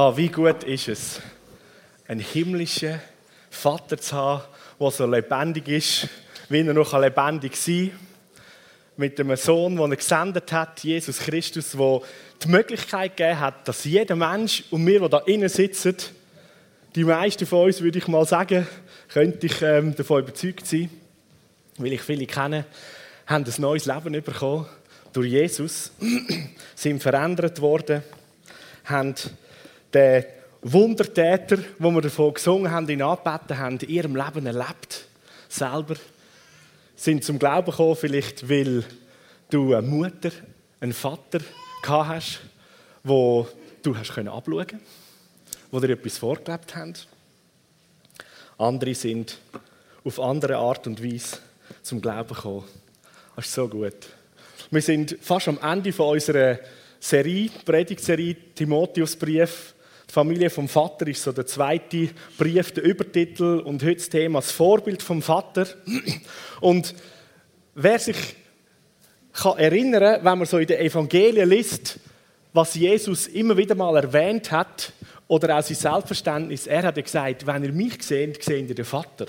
Ah, 0.00 0.16
wie 0.16 0.28
gut 0.28 0.62
ist 0.62 0.86
es, 0.86 1.20
einen 2.06 2.20
himmlischen 2.20 3.00
Vater 3.50 3.98
zu 3.98 4.14
haben, 4.14 4.42
der 4.78 4.90
so 4.92 5.04
lebendig 5.06 5.66
ist, 5.66 6.08
wie 6.48 6.60
er 6.60 6.72
noch 6.72 6.96
lebendig 6.96 7.56
sein 7.56 7.90
kann. 7.90 7.98
Mit 8.96 9.18
einem 9.18 9.34
Sohn, 9.34 9.74
den 9.74 9.90
er 9.90 9.96
gesendet 9.96 10.52
hat, 10.52 10.84
Jesus 10.84 11.18
Christus, 11.18 11.72
der 11.72 12.00
die 12.44 12.48
Möglichkeit 12.48 13.16
gegeben 13.16 13.40
hat, 13.40 13.66
dass 13.66 13.82
jeder 13.82 14.14
Mensch 14.14 14.62
und 14.70 14.86
wir, 14.86 15.00
die 15.00 15.08
da 15.08 15.18
innen 15.26 15.48
sitzen, 15.48 15.96
die 16.94 17.02
meisten 17.02 17.44
von 17.44 17.64
uns, 17.64 17.80
würde 17.80 17.98
ich 17.98 18.06
mal 18.06 18.24
sagen, 18.24 18.68
könnte 19.08 19.46
ich 19.46 19.60
ähm, 19.62 19.96
davon 19.96 20.22
überzeugt 20.22 20.64
sein, 20.64 20.90
weil 21.76 21.94
ich 21.94 22.02
viele 22.02 22.26
kenne, 22.26 22.66
haben 23.26 23.44
ein 23.44 23.54
neues 23.60 23.86
Leben 23.86 24.12
bekommen 24.12 24.66
durch 25.12 25.28
Jesus, 25.28 25.90
sind 26.76 27.02
verändert 27.02 27.60
worden, 27.60 28.04
haben 28.84 29.16
den 29.92 30.24
Wundertäter, 30.62 31.58
wo 31.78 31.90
wir 31.90 32.02
davon 32.02 32.34
gesungen 32.34 32.70
haben, 32.70 32.88
ihn 32.88 33.02
angebeten 33.02 33.58
haben, 33.58 33.78
in 33.78 33.88
ihrem 33.88 34.16
Leben 34.16 34.46
erlebt, 34.46 35.06
selber, 35.48 35.94
sind 36.96 37.24
zum 37.24 37.38
Glauben 37.38 37.70
gekommen, 37.70 37.96
vielleicht 37.96 38.48
weil 38.48 38.84
du 39.50 39.74
eine 39.74 39.86
Mutter, 39.86 40.30
einen 40.80 40.92
Vater 40.92 41.40
gehabt 41.82 42.08
hast, 42.08 42.40
wo 43.04 43.46
du 43.82 43.96
hast 43.96 44.14
können 44.14 44.28
abschauen 44.28 44.66
konntest, 44.66 44.90
wo 45.70 45.80
dir 45.80 45.90
etwas 45.90 46.18
vorgelebt 46.18 46.74
haben. 46.74 46.94
Andere 48.58 48.94
sind 48.94 49.38
auf 50.04 50.18
andere 50.18 50.56
Art 50.56 50.86
und 50.86 51.02
Weise 51.02 51.38
zum 51.82 52.00
Glauben 52.00 52.34
gekommen. 52.34 52.64
Das 53.36 53.46
ist 53.46 53.54
so 53.54 53.68
gut. 53.68 53.94
Wir 54.70 54.82
sind 54.82 55.16
fast 55.20 55.48
am 55.48 55.58
Ende 55.62 55.92
von 55.92 56.14
unserer 56.14 56.58
Serie, 56.98 57.50
Predigtserie 57.64 58.34
Timotheusbrief. 58.54 59.74
Die 60.08 60.12
Familie 60.14 60.48
vom 60.48 60.68
Vater 60.68 61.06
ist 61.06 61.22
so 61.22 61.32
der 61.32 61.46
zweite 61.46 62.08
Brief, 62.38 62.72
der 62.72 62.82
Übertitel 62.82 63.60
und 63.60 63.82
heute 63.82 63.96
das 63.96 64.08
Thema 64.08 64.38
das 64.40 64.50
Vorbild 64.50 65.02
vom 65.02 65.20
Vater. 65.20 65.66
Und 66.60 66.94
wer 67.74 67.98
sich 67.98 68.16
kann 69.34 69.58
erinnern, 69.58 70.24
wenn 70.24 70.38
man 70.38 70.46
so 70.46 70.56
in 70.58 70.66
den 70.66 70.80
Evangelien 70.80 71.48
liest, 71.48 72.00
was 72.54 72.74
Jesus 72.74 73.26
immer 73.26 73.56
wieder 73.56 73.74
mal 73.74 73.94
erwähnt 73.96 74.50
hat 74.50 74.94
oder 75.28 75.58
auch 75.58 75.62
sein 75.62 75.76
Selbstverständnis, 75.76 76.66
er 76.66 76.84
hat 76.84 76.94
gesagt, 76.94 77.46
wenn 77.46 77.64
ihr 77.64 77.72
mich 77.72 78.02
seht, 78.02 78.42
seht 78.42 78.66
ihr 78.66 78.74
den 78.74 78.86
Vater. 78.86 79.26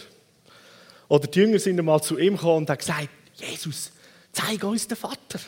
Oder 1.10 1.28
die 1.28 1.40
Jünger 1.40 1.60
sind 1.60 1.78
einmal 1.78 2.02
zu 2.02 2.18
ihm 2.18 2.36
gekommen 2.36 2.60
und 2.60 2.70
haben 2.70 2.78
gesagt, 2.78 3.10
Jesus, 3.36 3.92
zeig 4.32 4.64
uns 4.64 4.88
den 4.88 4.96
Vater. 4.96 5.40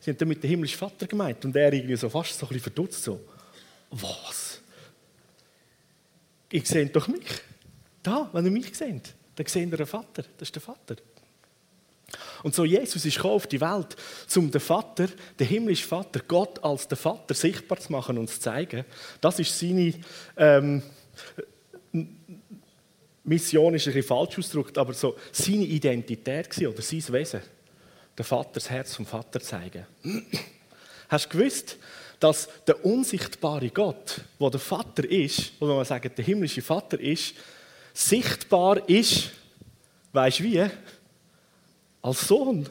Sie 0.00 0.10
haben 0.10 0.18
damit 0.18 0.42
den 0.42 0.50
himmlischen 0.50 0.78
Vater 0.78 1.06
gemeint. 1.06 1.44
Und 1.44 1.54
er 1.54 1.72
irgendwie 1.72 1.96
so 1.96 2.08
fast 2.08 2.36
so 2.36 2.46
ein 2.46 2.48
bisschen 2.48 2.62
verdutzt, 2.62 3.04
so, 3.04 3.20
was? 3.90 4.45
Ich 6.56 6.66
sehe 6.66 6.86
doch 6.86 7.06
mich. 7.06 7.26
Da, 8.02 8.30
wenn 8.32 8.46
ihr 8.46 8.50
mich 8.50 8.74
seht, 8.74 9.12
dann 9.34 9.46
seht 9.46 9.70
ihr 9.70 9.76
den 9.76 9.86
Vater. 9.86 10.22
Das 10.38 10.48
ist 10.48 10.54
der 10.54 10.62
Vater. 10.62 10.96
Und 12.42 12.54
so 12.54 12.64
Jesus 12.64 13.04
ist 13.04 13.22
auf 13.22 13.46
die 13.46 13.60
Welt, 13.60 13.94
um 14.34 14.50
den 14.50 14.60
Vater, 14.62 15.08
den 15.38 15.46
himmlischen 15.46 15.86
Vater, 15.86 16.20
Gott 16.26 16.64
als 16.64 16.88
den 16.88 16.96
Vater 16.96 17.34
sichtbar 17.34 17.78
zu 17.78 17.92
machen 17.92 18.16
und 18.16 18.30
zu 18.30 18.40
zeigen. 18.40 18.86
Das 19.20 19.38
ist 19.38 19.58
seine 19.58 19.92
ähm, 20.38 20.82
Mission, 23.22 23.74
ist 23.74 23.86
ein 23.86 23.92
bisschen 23.92 24.08
falsch 24.08 24.38
ausgedrückt, 24.38 24.78
aber 24.78 24.94
so 24.94 25.14
seine 25.32 25.64
Identität 25.64 26.56
oder 26.66 26.80
sein 26.80 27.04
Wesen 27.12 27.42
der 28.16 28.24
Vater, 28.24 28.52
das 28.54 28.70
Herz 28.70 28.94
vom 28.94 29.04
Vater 29.04 29.40
zeigen. 29.40 29.84
Hast 31.10 31.26
du 31.26 31.36
gewusst, 31.36 31.76
dass 32.20 32.48
der 32.66 32.84
unsichtbare 32.84 33.70
Gott, 33.70 34.20
wo 34.38 34.48
der 34.48 34.60
Vater 34.60 35.04
ist, 35.08 35.52
oder 35.60 35.74
man 35.74 35.84
sagen, 35.84 36.10
der 36.16 36.24
himmlische 36.24 36.62
Vater 36.62 36.98
ist, 36.98 37.34
sichtbar 37.92 38.88
ist, 38.88 39.30
weißt 40.12 40.42
wie? 40.42 40.64
Als 42.02 42.28
Sohn. 42.28 42.66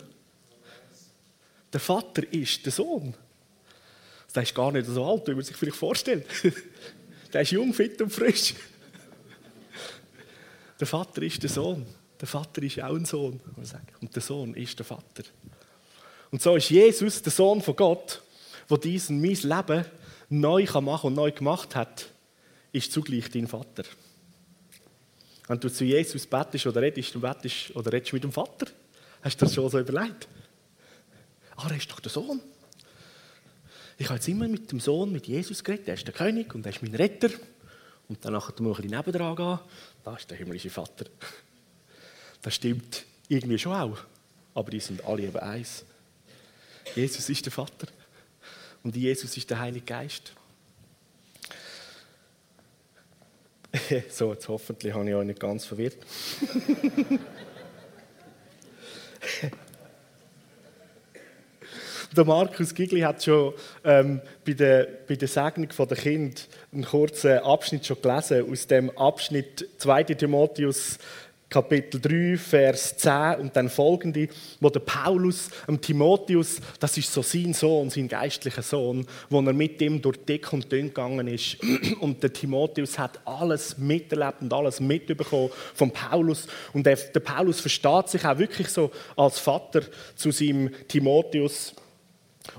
Der 1.71 1.79
Vater 1.79 2.23
ist 2.31 2.65
der 2.65 2.71
Sohn. 2.71 3.13
Der 4.33 4.43
ist 4.43 4.55
gar 4.55 4.71
nicht 4.71 4.87
so 4.87 5.05
alt, 5.05 5.27
wie 5.27 5.33
man 5.33 5.43
sich 5.43 5.55
vielleicht 5.55 5.77
vorstellt. 5.77 6.25
Der 7.33 7.41
ist 7.41 7.51
jung, 7.51 7.73
fit 7.73 8.01
und 8.01 8.11
frisch. 8.11 8.53
Der 10.79 10.87
Vater 10.87 11.21
ist 11.21 11.43
der 11.43 11.49
Sohn. 11.49 11.85
Der 12.19 12.27
Vater 12.27 12.63
ist 12.63 12.81
auch 12.81 12.95
ein 12.95 13.03
Sohn. 13.03 13.41
Und 14.01 14.15
der 14.15 14.21
Sohn 14.21 14.53
ist 14.53 14.77
der 14.79 14.85
Vater. 14.85 15.23
Und 16.31 16.41
so 16.41 16.55
ist 16.55 16.69
Jesus, 16.69 17.21
der 17.21 17.33
Sohn 17.33 17.61
von 17.61 17.75
Gott, 17.75 18.21
der 18.69 18.77
diesen 18.77 19.21
mein 19.21 19.35
Leben 19.35 19.85
neu 20.29 20.63
machen 20.63 20.83
kann 20.83 20.99
und 21.03 21.13
neu 21.13 21.31
gemacht 21.31 21.75
hat, 21.75 22.07
ist 22.71 22.91
zugleich 22.91 23.29
dein 23.29 23.47
Vater. 23.47 23.83
Wenn 25.47 25.59
du 25.59 25.71
zu 25.71 25.85
Jesus 25.85 26.25
bettest 26.25 26.65
oder 26.65 26.81
redest, 26.81 27.19
bettest 27.19 27.75
oder 27.75 27.93
redest 27.93 28.13
mit 28.13 28.23
dem 28.23 28.31
Vater, 28.31 28.67
hast 29.21 29.39
du 29.39 29.45
das 29.45 29.53
schon 29.53 29.69
so 29.69 29.79
überlegt? 29.79 30.27
Ah, 31.55 31.67
er 31.69 31.77
ist 31.77 31.89
doch 31.91 31.99
der 31.99 32.11
Sohn. 32.11 32.41
Ich 33.97 34.07
habe 34.07 34.15
jetzt 34.15 34.27
immer 34.27 34.47
mit 34.47 34.71
dem 34.71 34.79
Sohn, 34.79 35.11
mit 35.11 35.27
Jesus 35.27 35.63
geredet. 35.63 35.87
Er 35.87 35.93
ist 35.93 36.05
der 36.05 36.13
König 36.13 36.53
und 36.53 36.65
er 36.65 36.73
ist 36.73 36.81
mein 36.81 36.95
Retter. 36.95 37.29
Und 38.09 38.23
dann 38.25 38.33
muss 38.33 38.79
ich 38.79 38.89
nebendran 38.89 39.35
gehen. 39.35 39.59
Da 40.03 40.15
ist 40.15 40.29
der 40.29 40.37
himmlische 40.37 40.69
Vater. 40.69 41.05
Das 42.41 42.55
stimmt 42.55 43.05
irgendwie 43.29 43.57
schon 43.57 43.73
auch. 43.73 43.97
Aber 44.53 44.69
die 44.69 44.79
sind 44.79 45.03
alle 45.05 45.23
eben 45.23 45.37
eins. 45.37 45.85
Jesus 46.95 47.29
ist 47.29 47.45
der 47.45 47.51
Vater. 47.51 47.87
Und 48.85 48.95
Jesus 48.95 49.35
ist 49.35 49.49
der 49.49 49.59
Heilige 49.59 49.83
Geist. 49.83 50.31
so, 54.09 54.31
jetzt 54.31 54.47
hoffentlich 54.47 54.93
habe 54.93 55.09
ich 55.09 55.15
euch 55.15 55.25
nicht 55.25 55.39
ganz 55.39 55.65
verwirrt. 55.65 55.97
Der 62.15 62.23
Markus 62.23 62.73
Gigli 62.73 63.01
hat 63.01 63.23
schon 63.23 63.53
ähm, 63.83 64.21
bei, 64.45 64.53
der, 64.53 64.87
bei 65.05 65.15
der 65.15 65.27
Segnung 65.27 65.67
der 65.77 65.97
Kind 65.97 66.47
einen 66.71 66.85
kurzen 66.85 67.39
Abschnitt 67.39 67.85
schon 67.85 68.01
gelesen 68.01 68.49
aus 68.49 68.67
dem 68.67 68.95
Abschnitt 68.97 69.67
2. 69.79 70.03
Timotheus 70.03 70.97
Kapitel 71.55 72.01
3, 72.01 72.37
Vers 72.37 72.97
10 72.97 73.35
und 73.39 73.55
dann 73.55 73.69
folgende, 73.69 74.27
wo 74.59 74.69
der 74.69 74.81
Paulus, 74.81 75.49
dem 75.65 75.79
Timotheus, 75.79 76.59
das 76.81 76.97
ist 76.97 77.13
so 77.13 77.21
sein 77.21 77.53
Sohn, 77.53 77.89
sein 77.89 78.09
geistlicher 78.09 78.61
Sohn, 78.61 79.07
wo 79.29 79.39
er 79.39 79.53
mit 79.53 79.81
ihm 79.81 80.01
durch 80.01 80.17
dick 80.25 80.51
und 80.51 80.69
dünn 80.69 80.87
gegangen 80.87 81.29
ist. 81.29 81.55
Und 82.01 82.21
der 82.21 82.33
Timotheus 82.33 82.99
hat 82.99 83.21
alles 83.25 83.77
miterlebt 83.77 84.41
und 84.41 84.51
alles 84.51 84.81
mitbekommen 84.81 85.49
von 85.73 85.91
Paulus. 85.91 86.47
Und 86.73 86.85
der, 86.85 86.97
der 86.97 87.21
Paulus 87.21 87.61
versteht 87.61 88.09
sich 88.09 88.25
auch 88.25 88.37
wirklich 88.37 88.67
so 88.67 88.91
als 89.15 89.39
Vater 89.39 89.83
zu 90.15 90.31
seinem 90.31 90.69
Timotheus 90.89 91.73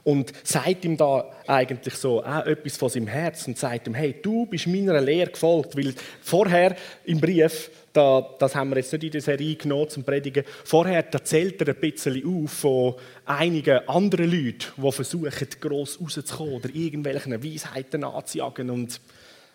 und 0.04 0.32
sagt 0.42 0.84
ihm 0.84 0.96
da 0.96 1.30
eigentlich 1.46 1.94
so 1.94 2.22
auch 2.22 2.46
etwas 2.46 2.76
von 2.76 2.88
seinem 2.88 3.06
Herzen 3.06 3.50
und 3.50 3.58
sagt 3.58 3.86
ihm, 3.86 3.94
hey, 3.94 4.14
du 4.20 4.46
bist 4.46 4.66
meiner 4.66 5.00
Lehre 5.00 5.30
gefolgt, 5.30 5.76
weil 5.76 5.94
vorher 6.22 6.76
im 7.04 7.20
Brief, 7.20 7.70
da, 7.92 8.26
das 8.38 8.54
haben 8.54 8.70
wir 8.70 8.76
jetzt 8.76 8.92
nicht 8.92 9.04
in 9.04 9.10
der 9.10 9.20
Serie 9.20 9.56
genommen 9.56 9.88
zum 9.88 10.04
Predigen, 10.04 10.44
vorher 10.64 11.06
erzählt 11.12 11.60
er 11.62 11.74
ein 11.74 11.80
bisschen 11.80 12.44
auf 12.44 12.52
von 12.52 12.94
einigen 13.24 13.88
anderen 13.88 14.30
Leuten, 14.30 14.66
die 14.76 14.92
versuchen, 14.92 15.48
gross 15.60 15.98
rauszukommen 16.00 16.54
oder 16.54 16.68
irgendwelchen 16.74 17.42
Weisheiten 17.42 18.04
anzujagen 18.04 18.70
und 18.70 19.00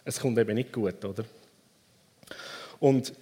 es 0.04 0.20
kommt 0.20 0.38
eben 0.40 0.56
nicht 0.56 0.74
gut, 0.74 1.04
oder? 1.06 1.24
Und 2.80 3.14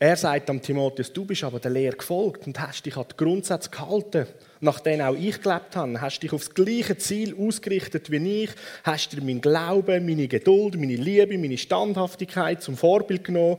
er 0.00 0.16
sagt 0.16 0.48
am 0.48 0.62
Timotheus, 0.62 1.12
du 1.12 1.24
bist 1.24 1.42
aber 1.42 1.58
der 1.58 1.72
Lehre 1.72 1.96
gefolgt 1.96 2.46
und 2.46 2.60
hast 2.60 2.86
dich 2.86 2.96
an 2.96 3.06
die 3.10 3.16
Grundsätze 3.16 3.68
gehalten, 3.68 4.26
nach 4.60 4.78
denen 4.78 5.02
auch 5.02 5.16
ich 5.16 5.42
gelebt 5.42 5.74
habe. 5.74 6.00
Hast 6.00 6.22
dich 6.22 6.32
auf 6.32 6.44
das 6.44 6.54
gleiche 6.54 6.96
Ziel 6.98 7.34
ausgerichtet 7.36 8.08
wie 8.10 8.44
ich, 8.44 8.50
hast 8.84 9.12
dir 9.12 9.20
mein 9.22 9.40
Glauben, 9.40 10.06
meine 10.06 10.28
Geduld, 10.28 10.78
meine 10.78 10.94
Liebe, 10.94 11.36
meine 11.36 11.58
Standhaftigkeit 11.58 12.62
zum 12.62 12.76
Vorbild 12.76 13.24
genommen 13.24 13.58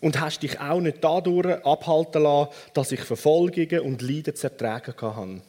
und 0.00 0.18
hast 0.20 0.42
dich 0.42 0.58
auch 0.58 0.80
nicht 0.80 1.04
dadurch 1.04 1.62
abhalten 1.66 2.22
lassen, 2.22 2.50
dass 2.72 2.92
ich 2.92 3.00
Verfolgungen 3.00 3.80
und 3.80 4.00
Leiden 4.00 4.34
zu 4.34 4.46
ertragen 4.46 4.94
habe. 4.98 5.42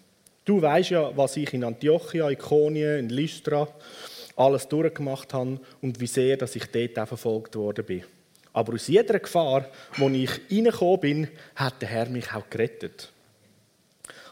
Du 0.43 0.61
weißt 0.61 0.89
ja, 0.89 1.15
was 1.15 1.37
ich 1.37 1.53
in 1.53 1.63
Antiochia, 1.63 2.29
Ikonien, 2.29 2.99
in 2.99 3.09
Lystra 3.09 3.69
alles 4.35 4.67
durchgemacht 4.67 5.33
habe 5.33 5.61
und 5.81 6.01
wie 6.01 6.07
sehr, 6.07 6.35
dass 6.35 6.57
ich 6.57 6.65
dort 6.65 6.99
auch 6.99 7.07
verfolgt 7.07 7.55
worden 7.55 7.85
bin. 7.85 8.03
Aber 8.55 8.73
aus 8.73 8.87
jeder 8.87 9.19
Gefahr, 9.19 9.69
wo 9.97 10.07
ich 10.07 10.29
reingekommen 10.49 10.99
bin, 11.01 11.27
hat 11.55 11.81
der 11.81 11.89
Herr 11.89 12.07
mich 12.07 12.31
auch 12.31 12.49
gerettet. 12.49 13.11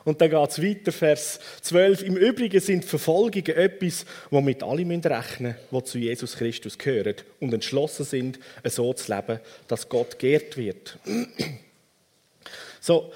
Und 0.05 0.21
dann 0.21 0.29
geht 0.29 0.49
es 0.49 0.63
weiter, 0.63 0.91
Vers 0.93 1.41
12. 1.61 2.03
Im 2.03 2.15
Übrigen 2.15 2.61
sind 2.61 2.85
Verfolgungen 2.85 3.49
etwas, 3.49 4.05
womit 4.29 4.63
alle 4.63 4.87
rechnen 4.87 5.55
müssen, 5.55 5.57
die 5.71 5.83
zu 5.83 5.97
Jesus 5.97 6.37
Christus 6.37 6.77
gehören 6.77 7.15
und 7.41 7.53
entschlossen 7.53 8.05
sind, 8.05 8.39
so 8.63 8.93
zu 8.93 9.13
leben, 9.13 9.41
dass 9.67 9.89
Gott 9.89 10.17
geehrt 10.17 10.55
wird. 10.55 10.97
So, 12.79 13.11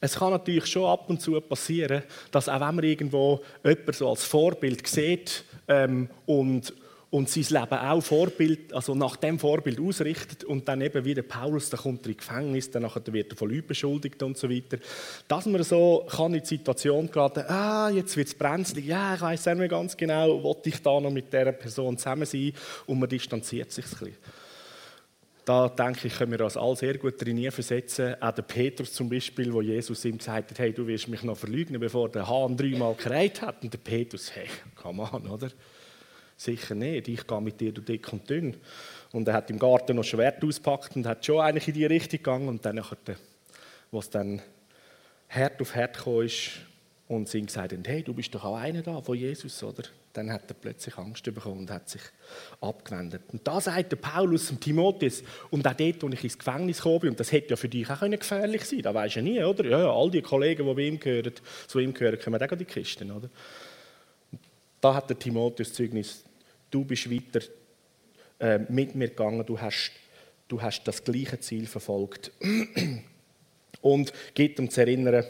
es 0.00 0.14
kann 0.14 0.30
natürlich 0.30 0.66
schon 0.66 0.84
ab 0.84 1.10
und 1.10 1.20
zu 1.20 1.40
passieren, 1.40 2.04
dass 2.30 2.48
auch 2.48 2.60
wenn 2.60 2.76
man 2.76 2.84
irgendwo 2.84 3.40
jemanden 3.64 3.92
so 3.92 4.08
als 4.08 4.22
Vorbild 4.22 4.86
sieht 4.86 5.42
ähm, 5.66 6.08
und 6.26 6.72
und 7.10 7.30
sein 7.30 7.60
Leben 7.60 7.78
auch 7.78 8.00
Vorbild, 8.02 8.72
also 8.74 8.94
nach 8.94 9.16
dem 9.16 9.38
Vorbild 9.38 9.80
ausrichtet 9.80 10.44
und 10.44 10.68
dann 10.68 10.82
eben 10.82 11.04
wie 11.04 11.14
der 11.14 11.22
Paulus, 11.22 11.70
dann 11.70 11.80
kommt 11.80 12.06
in 12.06 12.16
Gefängnis, 12.16 12.70
dann 12.70 12.82
wird 12.82 13.32
er 13.32 13.36
von 13.36 13.50
Leuten 13.50 13.66
beschuldigt 13.66 14.22
und 14.22 14.36
so 14.36 14.50
weiter. 14.50 14.78
Dass 15.26 15.46
man 15.46 15.62
so 15.62 16.06
kann 16.10 16.34
in 16.34 16.40
die 16.40 16.46
Situation 16.46 17.10
geraten, 17.10 17.44
ah, 17.48 17.88
jetzt 17.88 18.16
wird 18.16 18.28
es 18.28 18.34
brenzlig, 18.34 18.86
ja, 18.86 19.14
ich 19.14 19.22
weiß 19.22 19.46
nicht 19.46 19.58
mehr 19.58 19.68
ganz 19.68 19.96
genau, 19.96 20.42
wollte 20.42 20.68
ich 20.68 20.82
da 20.82 21.00
noch 21.00 21.10
mit 21.10 21.32
dieser 21.32 21.52
Person 21.52 21.96
zusammen 21.96 22.26
sein 22.26 22.52
und 22.86 22.98
man 22.98 23.08
distanziert 23.08 23.72
sich 23.72 23.86
ein 23.86 23.90
bisschen. 23.90 24.16
Da 25.46 25.66
denke 25.66 26.08
ich, 26.08 26.14
können 26.14 26.32
wir 26.32 26.44
uns 26.44 26.58
alle 26.58 26.76
sehr 26.76 26.98
gut 26.98 27.16
trainieren 27.16 27.52
versetzen. 27.52 28.20
Auch 28.20 28.32
der 28.32 28.42
Petrus 28.42 28.92
zum 28.92 29.08
Beispiel, 29.08 29.50
wo 29.50 29.62
Jesus 29.62 30.04
ihm 30.04 30.18
gesagt 30.18 30.50
hat, 30.50 30.58
hey, 30.58 30.74
du 30.74 30.86
wirst 30.86 31.08
mich 31.08 31.22
noch 31.22 31.38
verlügen, 31.38 31.80
bevor 31.80 32.10
der 32.10 32.28
Hahn 32.28 32.54
dreimal 32.54 32.94
gereiht 32.94 33.40
hat. 33.40 33.62
Und 33.62 33.72
der 33.72 33.78
Petrus, 33.78 34.30
hey, 34.34 34.46
come 34.74 35.08
on, 35.10 35.26
oder? 35.26 35.48
Sicher 36.38 36.76
nicht, 36.76 37.08
ich 37.08 37.26
gehe 37.26 37.40
mit 37.40 37.60
dir 37.60 37.72
durch 37.72 37.84
dick 37.84 38.12
und 38.12 38.30
dünn. 38.30 38.56
Und 39.10 39.26
er 39.26 39.34
hat 39.34 39.50
im 39.50 39.58
Garten 39.58 39.96
noch 39.96 40.04
Schwert 40.04 40.42
ausgepackt 40.44 40.94
und 40.94 41.04
hat 41.04 41.26
schon 41.26 41.40
eigentlich 41.40 41.66
in 41.66 41.74
die 41.74 41.84
Richtung 41.84 42.18
gegangen. 42.18 42.48
Und 42.48 42.64
dann, 42.64 42.80
was 43.90 44.08
dann 44.08 44.40
Herd 45.26 45.60
auf 45.60 45.74
Herd 45.74 45.98
kam, 45.98 46.22
ist 46.22 46.52
und 47.08 47.28
sie 47.28 47.38
ihm 47.38 47.46
gesagt 47.46 47.72
haben, 47.72 47.82
hey, 47.84 48.04
du 48.04 48.14
bist 48.14 48.32
doch 48.34 48.44
auch 48.44 48.56
einer 48.56 48.82
da 48.82 49.00
von 49.00 49.16
Jesus, 49.16 49.62
oder? 49.64 49.82
Dann 50.12 50.30
hat 50.32 50.42
er 50.48 50.54
plötzlich 50.54 50.96
Angst 50.96 51.24
bekommen 51.24 51.60
und 51.60 51.70
hat 51.70 51.88
sich 51.88 52.02
abgewendet. 52.60 53.22
Und 53.32 53.46
da 53.46 53.60
sagt 53.60 53.92
der 53.92 53.96
Paulus 53.96 54.48
dem 54.48 54.60
Timotheus, 54.60 55.24
und 55.50 55.66
auch 55.66 55.74
dort, 55.74 56.02
wo 56.02 56.08
ich 56.08 56.22
ins 56.22 56.38
Gefängnis 56.38 56.82
komme, 56.82 57.10
und 57.10 57.18
das 57.18 57.32
hätte 57.32 57.50
ja 57.50 57.56
für 57.56 57.68
dich 57.68 57.90
auch 57.90 58.00
gefährlich 58.00 58.64
sein 58.64 58.82
da 58.82 58.94
weisst 58.94 59.16
du 59.16 59.22
nie, 59.22 59.42
oder? 59.42 59.64
Ja, 59.64 59.80
ja, 59.80 59.90
all 59.90 60.10
die 60.10 60.22
Kollegen, 60.22 60.66
die 60.66 60.74
bei 60.74 60.82
ihm 60.82 61.00
gehören, 61.00 61.32
zu 61.66 61.78
ihm 61.80 61.92
gehören, 61.92 62.20
kommen 62.20 62.40
auch 62.40 62.56
die 62.56 62.64
Kisten, 62.64 63.10
oder? 63.10 63.28
Da 64.80 64.94
hat 64.94 65.10
der 65.10 65.18
Timotheus 65.18 65.72
Zeugnis 65.72 66.24
du 66.70 66.84
bist 66.84 67.10
weiter 67.10 67.40
äh, 68.40 68.58
mit 68.68 68.94
mir 68.94 69.08
gegangen, 69.08 69.44
du 69.44 69.60
hast, 69.60 69.92
du 70.48 70.60
hast 70.60 70.84
das 70.84 71.02
gleiche 71.04 71.40
Ziel 71.40 71.66
verfolgt. 71.66 72.32
Und 73.80 74.12
geht 74.34 74.58
um 74.58 74.70
zu 74.70 74.80
erinnern, 74.80 75.24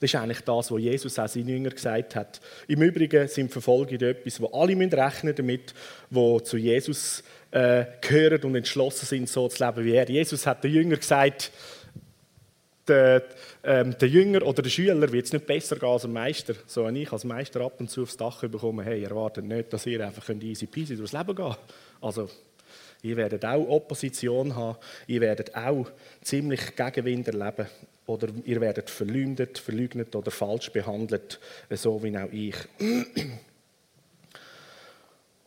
das 0.00 0.10
ist 0.12 0.16
eigentlich 0.16 0.40
das, 0.40 0.70
was 0.70 0.80
Jesus 0.80 1.18
auch 1.18 1.28
seinen 1.28 1.48
Jüngern 1.48 1.72
gesagt 1.72 2.14
hat. 2.16 2.40
Im 2.68 2.82
Übrigen 2.82 3.26
sind 3.28 3.50
Verfolgungen 3.50 4.02
etwas, 4.02 4.40
wo 4.40 4.46
alle 4.48 4.76
rechnen 4.76 5.34
damit, 5.34 5.72
wo 6.10 6.40
zu 6.40 6.58
Jesus 6.58 7.22
äh, 7.52 7.86
gehören 8.00 8.42
und 8.42 8.56
entschlossen 8.56 9.06
sind, 9.06 9.28
so 9.28 9.48
zu 9.48 9.64
leben 9.64 9.84
wie 9.84 9.92
er. 9.92 10.08
Jesus 10.08 10.46
hat 10.46 10.64
den 10.64 10.72
Jüngern 10.72 10.98
gesagt, 10.98 11.52
der, 12.88 13.22
ähm, 13.62 13.96
der 13.98 14.08
Jünger 14.08 14.42
oder 14.42 14.62
der 14.62 14.70
Schüler 14.70 15.10
wird 15.10 15.26
es 15.26 15.32
nicht 15.32 15.46
besser 15.46 15.76
gehen 15.76 15.88
als 15.88 16.02
der 16.02 16.10
Meister. 16.10 16.54
So 16.66 16.84
wenn 16.84 16.96
ich 16.96 17.12
als 17.12 17.24
Meister 17.24 17.60
ab 17.60 17.74
und 17.78 17.90
zu 17.90 18.02
aufs 18.02 18.16
Dach 18.16 18.40
bekomme, 18.42 18.84
hey, 18.84 19.02
erwartet 19.02 19.44
nicht, 19.44 19.72
dass 19.72 19.86
ihr 19.86 20.04
einfach 20.04 20.28
easy 20.30 20.66
peasy 20.66 20.96
durchs 20.96 21.12
Leben 21.12 21.34
geht. 21.34 21.58
Also, 22.00 22.28
ihr 23.02 23.16
werdet 23.16 23.44
auch 23.44 23.68
Opposition 23.68 24.54
haben, 24.54 24.78
ihr 25.06 25.20
werdet 25.20 25.54
auch 25.54 25.90
ziemlich 26.22 26.76
Gegenwind 26.76 27.28
erleben 27.28 27.66
oder 28.06 28.28
ihr 28.44 28.60
werdet 28.60 28.90
verleumdet, 28.90 29.58
verleugnet 29.58 30.14
oder 30.14 30.30
falsch 30.30 30.70
behandelt, 30.70 31.40
so 31.70 32.02
wie 32.02 32.16
auch 32.16 32.32
ich. 32.32 32.56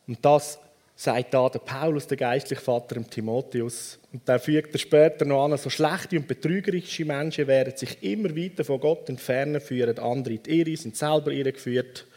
Und 0.08 0.24
das 0.24 0.60
sagt 1.00 1.32
da 1.36 1.48
der 1.48 1.60
Paulus, 1.60 2.08
der 2.08 2.18
geistliche 2.18 2.62
Vater, 2.62 2.96
dem 2.96 3.08
Timotheus. 3.08 4.00
Und 4.12 4.28
dann 4.28 4.40
fügt 4.40 4.74
er 4.74 4.80
später 4.80 5.26
noch 5.26 5.46
an, 5.46 5.56
so 5.56 5.70
schlechte 5.70 6.18
und 6.18 6.28
betrügerische 6.28 7.06
Menschen 7.06 7.46
werden 7.46 7.78
sich 7.78 8.02
immer 8.02 8.36
weiter 8.36 8.66
von 8.66 8.80
Gott 8.80 9.08
entfernen, 9.08 9.62
führen 9.62 10.00
andere 10.00 10.34
in 10.34 10.44
die 10.44 10.60
Irre, 10.60 10.76
sind 10.76 10.98
selber 10.98 11.32
irregeführt. 11.32 12.08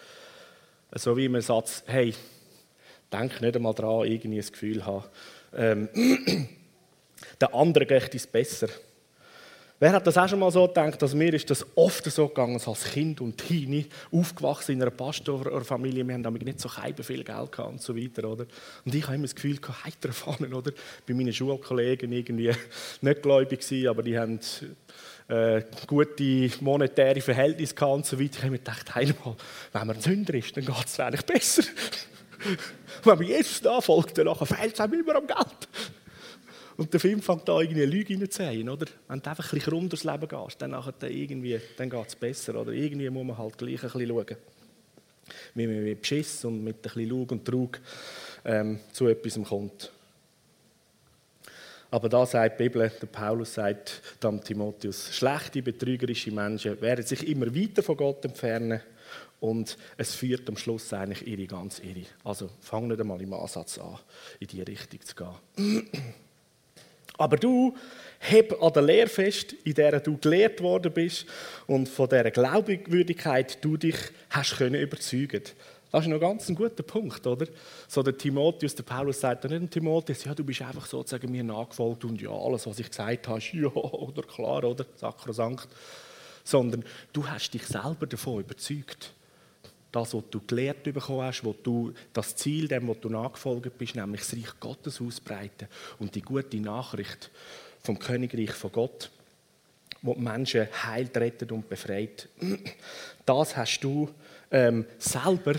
So 0.94 1.14
wie 1.18 1.28
man 1.28 1.42
sagt, 1.42 1.84
hey, 1.86 2.14
denk 3.12 3.42
nicht 3.42 3.54
einmal 3.54 3.74
daran, 3.74 4.06
irgendwie 4.06 4.40
ein 4.40 4.50
Gefühl 4.50 4.86
haben. 4.86 5.04
Ähm, 5.54 5.88
der 7.40 7.54
andere 7.54 7.84
geht 7.84 8.14
es 8.14 8.26
besser. 8.26 8.68
Wer 9.82 9.92
hat 9.92 10.06
das 10.06 10.18
auch 10.18 10.28
schon 10.28 10.40
mal 10.40 10.50
so 10.50 10.66
gedacht, 10.68 11.00
dass 11.00 11.14
mir 11.14 11.32
ist 11.32 11.48
das 11.48 11.66
oft 11.74 12.04
so 12.04 12.28
gegangen, 12.28 12.60
als 12.62 12.84
Kind 12.84 13.22
und 13.22 13.38
Teenie, 13.38 13.86
aufgewachsen 14.12 14.72
in 14.72 14.82
einer 14.82 14.90
Pastorfamilie, 14.90 16.06
wir 16.06 16.12
haben 16.12 16.22
damit 16.22 16.44
nicht 16.44 16.60
so 16.60 16.68
viel 16.68 17.24
Geld 17.24 17.26
gehabt 17.26 17.58
und 17.58 17.80
so 17.80 17.96
weiter, 17.96 18.28
oder? 18.28 18.44
Und 18.84 18.94
ich 18.94 19.02
habe 19.04 19.14
immer 19.14 19.24
das 19.24 19.34
Gefühl, 19.34 19.58
heiter 19.82 20.08
erfahren, 20.08 20.52
oder? 20.52 20.72
Bei 21.08 21.14
meinen 21.14 21.32
Schulkollegen 21.32 22.12
irgendwie 22.12 22.52
nicht 23.00 23.22
gläubig 23.22 23.60
gewesen, 23.60 23.88
aber 23.88 24.02
die 24.02 24.18
haben 24.18 24.38
äh, 25.28 25.62
gute 25.86 26.50
monetäre 26.60 27.22
Verhältnisse 27.22 27.74
gehabt 27.74 27.94
und 27.94 28.04
so 28.04 28.20
weiter. 28.20 28.32
Ich 28.34 28.42
habe 28.42 28.50
mir 28.50 28.58
gedacht, 28.58 28.94
einmal, 28.94 29.36
wenn 29.72 29.86
man 29.86 29.98
Sünder 29.98 30.34
ist, 30.34 30.54
dann 30.58 30.66
geht 30.66 30.84
es 30.84 31.00
eigentlich 31.00 31.24
besser. 31.24 31.62
wenn 33.04 33.16
man 33.16 33.26
Jesus 33.26 33.62
nachfolgt, 33.62 34.18
dann 34.18 34.34
fehlt 34.34 34.74
es 34.74 34.80
einem 34.80 35.00
immer 35.00 35.16
am 35.16 35.26
Geld. 35.26 35.68
Und 36.80 36.94
der 36.94 36.98
Film 36.98 37.20
fängt 37.20 37.46
an, 37.50 37.60
irgendwie 37.60 37.82
eine 37.82 37.92
Lüge 37.92 38.14
reinzuziehen, 38.14 38.66
oder? 38.70 38.86
Wenn 39.06 39.20
du 39.20 39.28
einfach 39.28 39.44
ein 39.44 39.50
bisschen 39.50 39.70
krumm 39.70 39.86
durchs 39.90 40.02
Leben 40.02 40.26
gehst, 40.26 40.62
dann, 40.62 40.70
dann, 40.70 40.94
dann 40.98 41.90
geht 41.90 42.06
es 42.08 42.16
besser, 42.16 42.54
oder? 42.54 42.72
Irgendwie 42.72 43.10
muss 43.10 43.26
man 43.26 43.36
halt 43.36 43.58
gleich 43.58 43.84
ein 43.84 43.90
bisschen 43.90 44.08
schauen. 44.08 44.36
Wie 45.54 45.66
man 45.66 45.84
mit 45.84 46.00
Beschiss 46.00 46.42
und 46.46 46.64
mit 46.64 46.76
ein 46.76 46.80
bisschen 46.80 47.06
Lug 47.06 47.32
und 47.32 47.44
Trug 47.44 47.78
ähm, 48.46 48.80
zu 48.94 49.08
etwas 49.08 49.38
kommt. 49.46 49.92
Aber 51.90 52.08
da 52.08 52.24
sagt 52.24 52.58
die 52.58 52.62
Bibel, 52.64 52.90
der 52.98 53.06
Paulus 53.08 53.52
sagt 53.52 54.00
dem 54.24 54.42
Timotheus, 54.42 55.14
schlechte, 55.14 55.60
betrügerische 55.60 56.32
Menschen 56.32 56.80
werden 56.80 57.04
sich 57.04 57.28
immer 57.28 57.54
weiter 57.54 57.82
von 57.82 57.98
Gott 57.98 58.24
entfernen 58.24 58.80
und 59.40 59.76
es 59.98 60.14
führt 60.14 60.48
am 60.48 60.56
Schluss 60.56 60.94
eigentlich 60.94 61.28
ihre 61.28 61.46
ganz 61.46 61.80
irre. 61.80 62.06
Also 62.24 62.48
fang 62.62 62.88
nicht 62.88 63.00
einmal 63.00 63.20
im 63.20 63.34
Ansatz 63.34 63.76
an, 63.76 63.98
in 64.38 64.46
diese 64.46 64.66
Richtung 64.66 65.00
zu 65.02 65.14
gehen. 65.14 65.90
Aber 67.20 67.36
du 67.36 67.76
heb 68.18 68.62
an 68.62 68.72
der 68.72 68.80
Lehre 68.82 69.06
fest, 69.06 69.52
in 69.64 69.74
der 69.74 70.00
du 70.00 70.16
gelehrt 70.16 70.62
worden 70.62 70.90
bist 70.90 71.26
und 71.66 71.86
von 71.86 72.08
der 72.08 72.30
Glaubwürdigkeit 72.30 73.62
du 73.62 73.76
dich 73.76 73.96
hast 74.30 74.56
können 74.56 74.80
überzeugen. 74.80 75.42
Das 75.92 76.02
ist 76.02 76.08
noch 76.08 76.18
ganz 76.18 76.48
ein 76.48 76.54
guter 76.54 76.82
Punkt, 76.82 77.26
oder? 77.26 77.46
So 77.88 78.02
der 78.02 78.16
Timotheus, 78.16 78.74
der 78.74 78.84
Paulus 78.84 79.20
sagt 79.20 79.44
dann 79.44 79.60
nicht 79.60 79.72
Timotheus, 79.72 80.24
ja, 80.24 80.34
du 80.34 80.44
bist 80.44 80.62
einfach 80.62 80.86
sozusagen 80.86 81.30
mir 81.30 81.44
nachgefolgt 81.44 82.06
und 82.06 82.22
ja, 82.22 82.30
alles, 82.30 82.66
was 82.66 82.78
ich 82.78 82.88
gesagt 82.88 83.28
habe, 83.28 83.38
ist 83.38 83.52
ja, 83.52 83.68
oder 83.68 84.22
klar, 84.22 84.64
oder? 84.64 84.86
Sakrosankt. 84.96 85.68
Sondern 86.42 86.84
du 87.12 87.28
hast 87.28 87.52
dich 87.52 87.66
selber 87.66 88.06
davon 88.06 88.40
überzeugt 88.40 89.12
das, 89.92 90.14
was 90.14 90.22
du 90.30 90.40
gelehrt 90.46 90.84
bekommen 90.84 91.22
hast, 91.22 91.44
wo 91.44 91.52
du 91.52 91.92
das 92.12 92.36
Ziel, 92.36 92.68
dem, 92.68 92.88
was 92.88 93.00
du 93.00 93.08
nachgefolgt 93.08 93.76
bist, 93.76 93.96
nämlich 93.96 94.20
das 94.20 94.34
Reich 94.34 94.60
Gottes 94.60 95.00
ausbreiten 95.00 95.68
und 95.98 96.14
die 96.14 96.22
gute 96.22 96.58
Nachricht 96.58 97.30
vom 97.82 97.98
Königreich 97.98 98.52
von 98.52 98.72
Gott, 98.72 99.10
wo 100.02 100.14
die 100.14 100.20
Menschen 100.20 100.68
heilt, 100.84 101.16
rettet 101.16 101.52
und 101.52 101.68
befreit. 101.68 102.28
Das 103.26 103.56
hast 103.56 103.80
du 103.80 104.08
ähm, 104.50 104.86
selber 104.98 105.54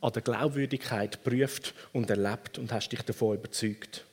an 0.00 0.12
der 0.12 0.22
Glaubwürdigkeit 0.22 1.22
geprüft 1.22 1.74
und 1.92 2.10
erlebt 2.10 2.58
und 2.58 2.72
hast 2.72 2.90
dich 2.90 3.02
davon 3.02 3.36
überzeugt. 3.36 4.04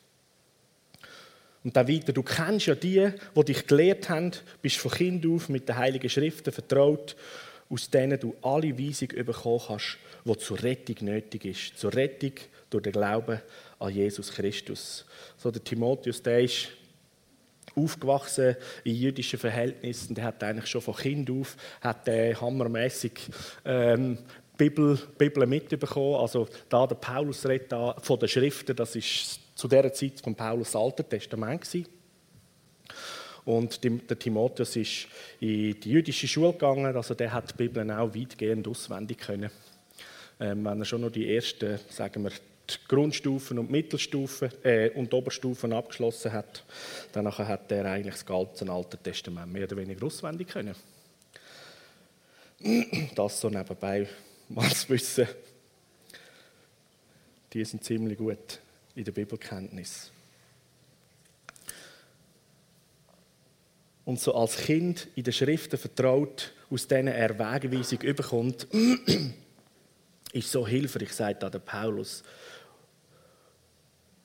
Und 1.64 1.76
dann 1.76 1.88
weiter, 1.88 2.14
du 2.14 2.24
kennst 2.24 2.68
ja 2.68 2.76
die, 2.76 3.12
die 3.36 3.44
dich 3.44 3.68
gelehrt 3.68 4.10
haben, 4.10 4.32
bist 4.62 4.78
von 4.78 4.92
Kind 4.92 5.26
auf 5.26 5.50
mit 5.50 5.68
den 5.68 5.76
Heiligen 5.78 6.10
Schriften 6.10 6.54
vertraut 6.54 7.16
aus 7.70 7.90
denen 7.90 8.20
du 8.20 8.36
alle 8.42 8.78
Weisung 8.78 9.10
bekommen 9.10 9.62
kannst, 9.68 9.98
die 10.26 10.38
zur 10.38 10.64
Rettung 10.64 10.96
nötig 11.02 11.46
ist. 11.46 11.78
Zur 11.78 11.94
Rettung 11.94 12.34
durch 12.70 12.84
den 12.84 12.94
Glauben 12.94 13.42
an 13.80 13.94
Jesus 13.94 14.32
Christus. 14.32 15.06
So 15.38 15.52
der 15.52 15.64
Timotheus, 15.64 16.22
der 16.22 16.44
ist 16.44 16.70
aufgewachsen 17.76 18.56
in 18.84 18.96
jüdischen 18.96 19.40
Verhältnissen. 19.40 20.16
Der 20.16 20.26
hat 20.26 20.44
eigentlich 20.44 20.68
schon 20.68 20.82
von 20.82 20.96
Kind 20.96 21.30
auf 21.30 21.56
hat 21.82 22.08
der 22.08 22.40
hammermäßig 22.40 23.14
ähm, 23.66 24.18
Bibel, 24.58 24.98
Bibel 25.18 25.46
mitbekommen. 25.46 26.16
Also 26.16 26.48
da 26.70 26.88
der 26.88 26.96
Paulus 26.96 27.46
redet 27.46 27.72
da 27.72 27.96
von 28.02 28.20
den 28.20 28.28
Schriften, 28.28 28.76
das 28.76 28.96
ist 28.96 29.40
zu 29.56 29.68
der 29.68 29.92
Zeit 29.94 30.20
von 30.22 30.36
Paulus 30.36 30.76
Alter 30.76 31.08
Testament 31.08 31.62
gewesen. 31.62 31.88
Und 33.48 33.82
der 33.82 34.20
Timotheus 34.20 34.76
ist 34.76 35.08
in 35.40 35.80
die 35.80 35.92
jüdische 35.92 36.28
Schule 36.28 36.52
gegangen, 36.52 36.94
also 36.94 37.14
der 37.14 37.32
hat 37.32 37.52
die 37.52 37.56
Bibel 37.56 37.90
auch 37.92 38.14
weitgehend 38.14 38.68
auswendig 38.68 39.20
können. 39.20 39.50
Ähm, 40.38 40.66
wenn 40.66 40.80
er 40.82 40.86
schon 40.86 41.00
noch 41.00 41.12
die 41.12 41.34
ersten, 41.34 41.80
sagen 41.90 42.26
wir, 42.26 42.32
die 42.32 42.76
Grundstufen 42.90 43.58
und 43.58 43.72
Mittelstufen 43.72 44.52
äh, 44.64 44.90
und 44.90 45.14
Oberstufen 45.14 45.72
abgeschlossen 45.72 46.34
hat, 46.34 46.66
dann 47.14 47.26
hat 47.26 47.72
er 47.72 47.86
eigentlich 47.86 48.16
das 48.16 48.26
ganze 48.26 48.70
Alte 48.70 48.98
Testament 48.98 49.54
mehr 49.54 49.64
oder 49.64 49.78
weniger 49.78 50.06
auswendig 50.06 50.50
können. 50.50 50.76
Das 53.16 53.40
so 53.40 53.50
nebenbei 53.50 54.10
mal 54.50 54.70
zu 54.74 54.90
wissen. 54.90 55.26
Die 57.54 57.64
sind 57.64 57.82
ziemlich 57.82 58.18
gut 58.18 58.60
in 58.94 59.06
der 59.06 59.14
Bibelkenntnis. 59.14 60.12
Und 64.08 64.22
so 64.22 64.34
als 64.36 64.56
Kind 64.56 65.10
in 65.16 65.24
den 65.26 65.34
Schriften 65.34 65.78
vertraut, 65.78 66.54
aus 66.70 66.88
denen 66.88 67.14
er 67.14 67.38
Wegweisung 67.38 68.00
überkommt, 68.04 68.66
ist 70.32 70.50
so 70.50 70.66
hilfreich, 70.66 71.12
sagt 71.12 71.44
da 71.44 71.50
der 71.50 71.60
Paulus. 71.60 72.24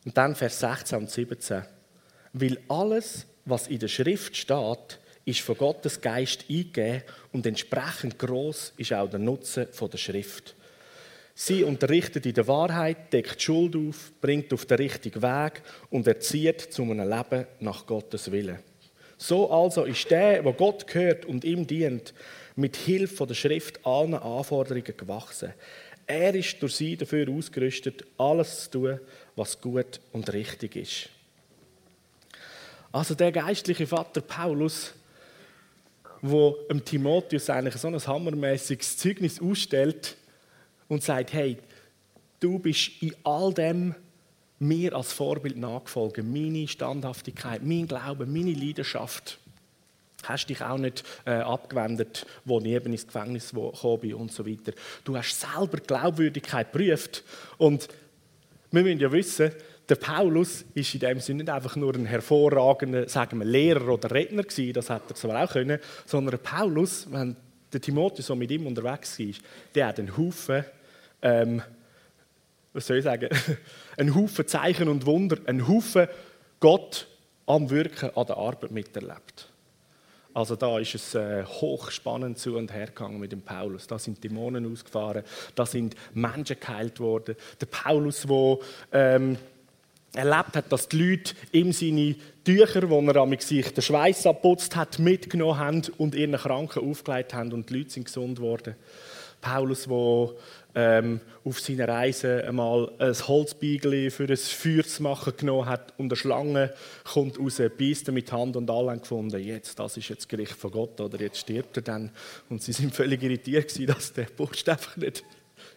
Und 0.04 0.16
dann 0.16 0.36
Vers 0.36 0.60
16 0.60 0.98
und 0.98 1.10
17. 1.10 1.64
Weil 2.32 2.60
alles, 2.68 3.26
was 3.44 3.66
in 3.66 3.80
der 3.80 3.88
Schrift 3.88 4.36
steht, 4.36 5.00
ist 5.24 5.40
von 5.40 5.56
Gottes 5.56 6.00
Geist 6.00 6.44
eingegeben 6.48 7.02
und 7.32 7.44
entsprechend 7.44 8.20
groß 8.20 8.74
ist 8.76 8.92
auch 8.92 9.10
der 9.10 9.18
Nutzen 9.18 9.66
der 9.66 9.98
Schrift. 9.98 10.54
Sie 11.34 11.64
unterrichtet 11.64 12.24
in 12.24 12.34
der 12.34 12.46
Wahrheit, 12.46 13.12
deckt 13.12 13.42
Schuld 13.42 13.74
auf, 13.74 14.12
bringt 14.20 14.52
auf 14.52 14.64
den 14.64 14.76
richtigen 14.76 15.22
Weg 15.22 15.60
und 15.90 16.06
erzieht 16.06 16.72
zu 16.72 16.82
einem 16.82 17.08
Leben 17.08 17.46
nach 17.58 17.84
Gottes 17.84 18.30
Willen. 18.30 18.60
So 19.22 19.48
also 19.52 19.84
ist 19.84 20.10
der, 20.10 20.42
der 20.42 20.52
Gott 20.52 20.84
gehört 20.88 21.26
und 21.26 21.44
ihm 21.44 21.64
dient, 21.64 22.12
mit 22.56 22.74
Hilfe 22.74 23.24
der 23.24 23.34
Schrift 23.34 23.86
allen 23.86 24.14
Anforderungen 24.14 24.96
gewachsen. 24.96 25.54
Er 26.08 26.34
ist 26.34 26.60
durch 26.60 26.74
sie 26.74 26.96
dafür 26.96 27.28
ausgerüstet, 27.30 28.04
alles 28.18 28.64
zu 28.64 28.70
tun, 28.80 29.00
was 29.36 29.60
gut 29.60 30.00
und 30.10 30.32
richtig 30.32 30.74
ist. 30.74 31.08
Also 32.90 33.14
der 33.14 33.30
geistliche 33.30 33.86
Vater 33.86 34.22
Paulus, 34.22 34.92
wo 36.20 36.58
dem 36.68 36.84
Timotheus 36.84 37.48
eigentlich 37.48 37.76
so 37.76 37.86
ein 37.86 38.04
hammermäßiges 38.04 38.96
Zeugnis 38.96 39.40
ausstellt 39.40 40.16
und 40.88 41.04
sagt, 41.04 41.32
hey, 41.32 41.58
du 42.40 42.58
bist 42.58 42.90
in 43.00 43.14
all 43.22 43.54
dem 43.54 43.94
mir 44.62 44.94
als 44.94 45.12
Vorbild 45.12 45.56
nachgefolgt. 45.56 46.18
Meine 46.18 46.68
Standhaftigkeit, 46.68 47.62
mein 47.62 47.86
Glaube, 47.86 48.26
meine 48.26 48.52
Leidenschaft. 48.52 49.38
Hast 50.22 50.46
dich 50.46 50.62
auch 50.62 50.78
nicht 50.78 51.02
äh, 51.26 51.32
abgewendet, 51.32 52.26
wo 52.44 52.60
ich 52.60 52.66
eben 52.66 52.92
ins 52.92 53.06
Gefängnis 53.06 53.50
gekommen 53.50 54.00
bin 54.00 54.14
und 54.14 54.32
so 54.32 54.46
weiter. 54.46 54.72
Du 55.02 55.16
hast 55.16 55.40
selber 55.40 55.78
Glaubwürdigkeit 55.78 56.72
geprüft. 56.72 57.24
Und 57.58 57.88
wir 58.70 58.82
müssen 58.82 59.00
ja 59.00 59.10
wissen, 59.10 59.50
der 59.88 59.96
Paulus 59.96 60.64
ist 60.74 60.94
in 60.94 61.00
dem 61.00 61.18
Sinne 61.18 61.42
nicht 61.42 61.52
einfach 61.52 61.74
nur 61.74 61.94
ein 61.94 62.06
hervorragender, 62.06 63.08
sagen 63.08 63.40
wir, 63.40 63.44
Lehrer 63.44 63.88
oder 63.88 64.12
Redner 64.12 64.44
gewesen, 64.44 64.72
das 64.74 64.90
hätte 64.90 65.10
er 65.10 65.14
zwar 65.16 65.44
auch 65.44 65.52
können, 65.52 65.80
sondern 66.06 66.38
Paulus, 66.38 67.10
wenn 67.10 67.36
der 67.72 67.80
Timotheus 67.80 68.26
so 68.26 68.36
mit 68.36 68.50
ihm 68.52 68.66
unterwegs 68.66 69.18
war, 69.18 69.26
der 69.74 69.86
hat 69.88 69.98
einen 69.98 70.16
Haufen, 70.16 70.64
ähm, 71.20 71.62
was 72.72 72.86
soll 72.86 72.98
ich 72.98 73.04
sagen, 73.04 73.28
einen 73.96 74.14
Haufen 74.14 74.46
Zeichen 74.46 74.88
und 74.88 75.06
Wunder, 75.06 75.38
einen 75.46 75.68
Haufen 75.68 76.08
Gott 76.60 77.06
am 77.46 77.70
Wirken, 77.70 78.10
an 78.16 78.26
der 78.26 78.36
Arbeit 78.36 78.70
miterlebt. 78.70 79.48
Also 80.34 80.56
da 80.56 80.78
ist 80.78 80.94
es 80.94 81.14
äh, 81.14 81.44
hochspannend 81.44 82.38
zu 82.38 82.56
und 82.56 82.72
her 82.72 82.86
gegangen 82.86 83.20
mit 83.20 83.32
dem 83.32 83.42
Paulus. 83.42 83.86
Da 83.86 83.98
sind 83.98 84.24
Dämonen 84.24 84.70
ausgefahren, 84.70 85.24
da 85.54 85.66
sind 85.66 85.94
Menschen 86.14 86.56
geheilt 86.58 87.00
worden. 87.00 87.36
Der 87.60 87.66
Paulus, 87.66 88.22
der 88.22 88.58
ähm, 88.92 89.36
erlebt 90.14 90.56
hat, 90.56 90.72
dass 90.72 90.88
die 90.88 91.10
Leute 91.10 91.34
ihm 91.52 91.72
seine 91.72 92.16
Tücher, 92.44 92.88
wo 92.88 93.00
er 93.00 93.16
am 93.16 93.38
sich 93.38 93.72
den 93.72 93.82
Schweiß 93.82 94.26
abputzt 94.26 94.74
hat, 94.74 94.98
mitgenommen 94.98 95.58
haben 95.58 95.82
und 95.98 96.14
ihren 96.14 96.36
Kranken 96.36 96.88
aufgelegt 96.88 97.34
haben 97.34 97.52
und 97.52 97.68
die 97.68 97.78
Leute 97.78 97.90
sind 97.90 98.04
gesund 98.04 98.40
worden. 98.40 98.74
Paulus, 99.40 99.84
der 99.84 100.30
ähm, 100.74 101.20
auf 101.44 101.60
seiner 101.60 101.88
Reise 101.88 102.44
einmal 102.44 102.92
ein 102.98 103.14
Holzbeigel 103.14 104.10
für 104.10 104.28
ein 104.28 104.36
Feuer 104.36 104.84
zu 104.84 105.02
machen 105.02 105.34
genommen 105.36 105.66
hat 105.66 105.92
und 105.98 106.06
eine 106.06 106.16
Schlange 106.16 106.72
kommt 107.04 107.38
raus, 107.38 107.60
beißt 107.78 108.08
er 108.08 108.14
mit 108.14 108.32
Hand 108.32 108.56
und 108.56 108.70
alle 108.70 108.92
haben 108.92 109.00
gefunden, 109.00 109.38
jetzt, 109.42 109.78
das 109.78 109.96
ist 109.96 110.08
jetzt 110.08 110.28
Gericht 110.28 110.54
von 110.54 110.70
Gott 110.70 111.00
oder 111.00 111.20
jetzt 111.20 111.38
stirbt 111.38 111.76
er 111.76 111.82
dann. 111.82 112.10
Und 112.48 112.62
sie 112.62 112.72
sind 112.72 112.94
völlig 112.94 113.22
irritiert 113.22 113.68
gewesen, 113.68 113.86
dass 113.86 114.12
der 114.12 114.24
Bursch 114.24 114.66
einfach 114.68 114.96
nicht 114.96 115.24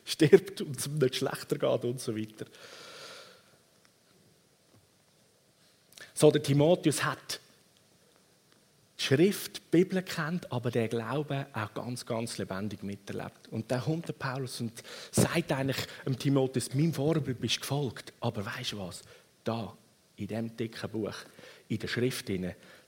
stirbt 0.05 0.61
und 0.61 0.77
es 0.77 0.87
nicht 0.87 1.15
schlechter 1.15 1.57
geht 1.57 1.85
und 1.85 1.99
so 1.99 2.15
weiter. 2.15 2.45
So, 6.13 6.31
der 6.31 6.41
Timotheus 6.41 7.03
hat 7.03 7.41
die 8.97 9.03
Schrift, 9.03 9.57
die 9.57 9.61
Bibel 9.71 10.01
kennt, 10.01 10.51
aber 10.51 10.71
der 10.71 10.87
Glaube 10.87 11.47
auch 11.53 11.73
ganz, 11.73 12.05
ganz 12.05 12.37
lebendig 12.37 12.81
miterlebt. 12.83 13.47
Und 13.51 13.69
da 13.69 13.79
kommt 13.79 14.07
der 14.07 14.13
Paulus 14.13 14.61
und 14.61 14.71
sagt 15.11 15.51
eigentlich 15.51 15.85
dem 16.05 16.17
Timotheus, 16.17 16.73
mein 16.73 16.93
Vorbild 16.93 17.39
bist 17.39 17.61
gefolgt, 17.61 18.13
aber 18.21 18.45
weißt 18.45 18.73
du 18.73 18.79
was? 18.79 19.01
Da, 19.43 19.75
in 20.15 20.27
dem 20.27 20.55
dicken 20.55 20.89
Buch, 20.89 21.15
in 21.67 21.79
der 21.79 21.87
Schrift, 21.87 22.31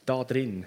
da 0.06 0.24
drin, 0.24 0.66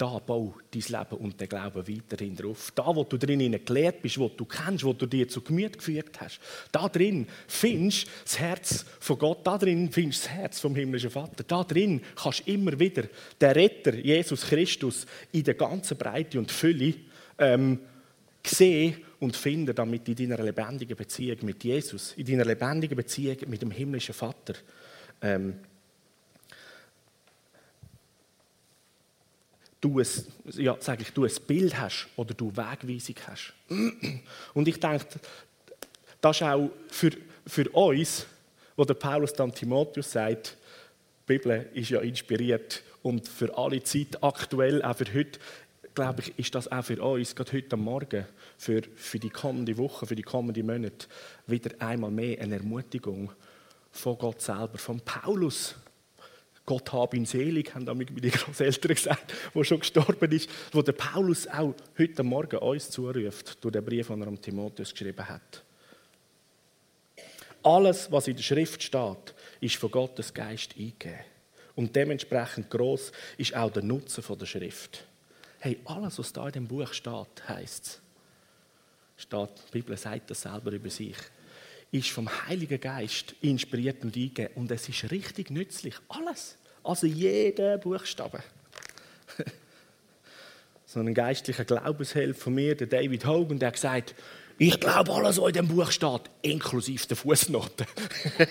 da 0.00 0.18
bau 0.18 0.54
dein 0.70 0.82
Leben 0.82 1.16
und 1.18 1.38
den 1.38 1.48
Glauben 1.48 1.86
weiterhin 1.86 2.34
drauf. 2.34 2.72
Da, 2.74 2.86
wo 2.86 3.04
du 3.04 3.18
drin 3.18 3.60
gelehrt 3.64 4.00
bist, 4.00 4.16
wo 4.18 4.28
du 4.28 4.46
kennst, 4.46 4.82
wo 4.82 4.94
du 4.94 5.04
dir 5.04 5.28
zu 5.28 5.42
Gemüte 5.42 5.76
geführt 5.76 6.18
hast, 6.20 6.40
da 6.72 6.88
drin 6.88 7.26
findest 7.46 8.06
du 8.06 8.10
das 8.24 8.38
Herz 8.38 8.84
von 8.98 9.18
Gott, 9.18 9.46
da 9.46 9.58
drin 9.58 9.90
findest 9.92 10.24
du 10.24 10.28
das 10.28 10.36
Herz 10.36 10.60
vom 10.60 10.74
himmlischen 10.74 11.10
Vater, 11.10 11.44
da 11.46 11.62
drin 11.64 12.00
kannst 12.16 12.46
du 12.46 12.52
immer 12.52 12.78
wieder 12.80 13.04
den 13.38 13.50
Retter, 13.50 13.94
Jesus 13.94 14.46
Christus, 14.46 15.06
in 15.32 15.44
der 15.44 15.54
ganzen 15.54 15.98
Breite 15.98 16.38
und 16.38 16.50
Fülle 16.50 16.94
ähm, 17.38 17.80
sehen 18.46 18.96
und 19.18 19.36
finden, 19.36 19.74
damit 19.74 20.08
in 20.08 20.16
deiner 20.16 20.42
lebendigen 20.42 20.96
Beziehung 20.96 21.36
mit 21.42 21.62
Jesus, 21.62 22.14
in 22.16 22.24
deiner 22.24 22.46
lebendigen 22.46 22.96
Beziehung 22.96 23.36
mit 23.48 23.60
dem 23.60 23.70
himmlischen 23.70 24.14
Vater, 24.14 24.54
ähm, 25.20 25.56
du 29.80 30.00
ein, 30.00 30.06
ja, 30.52 30.76
sag 30.80 31.00
ich, 31.00 31.12
du 31.12 31.24
ein 31.24 31.32
Bild 31.46 31.78
hast 31.78 32.08
oder 32.16 32.34
du 32.34 32.54
Wegweisung 32.56 33.16
hast. 33.26 33.52
Und 34.54 34.68
ich 34.68 34.78
denke, 34.78 35.06
das 36.20 36.36
ist 36.36 36.42
auch 36.42 36.70
für, 36.88 37.10
für 37.46 37.68
uns, 37.70 38.26
wo 38.76 38.84
der 38.84 38.94
Paulus 38.94 39.32
dann 39.32 39.54
Timotheus 39.54 40.12
sagt, 40.12 40.56
die 41.28 41.38
Bibel 41.38 41.68
ist 41.74 41.90
ja 41.90 42.00
inspiriert 42.00 42.82
und 43.02 43.26
für 43.28 43.56
alle 43.56 43.82
Zeit 43.82 44.22
aktuell, 44.22 44.82
auch 44.82 44.96
für 44.96 45.12
heute, 45.14 45.38
glaube 45.94 46.22
ich, 46.22 46.38
ist 46.38 46.54
das 46.54 46.70
auch 46.70 46.84
für 46.84 47.02
uns, 47.02 47.34
gerade 47.34 47.52
heute 47.52 47.76
Morgen, 47.76 48.26
für, 48.58 48.82
für 48.96 49.18
die 49.18 49.30
kommende 49.30 49.76
Woche, 49.76 50.06
für 50.06 50.16
die 50.16 50.22
kommenden 50.22 50.66
Monate, 50.66 51.06
wieder 51.46 51.70
einmal 51.78 52.10
mehr 52.10 52.40
eine 52.40 52.56
Ermutigung 52.56 53.32
von 53.90 54.18
Gott 54.18 54.42
selber, 54.42 54.78
von 54.78 55.00
Paulus, 55.00 55.74
Gott 56.70 56.92
habe 56.92 57.16
ihn 57.16 57.26
selig, 57.26 57.74
haben 57.74 57.84
damit 57.84 58.12
meine 58.12 58.30
Großeltern 58.30 58.94
gesagt, 58.94 59.34
wo 59.52 59.64
schon 59.64 59.80
gestorben 59.80 60.30
ist, 60.30 60.48
wo 60.70 60.82
der 60.82 60.92
Paulus 60.92 61.48
auch 61.48 61.74
heute 61.98 62.22
Morgen 62.22 62.58
uns 62.58 62.90
zuruft, 62.90 63.64
durch 63.64 63.72
den 63.72 63.84
Brief, 63.84 64.06
den 64.06 64.20
er 64.20 64.28
am 64.28 64.40
Timotheus 64.40 64.92
geschrieben 64.92 65.28
hat. 65.28 65.64
Alles, 67.64 68.12
was 68.12 68.28
in 68.28 68.36
der 68.36 68.44
Schrift 68.44 68.80
steht, 68.84 69.34
ist 69.60 69.74
von 69.78 69.90
Gottes 69.90 70.32
Geist 70.32 70.76
eingegeben. 70.78 71.24
Und 71.74 71.96
dementsprechend 71.96 72.70
groß 72.70 73.10
ist 73.36 73.56
auch 73.56 73.72
der 73.72 73.82
Nutzen 73.82 74.22
der 74.38 74.46
Schrift. 74.46 75.04
Hey, 75.58 75.80
alles, 75.86 76.20
was 76.20 76.32
da 76.32 76.46
in 76.46 76.52
dem 76.52 76.68
Buch 76.68 76.92
steht, 76.92 77.48
heißt 77.48 78.00
es. 79.18 79.28
Die 79.28 79.72
Bibel 79.72 79.96
sagt 79.96 80.30
das 80.30 80.42
selber 80.42 80.70
über 80.70 80.88
sich 80.88 81.16
ist 81.92 82.10
vom 82.10 82.28
Heiligen 82.46 82.80
Geist 82.80 83.34
inspiriert 83.40 84.02
und 84.04 84.16
eingegeben. 84.16 84.54
Und 84.54 84.70
es 84.70 84.88
ist 84.88 85.10
richtig 85.10 85.50
nützlich. 85.50 85.94
Alles. 86.08 86.56
Also 86.84 87.06
jeder 87.06 87.78
Buchstabe. 87.78 88.42
so 90.86 91.00
ein 91.00 91.12
geistlicher 91.14 91.64
Glaubensheld 91.64 92.36
von 92.36 92.54
mir, 92.54 92.76
der 92.76 92.86
David 92.86 93.26
Hogan, 93.26 93.58
der 93.58 93.68
hat 93.68 93.74
gesagt, 93.74 94.14
ich 94.58 94.78
glaube 94.78 95.12
alles, 95.12 95.40
was 95.40 95.48
in 95.48 95.54
dem 95.54 95.68
Buch 95.68 95.90
steht, 95.90 96.22
inklusive 96.42 97.06
der 97.08 97.16
Fußnoten. 97.16 97.86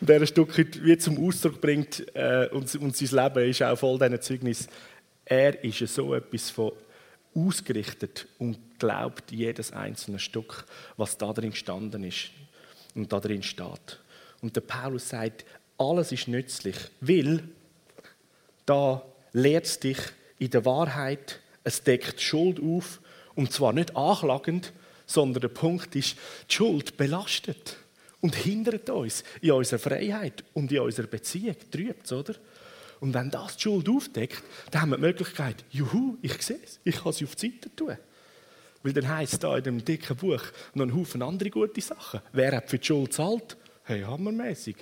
und 0.00 0.08
der 0.08 0.20
ein 0.20 0.26
Stück 0.26 0.56
wie 0.56 0.96
zum 0.98 1.22
Ausdruck 1.24 1.60
bringt 1.60 2.06
äh, 2.14 2.48
und, 2.50 2.74
und 2.76 2.96
sein 2.96 3.24
Leben 3.24 3.50
ist 3.50 3.62
auch 3.62 3.76
voll 3.76 3.98
diesen 3.98 4.20
Zeugnis. 4.22 4.68
Er 5.24 5.62
ist 5.62 5.78
so 5.94 6.14
etwas 6.14 6.50
von 6.50 6.72
ausgerichtet 7.36 8.26
und 8.38 8.58
glaubt 8.78 9.30
jedes 9.30 9.72
einzelne 9.72 10.18
Stück, 10.18 10.64
was 10.96 11.18
da 11.18 11.32
drin 11.32 11.50
gestanden 11.50 12.02
ist 12.04 12.30
und 12.94 13.12
da 13.12 13.20
drin 13.20 13.42
steht. 13.42 14.00
Und 14.40 14.56
der 14.56 14.62
Paulus 14.62 15.08
sagt, 15.08 15.44
alles 15.78 16.12
ist 16.12 16.28
nützlich, 16.28 16.76
weil 17.00 17.42
da 18.64 19.02
lehrt 19.32 19.66
es 19.66 19.78
dich 19.78 19.98
in 20.38 20.50
der 20.50 20.64
Wahrheit, 20.64 21.40
es 21.64 21.82
deckt 21.82 22.20
Schuld 22.20 22.60
auf 22.60 23.00
und 23.34 23.52
zwar 23.52 23.72
nicht 23.72 23.96
anklagend, 23.96 24.72
sondern 25.06 25.42
der 25.42 25.48
Punkt 25.48 25.94
ist, 25.94 26.16
die 26.50 26.54
Schuld 26.54 26.96
belastet 26.96 27.76
und 28.20 28.34
hindert 28.34 28.90
uns 28.90 29.22
in 29.40 29.52
unserer 29.52 29.78
Freiheit 29.78 30.42
und 30.54 30.72
in 30.72 30.80
unserer 30.80 31.06
Beziehung, 31.06 31.56
trübt 31.70 32.10
oder? 32.12 32.34
Und 33.00 33.14
wenn 33.14 33.30
das 33.30 33.56
die 33.56 33.62
Schuld 33.62 33.88
aufdeckt, 33.88 34.42
dann 34.70 34.82
haben 34.82 34.90
wir 34.90 34.96
die 34.96 35.02
Möglichkeit, 35.02 35.64
juhu, 35.70 36.16
ich 36.22 36.40
sehe 36.42 36.58
es, 36.62 36.80
ich 36.84 37.02
kann 37.02 37.12
sie 37.12 37.24
auf 37.24 37.36
die 37.36 37.50
Seite 37.50 37.74
tun. 37.74 37.96
Weil 38.82 38.92
dann 38.92 39.08
heisst 39.08 39.34
es 39.34 39.38
da 39.38 39.56
in 39.56 39.64
dem 39.64 39.84
dicken 39.84 40.16
Buch 40.16 40.42
noch 40.74 40.84
einen 40.84 40.94
Haufen 40.94 41.22
andere 41.22 41.50
gute 41.50 41.80
Sachen. 41.80 42.20
Wer 42.32 42.56
hat 42.56 42.70
für 42.70 42.78
die 42.78 42.86
Schuld 42.86 43.12
zahlt? 43.12 43.56
Hey, 43.84 44.02
hammermäßig. 44.02 44.76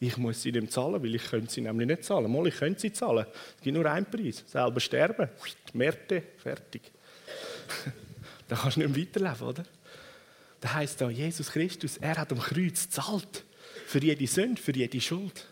Ich 0.00 0.16
muss 0.16 0.42
sie 0.42 0.52
nicht 0.52 0.72
zahlen, 0.72 1.02
weil 1.02 1.14
ich 1.14 1.24
könnte 1.24 1.52
sie 1.52 1.60
nämlich 1.60 1.88
nicht 1.88 2.04
zahlen. 2.04 2.30
Mal, 2.30 2.46
ich 2.46 2.56
könnte 2.56 2.80
sie 2.80 2.92
zahlen. 2.92 3.26
Es 3.56 3.62
gibt 3.62 3.76
nur 3.76 3.86
einen 3.86 4.06
Preis. 4.06 4.44
Selber 4.46 4.78
sterben. 4.78 5.28
Märte, 5.72 6.22
fertig. 6.36 6.82
da 8.48 8.56
kannst 8.56 8.76
du 8.76 8.80
nicht 8.80 8.96
mehr 8.96 9.06
weiterleben, 9.06 9.48
oder? 9.48 9.64
da 10.60 10.74
heißt 10.74 11.00
da, 11.00 11.10
Jesus 11.10 11.50
Christus, 11.50 11.98
er 11.98 12.16
hat 12.16 12.32
am 12.32 12.40
Kreuz 12.40 12.88
zahlt 12.88 13.44
für 13.86 14.00
jede 14.00 14.26
Sünde, 14.26 14.60
für 14.60 14.72
jede 14.72 15.00
Schuld. 15.00 15.46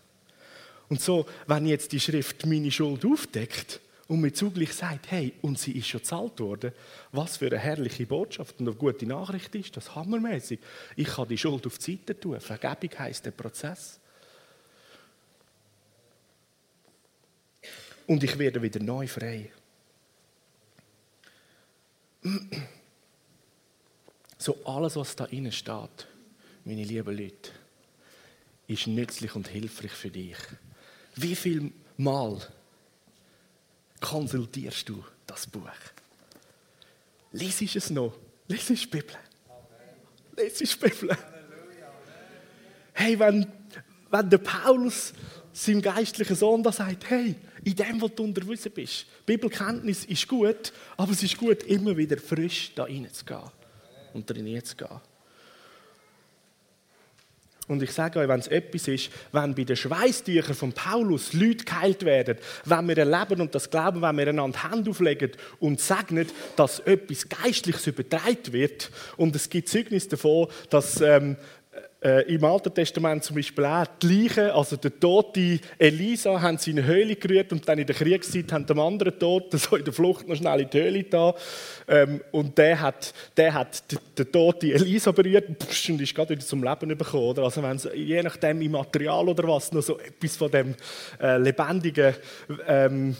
Und 0.89 1.01
so, 1.01 1.25
wenn 1.47 1.65
jetzt 1.65 1.91
die 1.91 1.99
Schrift 1.99 2.45
meine 2.45 2.71
Schuld 2.71 3.05
aufdeckt 3.05 3.81
und 4.07 4.21
mir 4.21 4.31
zugleich 4.31 4.73
sagt, 4.73 5.11
hey, 5.11 5.33
und 5.41 5.59
sie 5.59 5.73
ist 5.73 5.87
schon 5.87 6.03
zahlt 6.03 6.39
worden, 6.39 6.71
was 7.11 7.37
für 7.37 7.47
eine 7.47 7.59
herrliche 7.59 8.05
Botschaft 8.05 8.59
und 8.59 8.67
eine 8.67 8.77
gute 8.77 9.05
Nachricht 9.05 9.53
ist 9.55 9.75
das, 9.75 9.95
hammermäßig. 9.95 10.59
Ich 10.95 11.07
kann 11.07 11.27
die 11.27 11.37
Schuld 11.37 11.65
auf 11.67 11.77
die 11.77 11.91
Seite 11.91 12.17
tun. 12.17 12.39
Vergebung 12.39 12.97
heisst 12.99 13.25
der 13.25 13.31
Prozess. 13.31 13.99
Und 18.05 18.23
ich 18.23 18.37
werde 18.39 18.61
wieder 18.61 18.79
neu 18.79 19.05
frei. 19.07 19.51
So 24.37 24.57
alles, 24.63 24.95
was 24.95 25.15
da 25.15 25.25
innen 25.25 25.51
steht, 25.51 26.07
meine 26.63 26.83
lieben 26.83 27.17
Leute, 27.17 27.51
ist 28.67 28.87
nützlich 28.87 29.35
und 29.35 29.49
hilfreich 29.49 29.91
für 29.91 30.09
dich. 30.09 30.37
Wie 31.17 31.35
viel 31.35 31.71
Mal 31.97 32.39
konsultierst 33.99 34.87
du 34.87 35.03
das 35.25 35.47
Buch? 35.47 35.69
Lies 37.31 37.61
es 37.75 37.89
noch? 37.89 38.13
Lies 38.47 38.67
die 38.67 38.75
Bibel? 38.85 39.15
Lies 40.37 40.53
die 40.53 40.65
Bibel? 40.77 41.17
Hey, 42.93 43.19
wenn, 43.19 43.47
wenn 44.09 44.29
der 44.29 44.37
Paulus 44.37 45.13
seinem 45.51 45.81
geistlichen 45.81 46.35
Sohn 46.35 46.61
da 46.61 46.71
sagt, 46.71 47.09
hey, 47.09 47.35
in 47.63 47.75
dem, 47.75 48.01
was 48.01 48.13
du 48.15 48.23
unterwiesen 48.23 48.71
bist, 48.71 49.07
Bibelkenntnis 49.25 50.05
ist 50.05 50.27
gut, 50.27 50.71
aber 50.95 51.11
es 51.11 51.23
ist 51.23 51.37
gut, 51.37 51.63
immer 51.63 51.97
wieder 51.97 52.17
frisch 52.17 52.71
da 52.75 52.83
reinzugehen 52.83 53.41
und 54.13 54.29
drin 54.29 54.63
zu 54.63 54.75
gehen. 54.75 55.01
Und 57.67 57.83
ich 57.83 57.91
sage 57.91 58.19
euch, 58.19 58.29
wenn 58.29 58.39
es 58.39 58.47
etwas 58.47 58.87
ist, 58.87 59.09
wenn 59.33 59.53
bei 59.53 59.65
den 59.65 59.75
Schweißtüchern 59.75 60.55
von 60.55 60.71
Paulus 60.71 61.33
Leute 61.33 61.65
geheilt 61.65 62.05
werden, 62.05 62.37
wenn 62.63 62.87
wir 62.87 62.97
erleben 62.97 63.41
und 63.41 63.53
das 63.53 63.69
glauben, 63.69 64.01
wenn 64.01 64.17
wir 64.17 64.27
einander 64.29 64.63
Hand 64.63 64.87
auflegen 64.87 65.31
und 65.59 65.81
segnen, 65.81 66.27
dass 66.55 66.79
etwas 66.79 67.27
Geistliches 67.27 67.87
übertragen 67.87 68.53
wird. 68.53 68.89
Und 69.17 69.35
es 69.35 69.49
gibt 69.49 69.67
Zeugnis 69.67 70.07
davon, 70.07 70.47
dass 70.69 71.01
ähm, 71.01 71.35
äh, 71.99 72.31
Im 72.31 72.43
Alten 72.43 72.71
Testament 72.71 73.23
zum 73.23 73.37
Beispiel 73.37 73.65
auch 73.65 73.87
die 74.01 74.25
Leichen, 74.25 74.51
also 74.51 74.75
der 74.75 74.99
tote 74.99 75.59
Elisa, 75.79 76.39
haben 76.39 76.59
sie 76.59 76.69
in 76.69 76.77
eine 76.77 76.87
Höhle 76.87 77.15
gerührt 77.15 77.51
und 77.51 77.67
dann 77.67 77.79
in 77.79 77.87
der 77.87 77.95
Kriegszeit 77.95 78.51
haben 78.51 78.67
den 78.67 78.79
anderen 78.79 79.17
Toten 79.17 79.57
so 79.57 79.75
in 79.75 79.83
der 79.83 79.93
Flucht 79.93 80.27
noch 80.27 80.35
schnell 80.35 80.61
in 80.61 80.69
die 80.69 80.79
Höhle 80.79 81.03
da 81.05 81.33
ähm, 81.87 82.21
und 82.31 82.55
der 82.55 82.81
hat, 82.81 83.15
der 83.35 83.51
hat 83.51 83.83
den 84.15 84.31
toten 84.31 84.69
Elisa 84.69 85.11
berührt 85.11 85.49
und 85.49 86.01
ist 86.01 86.13
gerade 86.13 86.29
wieder 86.29 86.45
zum 86.45 86.63
Leben 86.63 86.95
bekommen. 86.95 87.23
Oder? 87.23 87.43
Also 87.43 87.63
wenn 87.63 87.79
je 87.95 88.21
nachdem 88.21 88.61
im 88.61 88.73
Material 88.73 89.27
oder 89.27 89.47
was 89.47 89.71
noch 89.71 89.81
so 89.81 89.97
etwas 89.97 90.37
von 90.37 90.51
dem 90.51 90.75
äh, 91.19 91.37
lebendigen 91.37 92.13
ähm, 92.67 93.15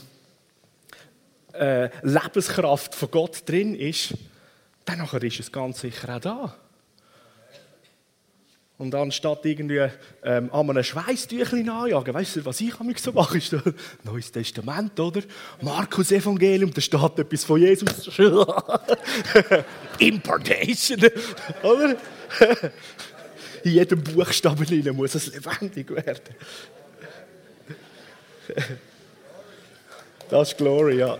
äh, 1.53 1.89
Lebenskraft 2.03 2.93
von 2.93 3.09
Gott 3.09 3.41
drin 3.49 3.73
ist, 3.73 4.13
dann 4.85 5.03
ist 5.03 5.39
es 5.39 5.51
ganz 5.51 5.81
sicher 5.81 6.15
auch 6.15 6.19
da. 6.19 6.66
Und 8.77 8.93
anstatt 8.93 9.43
irgendwie 9.43 9.87
ähm, 10.23 10.53
an 10.53 10.69
einem 10.69 10.83
Schweißtüchlein 10.83 11.67
anjagen, 11.67 12.13
weißt 12.13 12.35
du, 12.35 12.45
was 12.45 12.61
ich 12.61 12.75
so 12.99 13.11
mache, 13.11 13.39
ist 13.39 13.55
Neues 14.03 14.31
Testament, 14.31 14.99
oder? 14.99 15.21
Markus 15.61 16.11
Evangelium, 16.11 16.71
da 16.71 16.79
steht 16.79 17.17
etwas 17.17 17.43
von 17.43 17.59
Jesus. 17.59 17.89
Importation, 19.99 20.99
oder? 21.63 21.95
In 23.63 23.71
jedem 23.71 24.03
Buchstaben 24.03 24.95
muss 24.95 25.15
es 25.15 25.33
lebendig 25.33 25.89
werden. 25.89 26.35
Das 30.29 30.51
ist 30.51 30.57
Glory, 30.57 30.99
ja. 30.99 31.17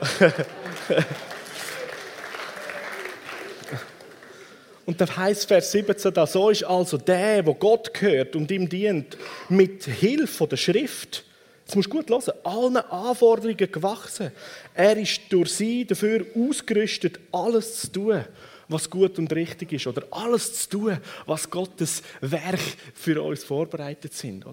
Und 4.87 5.01
da 5.01 5.17
heißt 5.17 5.45
Vers 5.49 5.73
17 5.73 6.13
da, 6.13 6.25
so 6.25 6.49
ist 6.49 6.63
also 6.63 6.97
der, 6.97 7.45
wo 7.45 7.53
Gott 7.53 7.93
gehört 7.93 8.37
und 8.37 8.49
ihm 8.49 8.69
dient, 8.69 9.17
mit 9.49 9.83
Hilfe 9.83 10.47
der 10.47 10.55
Schrift, 10.55 11.25
jetzt 11.65 11.75
musst 11.75 11.89
du 11.89 11.97
gut 11.97 12.09
hören, 12.09 12.23
allen 12.45 12.77
Anforderungen 12.77 13.69
gewachsen. 13.69 14.31
Er 14.73 14.95
ist 14.95 15.23
durch 15.27 15.51
sie 15.55 15.85
dafür 15.85 16.25
ausgerüstet, 16.33 17.19
alles 17.33 17.81
zu 17.81 17.91
tun, 17.91 18.23
was 18.69 18.89
gut 18.89 19.19
und 19.19 19.33
richtig 19.33 19.73
ist, 19.73 19.87
oder 19.87 20.03
alles 20.09 20.53
zu 20.53 20.69
tun, 20.69 20.97
was 21.25 21.49
Gottes 21.49 22.01
Werk 22.21 22.61
für 22.93 23.21
uns 23.21 23.43
vorbereitet 23.43 24.13
sind. 24.13 24.45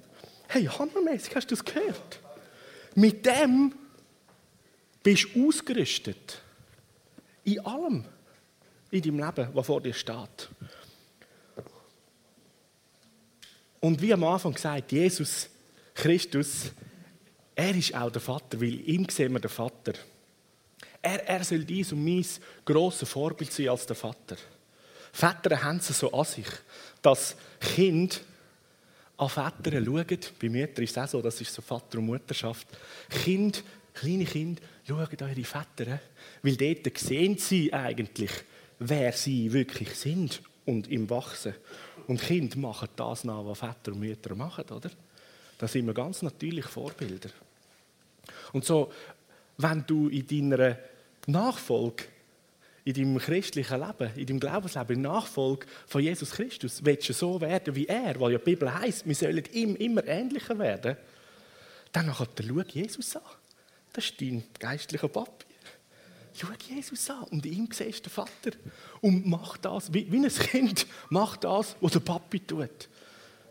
Hey, 0.48 0.64
hammermäßig, 0.64 1.36
hast 1.36 1.48
du 1.52 1.54
das 1.54 1.64
gehört? 1.64 2.18
Mit 2.96 3.24
dem 3.24 3.72
bist 5.00 5.28
du 5.32 5.46
ausgerüstet. 5.46 6.42
In 7.44 7.60
allem 7.64 8.04
in 8.94 9.02
deinem 9.02 9.18
Leben, 9.18 9.48
was 9.52 9.66
vor 9.66 9.80
dir 9.80 9.92
steht. 9.92 10.48
Und 13.80 14.00
wie 14.00 14.12
am 14.14 14.24
Anfang 14.24 14.54
gesagt, 14.54 14.92
Jesus 14.92 15.48
Christus, 15.94 16.72
er 17.54 17.74
ist 17.74 17.94
auch 17.94 18.10
der 18.10 18.20
Vater, 18.20 18.60
weil 18.60 18.80
ihm 18.88 19.08
sehen 19.08 19.32
wir 19.32 19.40
den 19.40 19.50
Vater. 19.50 19.92
Er, 21.02 21.28
er 21.28 21.44
soll 21.44 21.64
dies 21.64 21.92
und 21.92 22.02
mein 22.02 22.24
grosses 22.64 23.08
Vorbild 23.08 23.52
sein 23.52 23.68
als 23.68 23.86
der 23.86 23.96
Vater. 23.96 24.36
Väter 25.12 25.62
haben 25.62 25.76
es 25.76 25.88
so 25.98 26.10
an 26.12 26.24
sich, 26.24 26.46
dass 27.02 27.36
Kinder 27.60 28.16
an 29.18 29.28
Väter 29.28 29.84
schauen. 29.84 30.18
Bei 30.40 30.48
Müttern 30.48 30.84
ist 30.84 30.96
es 30.96 30.98
auch 30.98 31.08
so, 31.08 31.22
das 31.22 31.40
ist 31.40 31.52
so 31.52 31.62
Vater- 31.62 31.98
und 31.98 32.06
Mutterschaft. 32.06 32.66
Kind, 33.08 33.62
kleine 33.92 34.24
Kinder 34.24 34.62
schauen 34.88 35.20
an 35.20 35.28
ihre 35.28 35.44
Väter, 35.44 36.00
weil 36.42 36.56
dort 36.56 36.98
sehen 36.98 37.38
sie 37.38 37.72
eigentlich, 37.72 38.30
wer 38.88 39.12
sie 39.12 39.52
wirklich 39.52 39.94
sind 39.94 40.42
und 40.66 40.90
im 40.90 41.08
Wachsen. 41.10 41.54
Und 42.06 42.20
Kinder 42.20 42.58
machen 42.58 42.88
das 42.96 43.24
nach, 43.24 43.44
was 43.44 43.58
Väter 43.58 43.92
und 43.92 44.00
Mütter 44.00 44.34
machen, 44.34 44.64
oder? 44.70 44.90
Da 45.58 45.68
sind 45.68 45.86
wir 45.86 45.94
ganz 45.94 46.22
natürlich 46.22 46.66
Vorbilder. 46.66 47.30
Und 48.52 48.64
so, 48.64 48.92
wenn 49.56 49.84
du 49.86 50.08
in 50.08 50.26
deiner 50.26 50.78
Nachfolge, 51.26 52.04
in 52.84 52.94
deinem 52.94 53.18
christlichen 53.18 53.80
Leben, 53.80 54.14
in 54.16 54.26
deinem 54.26 54.40
Glaubensleben, 54.40 54.96
in 54.96 55.02
Nachfolge 55.02 55.66
von 55.86 56.02
Jesus 56.02 56.32
Christus, 56.32 56.84
willst 56.84 57.08
du 57.08 57.12
so 57.14 57.40
werden 57.40 57.74
wie 57.74 57.86
er, 57.86 58.18
weil 58.20 58.32
ja 58.32 58.38
die 58.38 58.44
Bibel 58.44 58.72
heißt, 58.72 59.06
wir 59.06 59.14
sollen 59.14 59.44
ihm 59.52 59.76
immer 59.76 60.04
ähnlicher 60.06 60.58
werden, 60.58 60.96
dann 61.92 62.12
schau 62.14 62.26
Jesus 62.72 63.16
an. 63.16 63.22
Das 63.92 64.04
ist 64.04 64.20
dein 64.20 64.42
geistlicher 64.58 65.08
Papi. 65.08 65.46
Schau 66.36 66.48
Jesus 66.68 67.08
an 67.10 67.22
und 67.30 67.46
ihm 67.46 67.68
siehst 67.70 68.00
du 68.00 68.08
den 68.08 68.10
Vater. 68.10 68.50
Und 69.00 69.24
mach 69.24 69.56
das, 69.56 69.94
wie, 69.94 70.10
wie 70.10 70.18
ein 70.18 70.28
Kind, 70.28 70.86
mach 71.08 71.36
das, 71.36 71.76
was 71.80 71.92
der 71.92 72.00
Papi 72.00 72.40
tut. 72.40 72.88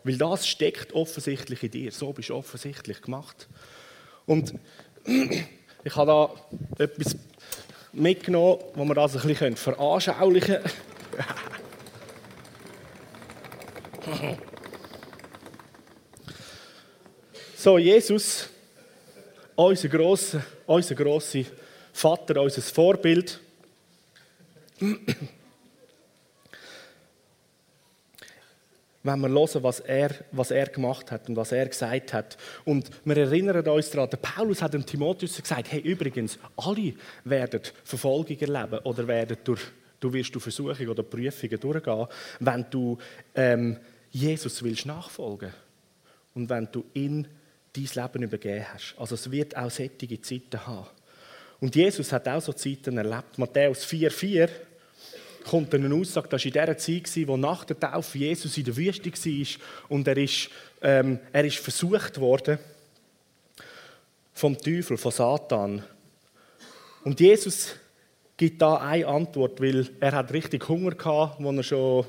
Weil 0.04 0.18
das 0.18 0.46
steckt 0.46 0.92
offensichtlich 0.92 1.62
in 1.62 1.70
dir. 1.70 1.90
So 1.92 2.12
bist 2.12 2.28
du 2.28 2.34
offensichtlich 2.34 3.00
gemacht. 3.00 3.48
Und 4.26 4.54
ich 5.06 5.96
habe 5.96 6.06
da 6.76 6.84
etwas 6.84 7.16
mitgenommen, 7.92 8.60
wo 8.74 8.84
wir 8.84 8.94
das 8.94 9.16
ein 9.16 9.28
bisschen 9.28 9.56
veranschaulichen 9.56 10.56
können. 10.56 10.70
so, 17.56 17.78
Jesus, 17.78 18.50
unser 19.56 19.88
grosser, 19.88 20.44
unser 20.66 20.94
grosser 20.94 21.44
Vater, 21.94 22.42
unser 22.42 22.60
Vorbild. 22.60 23.40
wenn 29.04 29.20
wir 29.20 29.28
hören, 29.28 29.62
was 29.62 29.80
er, 29.80 30.10
was 30.32 30.50
er 30.50 30.66
gemacht 30.66 31.12
hat 31.12 31.28
und 31.28 31.36
was 31.36 31.52
er 31.52 31.68
gesagt 31.68 32.12
hat. 32.12 32.36
Und 32.64 32.90
wir 33.04 33.16
erinnern 33.16 33.66
uns 33.68 33.90
daran, 33.90 34.10
der 34.10 34.16
Paulus 34.16 34.60
hat 34.60 34.74
dem 34.74 34.84
Timotheus 34.84 35.40
gesagt, 35.40 35.70
hey, 35.70 35.80
übrigens, 35.80 36.36
alle 36.56 36.94
werden 37.22 37.60
Verfolgung 37.84 38.38
erleben 38.40 38.80
oder 38.80 39.06
werden 39.06 39.36
durch, 39.44 39.60
du 40.00 40.12
wirst 40.12 40.34
durch 40.34 40.42
Versuchungen 40.42 40.88
oder 40.88 41.04
Prüfungen 41.04 41.60
durchgehen, 41.60 42.06
wenn 42.40 42.66
du 42.70 42.98
ähm, 43.36 43.78
Jesus 44.10 44.64
willst 44.64 44.86
nachfolgen 44.86 45.52
und 46.34 46.48
wenn 46.50 46.68
du 46.72 46.84
in 46.94 47.28
dein 47.72 47.88
Leben 47.94 48.22
übergeben 48.24 48.66
hast. 48.72 48.94
Also 48.98 49.14
es 49.14 49.30
wird 49.30 49.56
auch 49.56 49.70
sättige 49.70 50.20
Zeiten 50.20 50.66
haben. 50.66 50.88
Und 51.64 51.74
Jesus 51.74 52.12
hat 52.12 52.28
auch 52.28 52.42
so 52.42 52.52
Zeiten 52.52 52.98
erlebt. 52.98 53.38
Matthäus 53.38 53.86
4,4 53.86 54.50
kommt 55.48 55.74
eine 55.74 55.94
Aussage, 55.94 56.28
das 56.28 56.42
war 56.42 56.46
in 56.46 56.52
der 56.52 56.76
Zeit, 56.76 57.26
wo 57.26 57.38
nach 57.38 57.64
der 57.64 57.80
Taufe 57.80 58.18
Jesus 58.18 58.58
in 58.58 58.64
der 58.64 58.76
Wüste 58.76 59.10
war 59.10 59.60
und 59.88 60.06
er 60.06 60.16
ist, 60.18 60.50
ähm, 60.82 61.20
er 61.32 61.44
ist 61.46 61.56
versucht 61.56 62.20
worden 62.20 62.58
vom 64.34 64.58
Teufel, 64.58 64.98
von 64.98 65.10
Satan. 65.10 65.82
Und 67.02 67.18
Jesus 67.18 67.76
gibt 68.36 68.60
da 68.60 68.76
eine 68.76 69.06
Antwort, 69.06 69.58
weil 69.58 69.88
er 70.00 70.12
hat 70.12 70.34
richtig 70.34 70.68
Hunger 70.68 70.90
gehabt, 70.90 71.42
wo 71.42 71.50
er 71.50 71.62
schon 71.62 72.04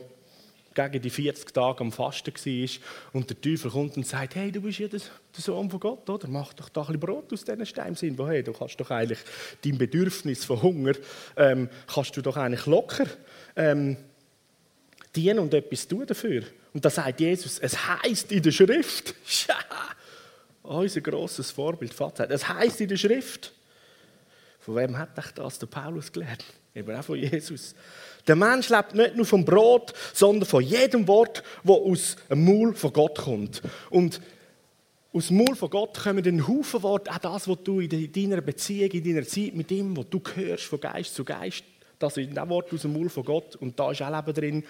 gegen 0.76 1.02
die 1.02 1.10
40 1.10 1.54
Tage 1.54 1.82
am 1.82 1.92
Fasten 1.92 2.34
war 2.36 2.70
und 3.14 3.30
der 3.30 3.42
Teufel 3.42 3.72
kommt 3.72 3.98
und 3.98 4.06
sagt, 4.06 4.36
hey, 4.36 4.52
du 4.52 4.62
bist 4.62 4.80
ja 4.80 4.88
der 4.88 5.00
Sohn 5.38 5.70
von 5.70 5.80
Gott, 5.80 6.10
oder? 6.10 6.28
Mach 6.28 6.54
doch 6.54 6.70
da 6.70 6.82
ein 6.82 6.88
bisschen 6.88 7.00
Brot 7.00 7.34
aus 7.34 7.46
diesen 7.46 7.66
Steinen. 7.66 7.96
Sind. 7.96 8.20
Hey, 8.20 8.44
du 8.44 8.52
kannst 8.52 8.80
doch 8.80 8.92
eigentlich 8.92 9.20
dein 9.64 9.78
Bedürfnis 9.78 10.44
von 10.44 10.62
Hunger, 10.62 10.94
ähm, 11.38 11.70
kannst 11.88 12.16
du 12.18 12.22
doch 12.22 12.36
eigentlich 12.36 12.66
locker 12.66 13.08
ähm, 13.56 13.96
dienen 15.16 15.40
und 15.40 15.54
etwas 15.54 15.88
tun 15.88 16.06
dafür. 16.06 16.44
Und 16.74 16.84
da 16.84 16.90
sagt 16.90 17.22
Jesus, 17.22 17.58
es 17.60 17.88
heißt 17.88 18.32
in 18.34 18.44
der 18.44 18.52
Schrift, 18.52 19.16
unser 20.64 21.02
grosses 21.02 21.52
Vorbild, 21.52 21.94
Vater, 21.94 22.30
es 22.30 22.48
heißt 22.48 22.82
in 22.82 22.90
der 22.90 22.98
Schrift. 22.98 23.54
Von 24.60 24.76
wem 24.76 24.98
hat 24.98 25.10
das 25.36 25.60
der 25.60 25.68
Paulus 25.68 26.12
gelernt? 26.12 26.44
Eben 26.74 26.94
auch 26.94 27.04
von 27.04 27.18
Jesus. 27.18 27.76
Der 28.28 28.36
Mensch 28.36 28.70
lebt 28.70 28.96
nicht 28.96 29.16
nur 29.16 29.26
vom 29.26 29.46
Brot, 29.46 29.94
sondern 30.14 30.48
von 30.48 30.64
jedem 30.64 31.08
Wort, 31.08 31.44
das 31.64 31.76
aus 31.76 32.16
dem 32.30 32.44
Maul 32.44 32.74
von 32.74 32.92
Gott 32.92 33.20
kommt. 33.20 33.62
Und 33.90 34.20
aus 35.14 35.28
dem 35.28 35.38
Maul 35.38 35.56
von 35.56 35.70
Gott 35.70 35.98
kommen 35.98 36.26
ein 36.26 36.48
Haufen 36.48 36.84
Worte, 36.84 37.12
auch 37.12 37.20
das, 37.20 37.48
was 37.48 37.58
du 37.64 37.80
in 37.80 38.12
deiner 38.12 38.42
Beziehung, 38.42 38.92
in 38.92 39.04
deiner 39.04 39.28
Zeit 39.28 39.54
mit 39.54 39.72
ihm, 39.72 39.96
was 39.96 40.10
du 40.10 40.22
hörst, 40.36 40.66
von 40.66 40.80
Geist 40.80 41.14
zu 41.14 41.24
Geist, 41.24 41.64
das 42.00 42.16
sind 42.16 42.38
auch 42.38 42.50
Worte 42.50 42.76
aus 42.76 42.82
dem 42.82 42.94
Maul 42.94 43.10
von 43.10 43.24
Gott 43.24 43.56
und 43.56 43.80
da 43.80 43.92
ist 43.92 44.02
auch 44.02 44.14
Leben 44.14 44.34
drin. 44.34 44.64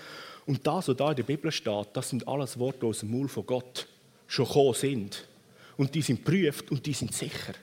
Und 0.45 0.65
das, 0.67 0.87
was 0.87 0.95
da 0.95 1.09
in 1.09 1.15
der 1.15 1.23
Bibel 1.23 1.51
steht, 1.51 1.87
das 1.93 2.09
sind 2.09 2.27
alles 2.27 2.59
Worte, 2.59 2.79
die 2.81 2.85
aus 2.85 2.99
dem 2.99 3.11
Maul 3.11 3.27
von 3.27 3.45
Gott 3.45 3.87
schon 4.27 4.45
gekommen 4.45 4.73
sind. 4.73 5.27
Und 5.77 5.95
die 5.95 6.01
sind 6.01 6.23
prüft 6.23 6.69
und 6.71 6.85
die 6.85 6.93
sind 6.93 7.13
sicher. 7.13 7.53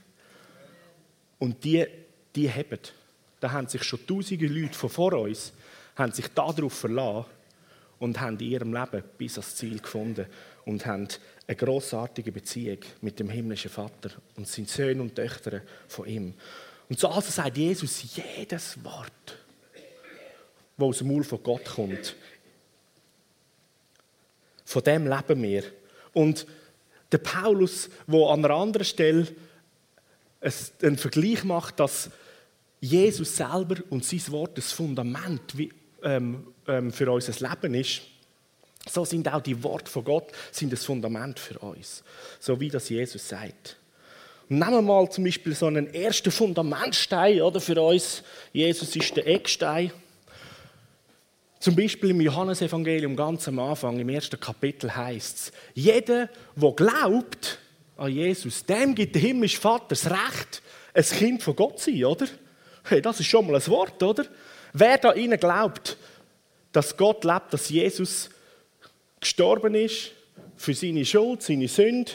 Und 1.38 1.62
die, 1.64 1.87
die 2.35 2.50
haben. 2.50 2.78
Da 3.40 3.52
haben 3.52 3.68
sich 3.68 3.83
schon 3.83 4.05
tausende 4.07 4.46
Leute 4.46 4.74
von 4.74 4.90
vor 4.90 5.12
uns 5.14 5.52
haben 5.96 6.12
sich 6.12 6.28
darauf 6.28 6.72
verlassen 6.72 7.26
und 7.98 8.20
haben 8.20 8.38
in 8.38 8.50
ihrem 8.50 8.74
Leben 8.74 9.02
bis 9.18 9.38
ans 9.38 9.57
Ziel 9.57 9.78
gefunden 9.78 10.26
und 10.64 10.87
haben 10.87 11.09
eine 11.46 11.57
großartige 11.57 12.33
Beziehung 12.33 12.78
mit 13.00 13.18
dem 13.18 13.28
himmlischen 13.28 13.70
Vater 13.70 14.11
und 14.37 14.48
sind 14.48 14.68
Söhne 14.68 15.02
und 15.02 15.14
Töchter 15.14 15.61
von 15.88 16.07
ihm. 16.07 16.35
Und 16.88 16.98
so 16.98 17.09
also 17.09 17.31
sagt 17.31 17.57
Jesus 17.57 18.16
jedes 18.16 18.83
Wort, 18.85 19.38
das 20.76 20.87
aus 20.87 20.98
dem 20.98 21.09
Mund 21.09 21.26
von 21.26 21.42
Gott 21.42 21.64
kommt, 21.64 22.16
von 24.64 24.83
dem 24.83 25.07
leben 25.07 25.42
wir. 25.42 25.64
Und 26.12 26.46
der 27.11 27.18
Paulus, 27.18 27.90
wo 28.07 28.28
an 28.28 28.44
einer 28.44 28.55
anderen 28.55 28.85
Stelle 28.85 29.28
einen 30.83 30.98
Vergleich 30.98 31.44
macht, 31.44 31.78
dass 31.78 32.11
Jesus 32.81 33.37
selber 33.37 33.76
und 33.90 34.05
sein 34.05 34.22
Wort 34.33 34.59
das 34.59 34.72
Fundament 34.72 35.57
ähm, 36.02 36.46
ähm, 36.66 36.92
für 36.92 37.10
unser 37.10 37.48
Leben 37.48 37.74
ist, 37.74 38.02
so 38.88 39.04
sind 39.04 39.32
auch 39.32 39.40
die 39.40 39.62
Worte 39.62 39.90
von 39.90 40.04
Gott 40.04 40.26
sind 40.50 40.72
das 40.72 40.84
Fundament 40.84 41.38
für 41.38 41.58
uns. 41.60 42.02
So 42.40 42.58
wie 42.60 42.68
das 42.68 42.88
Jesus 42.88 43.28
sagt. 43.28 43.76
nehmen 44.48 44.72
wir 44.72 44.82
mal 44.82 45.08
zum 45.10 45.24
Beispiel 45.24 45.54
so 45.54 45.66
einen 45.66 45.92
ersten 45.94 46.30
Fundamentstein 46.30 47.40
oder, 47.42 47.60
für 47.60 47.80
uns. 47.80 48.22
Jesus 48.52 48.94
ist 48.96 49.16
der 49.16 49.26
Eckstein. 49.26 49.92
Zum 51.60 51.76
Beispiel 51.76 52.10
im 52.10 52.20
Johannesevangelium 52.20 53.14
ganz 53.14 53.46
am 53.46 53.60
Anfang, 53.60 54.00
im 54.00 54.08
ersten 54.08 54.40
Kapitel 54.40 54.94
heißt 54.94 55.36
es, 55.36 55.52
jeder, 55.74 56.28
der 56.56 56.72
glaubt 56.72 57.60
an 57.96 58.10
Jesus, 58.10 58.66
dem 58.66 58.96
gibt 58.96 59.14
der 59.14 59.22
himmlische 59.22 59.60
Vater 59.60 59.86
das 59.90 60.10
Recht, 60.10 60.60
ein 60.92 61.04
Kind 61.04 61.42
von 61.42 61.54
Gott 61.54 61.78
zu 61.78 61.92
sein, 61.92 62.04
oder? 62.04 62.26
Hey, 62.82 63.00
das 63.00 63.20
ist 63.20 63.26
schon 63.26 63.46
mal 63.46 63.54
ein 63.54 63.66
Wort, 63.68 64.02
oder? 64.02 64.26
Wer 64.72 64.98
da 64.98 65.12
ihnen 65.12 65.38
glaubt, 65.38 65.96
dass 66.72 66.96
Gott 66.96 67.24
lebt, 67.24 67.52
dass 67.52 67.68
Jesus 67.68 68.30
gestorben 69.20 69.74
ist 69.74 70.12
für 70.56 70.74
seine 70.74 71.04
Schuld, 71.04 71.42
seine 71.42 71.68
Sünde 71.68 72.12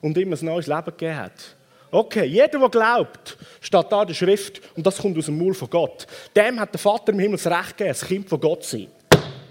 und 0.00 0.16
ihm 0.16 0.32
ein 0.32 0.44
neues 0.44 0.66
Leben 0.66 0.84
gegeben 0.84 1.16
hat, 1.16 1.56
Okay, 1.94 2.24
jeder, 2.24 2.58
der 2.58 2.68
glaubt, 2.68 3.38
steht 3.60 3.86
da 3.92 4.02
in 4.02 4.08
der 4.08 4.14
Schrift 4.14 4.60
und 4.76 4.84
das 4.84 4.98
kommt 4.98 5.16
aus 5.16 5.26
dem 5.26 5.38
Mund 5.38 5.56
von 5.56 5.70
Gott. 5.70 6.08
Dem 6.34 6.58
hat 6.58 6.74
der 6.74 6.80
Vater 6.80 7.12
im 7.12 7.20
Himmel 7.20 7.36
das 7.36 7.46
Recht 7.46 7.76
gegeben, 7.76 7.96
ein 7.96 8.08
Kind 8.08 8.28
von 8.28 8.40
Gott 8.40 8.64
zu 8.64 8.78
sein. 8.78 8.88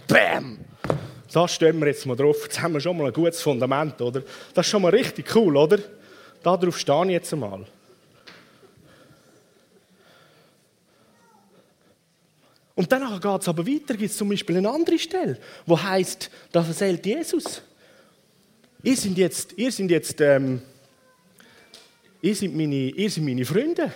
Bam! 0.10 0.60
Da 1.32 1.48
stehen 1.48 1.80
wir 1.80 1.88
jetzt 1.88 2.06
mal 2.06 2.18
drauf. 2.18 2.44
Jetzt 2.44 2.62
haben 2.62 2.74
wir 2.74 2.82
schon 2.82 2.98
mal 2.98 3.08
ein 3.08 3.14
gutes 3.14 3.42
Fundament, 3.42 4.02
oder? 4.02 4.24
Das 4.54 4.66
ist 4.66 4.72
schon 4.72 4.82
mal 4.82 4.90
richtig 4.90 5.34
cool, 5.34 5.56
oder? 5.56 5.80
Darauf 6.44 6.78
stehe 6.78 7.06
ich 7.06 7.12
jetzt 7.12 7.32
einmal. 7.32 7.66
Und 12.76 12.92
danach 12.92 13.22
geht 13.22 13.42
es 13.42 13.48
aber 13.48 13.66
weiter, 13.68 13.96
gibt 13.96 14.12
es 14.12 14.18
zum 14.18 14.30
Beispiel 14.30 14.58
eine 14.58 14.70
andere 14.70 14.98
Stelle, 14.98 15.40
wo 15.66 15.82
heißt, 15.82 16.30
da 16.52 16.66
erzählt 16.66 17.06
Jesus. 17.06 17.62
Ihr 18.82 18.98
sind 18.98 19.18
jetzt, 19.18 19.54
ihr 19.58 19.72
sind 19.72 19.92
jetzt 19.92 20.20
ähm, 20.22 20.62
ihr 22.24 22.36
seid 22.36 22.54
meine, 22.54 22.90
ihr 22.90 23.10
seid 23.10 23.24
meine 23.24 23.46
Freunde 23.46 23.94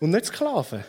und 0.00 0.10
nicht 0.10 0.26
Sklaven. 0.26 0.82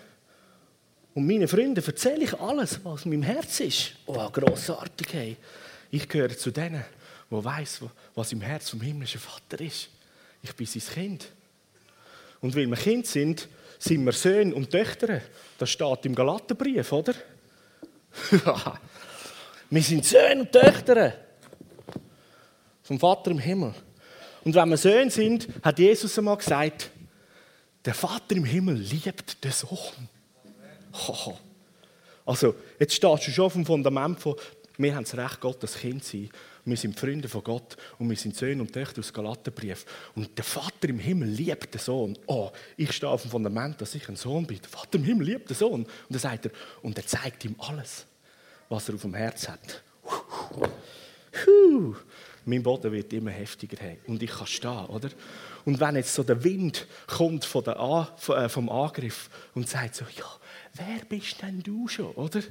Und 1.14 1.28
meinen 1.28 1.48
Freunden 1.48 1.84
erzähle 1.84 2.24
ich 2.24 2.40
alles, 2.40 2.80
was 2.84 3.06
in 3.06 3.12
meinem 3.12 3.24
Herz 3.24 3.60
ist. 3.60 3.94
Oh, 4.06 4.30
grossartig, 4.30 5.08
hey. 5.12 5.38
Ich 5.92 6.08
gehöre 6.08 6.38
zu 6.38 6.52
denen, 6.52 6.86
die 7.30 7.44
weiß, 7.44 7.82
was 8.16 8.32
im 8.32 8.42
Herz 8.42 8.70
vom 8.70 8.82
himmlischen 8.82 9.20
Vater 9.20 9.60
ist. 9.62 9.90
Ich 10.42 10.56
bin 10.56 10.68
sein 10.68 10.84
Kind. 10.94 11.28
Und 12.40 12.56
weil 12.56 12.68
wir 12.68 12.78
Kind 12.78 13.08
sind, 13.08 13.50
sind 13.80 14.06
wir 14.06 14.12
Söhne 14.12 14.54
und 14.56 14.72
Töchter. 14.72 15.22
Das 15.58 15.70
steht 15.70 16.06
im 16.06 16.16
Galaterbrief, 16.16 16.92
oder? 16.92 17.14
wir 19.70 19.82
sind 19.82 20.06
Söhne 20.06 20.42
und 20.42 20.52
Töchter 20.52 21.14
vom 22.84 23.00
Vater 23.00 23.32
im 23.32 23.40
Himmel. 23.40 23.74
Und 24.44 24.56
wenn 24.56 24.70
wir 24.70 24.78
Söhne 24.78 25.12
sind, 25.12 25.48
hat 25.62 25.78
Jesus 25.78 26.18
einmal 26.18 26.38
gesagt, 26.38 26.90
der 27.84 27.94
Vater 27.94 28.36
im 28.36 28.46
Himmel 28.46 28.76
liebt 28.76 29.44
den 29.44 29.52
Sohn. 29.52 30.10
Also, 32.26 32.56
jetzt 32.78 32.94
stehst 32.94 33.26
du 33.26 33.32
schon 33.32 33.46
auf 33.46 33.54
dem 33.54 33.66
Fundament 33.66 34.20
von, 34.20 34.36
wir 34.78 34.96
haben 34.96 35.04
das 35.04 35.18
Recht, 35.18 35.42
Gottes 35.42 35.76
Kind 35.76 36.04
zu 36.04 36.18
sein. 36.18 36.30
Wir 36.66 36.78
sind 36.78 37.00
Freunde 37.00 37.30
von 37.30 37.44
Gott 37.44 37.78
und 37.98 38.10
wir 38.10 38.18
sind 38.18 38.36
Söhne 38.36 38.62
und 38.62 38.74
Töchter 38.74 39.00
aus 39.00 39.14
Galaterbrief. 39.14 39.86
Und 40.16 40.38
der 40.38 40.44
Vater 40.44 40.90
im 40.90 41.00
Himmel 41.00 41.30
liebt 41.30 41.74
den 41.74 41.80
Sohn. 41.80 42.18
Oh, 42.28 42.52
ich 42.76 42.92
stehe 42.92 43.10
auf 43.10 43.22
dem 43.22 43.32
Fundament, 43.32 43.80
dass 43.82 43.96
ich 43.96 44.08
ein 44.10 44.16
Sohn 44.16 44.46
bin. 44.46 44.60
Der 44.62 44.70
Vater 44.70 44.98
im 44.98 45.04
Himmel 45.04 45.28
liebt 45.28 45.50
den 45.50 45.56
Sohn. 45.56 45.84
Und 45.84 45.90
dann 46.10 46.20
sagt 46.20 46.46
er, 46.46 46.52
und 46.82 46.98
er 46.98 47.06
zeigt 47.06 47.46
ihm 47.46 47.56
alles, 47.60 48.06
was 48.70 48.90
er 48.90 48.96
auf 48.96 49.02
dem 49.02 49.14
Herz 49.14 49.48
hat. 49.48 49.84
Puh 51.32 51.96
mein 52.48 52.64
Boden 52.64 52.92
wird 52.92 53.12
immer 53.14 53.32
heftiger 53.32 53.78
haben. 53.84 53.98
Und 54.08 54.24
ich 54.24 54.32
kann 54.32 54.48
stehen, 54.48 54.86
oder? 54.86 55.10
Und 55.66 55.80
wenn 55.80 55.98
jetzt 55.98 56.14
so 56.14 56.24
der 56.24 56.44
Wind 56.44 56.88
kommt 57.06 57.44
von 57.44 57.64
der 57.64 57.78
A, 57.78 58.16
äh, 58.30 58.48
vom 58.48 58.70
Angriff 58.70 59.30
und 59.54 59.68
sagt 59.68 59.96
so, 59.96 60.06
ja, 60.16 60.26
wer 60.74 61.04
bist 61.06 61.42
denn 61.42 61.62
du 61.62 61.88
schon, 61.90 62.12
oder? 62.14 62.42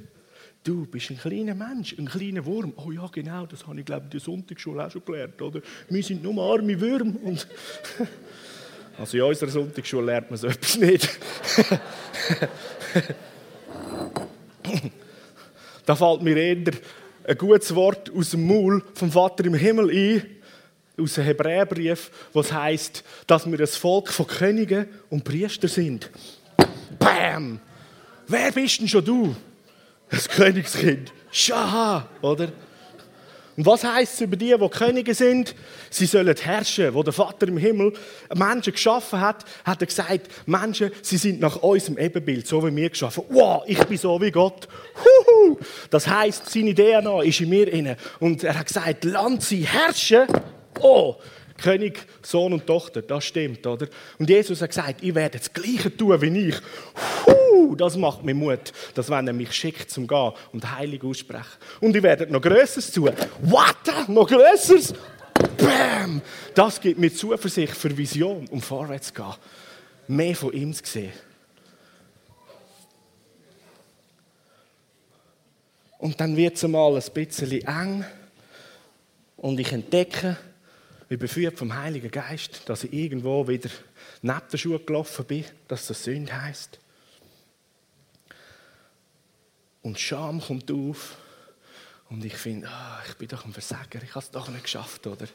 Du 0.67 0.85
bist 0.85 1.09
ein 1.09 1.17
kleiner 1.17 1.55
Mensch, 1.55 1.95
ein 1.97 2.09
kleiner 2.09 2.45
Wurm. 2.45 2.73
Oh 2.75 2.91
ja, 2.91 3.07
genau, 3.09 3.45
das 3.45 3.65
habe 3.65 3.79
ich, 3.79 3.85
glaube 3.85 4.01
ich, 4.01 4.05
in 4.07 4.09
der 4.09 4.19
Sonntagsschule 4.19 4.85
auch 4.85 4.91
schon 4.91 5.05
gelernt, 5.05 5.41
oder? 5.41 5.61
Wir 5.87 6.03
sind 6.03 6.21
nur 6.21 6.43
arme 6.43 6.77
Würmer. 6.81 7.13
Und 7.23 7.47
also 8.99 9.15
in 9.15 9.23
unserer 9.23 9.49
Sonntagsschule 9.49 10.07
lernt 10.07 10.29
man 10.29 10.37
so 10.37 10.47
etwas 10.47 10.75
nicht. 10.77 11.07
da 15.85 15.95
fällt 15.95 16.21
mir 16.23 16.35
eher 16.35 16.57
ein 17.25 17.37
gutes 17.37 17.73
Wort 17.73 18.11
aus 18.13 18.31
dem 18.31 18.45
Maul 18.45 18.83
vom 18.93 19.09
Vater 19.09 19.45
im 19.45 19.53
Himmel 19.53 19.89
ein, 19.89 20.21
aus 21.01 21.13
dem 21.13 21.23
Hebräerbrief, 21.23 22.11
was 22.33 22.51
heißt, 22.51 23.05
dass 23.25 23.49
wir 23.49 23.57
das 23.57 23.77
Volk 23.77 24.09
von 24.09 24.27
Königen 24.27 24.87
und 25.09 25.23
Priester 25.23 25.69
sind. 25.69 26.11
Bam! 26.99 27.61
Wer 28.27 28.51
bist 28.51 28.81
denn 28.81 28.89
schon 28.89 29.05
du? 29.05 29.33
Das 30.09 30.29
Königskind. 30.29 31.11
Schaha, 31.31 32.07
oder? 32.21 32.49
Und 33.57 33.65
was 33.65 33.83
heißt 33.83 34.13
es 34.13 34.21
über 34.21 34.35
die, 34.35 34.55
die 34.55 34.69
Könige 34.69 35.15
sind? 35.15 35.55
Sie 35.89 36.05
sollen 36.05 36.35
herrschen. 36.35 36.93
Wo 36.93 37.01
der 37.01 37.11
Vater 37.11 37.47
im 37.47 37.57
Himmel 37.57 37.91
Menschen 38.35 38.73
geschaffen 38.73 39.19
hat, 39.19 39.45
hat 39.65 39.81
er 39.81 39.87
gesagt, 39.87 40.27
Menschen, 40.45 40.91
sie 41.01 41.17
sind 41.17 41.39
nach 41.39 41.55
unserem 41.57 41.97
Ebenbild, 41.97 42.45
so 42.45 42.63
wie 42.65 42.75
wir 42.75 42.89
geschaffen. 42.91 43.23
Wow, 43.29 43.63
ich 43.65 43.83
bin 43.85 43.97
so 43.97 44.21
wie 44.21 44.29
Gott. 44.29 44.67
Huhu. 45.03 45.57
Das 45.89 46.07
heißt, 46.07 46.51
seine 46.51 46.75
DNA 46.75 47.23
ist 47.23 47.41
in 47.41 47.49
mir 47.49 47.67
inne. 47.67 47.97
Und 48.19 48.43
er 48.43 48.59
hat 48.59 48.67
gesagt, 48.67 49.03
Land 49.03 49.41
sie 49.41 49.65
herrschen. 49.65 50.27
Oh, 50.79 51.15
König, 51.57 52.05
Sohn 52.21 52.53
und 52.53 52.65
Tochter, 52.65 53.01
das 53.01 53.25
stimmt, 53.25 53.65
oder? 53.65 53.87
Und 54.17 54.29
Jesus 54.29 54.61
hat 54.61 54.69
gesagt, 54.69 55.03
ich 55.03 55.13
werde 55.13 55.37
das 55.37 55.51
Gleiche 55.51 55.95
tun 55.95 56.21
wie 56.21 56.49
ich. 56.49 56.55
Huh, 57.25 57.75
das 57.75 57.97
macht 57.97 58.23
mir 58.23 58.33
Mut, 58.33 58.71
dass 58.93 59.09
wenn 59.09 59.27
er 59.27 59.33
mich 59.33 59.51
schickt 59.53 59.89
zum 59.89 60.07
Gehen 60.07 60.31
und 60.53 60.77
heilig 60.77 61.03
aussprechen. 61.03 61.57
Und 61.81 61.95
ich 61.95 62.03
werde 62.03 62.31
noch 62.31 62.41
Größeres 62.41 62.91
tun. 62.91 63.11
What? 63.41 64.07
Noch 64.07 64.27
Größeres? 64.27 64.93
Bam! 65.57 66.21
Das 66.53 66.79
gibt 66.81 66.99
mir 66.99 67.13
Zuversicht 67.13 67.73
für 67.73 67.95
Vision, 67.95 68.47
um 68.49 68.61
vorwärts 68.61 69.07
zu 69.07 69.13
gehen. 69.13 69.33
Mehr 70.07 70.35
von 70.35 70.53
ihm 70.53 70.73
zu 70.73 70.83
sehen. 70.85 71.13
Und 75.97 76.19
dann 76.19 76.37
wird 76.37 76.55
es 76.55 76.63
mal 76.63 76.95
ein 76.95 77.03
bisschen 77.13 77.51
eng. 77.67 78.05
Und 79.35 79.59
ich 79.59 79.71
entdecke, 79.71 80.37
wie 81.09 81.17
beführt 81.17 81.57
vom 81.57 81.75
Heiligen 81.75 82.11
Geist, 82.11 82.63
dass 82.65 82.83
ich 82.83 82.93
irgendwo 82.93 83.47
wieder 83.47 83.69
neben 84.21 84.41
der 84.51 84.57
Schuhe 84.57 84.79
gelaufen 84.79 85.25
bin, 85.25 85.45
dass 85.67 85.87
das 85.87 86.03
Sünde 86.03 86.41
heisst. 86.41 86.79
Und 89.81 89.99
Scham 89.99 90.41
kommt 90.41 90.69
auf. 90.71 91.15
Und 92.09 92.23
ich 92.25 92.35
finde, 92.35 92.67
ah, 92.69 93.01
ich 93.07 93.15
bin 93.15 93.27
doch 93.27 93.45
ein 93.45 93.53
Versager, 93.53 94.01
ich 94.01 94.09
habe 94.11 94.19
es 94.19 94.31
doch 94.31 94.49
nicht 94.49 94.63
geschafft, 94.63 95.07
oder? 95.07 95.27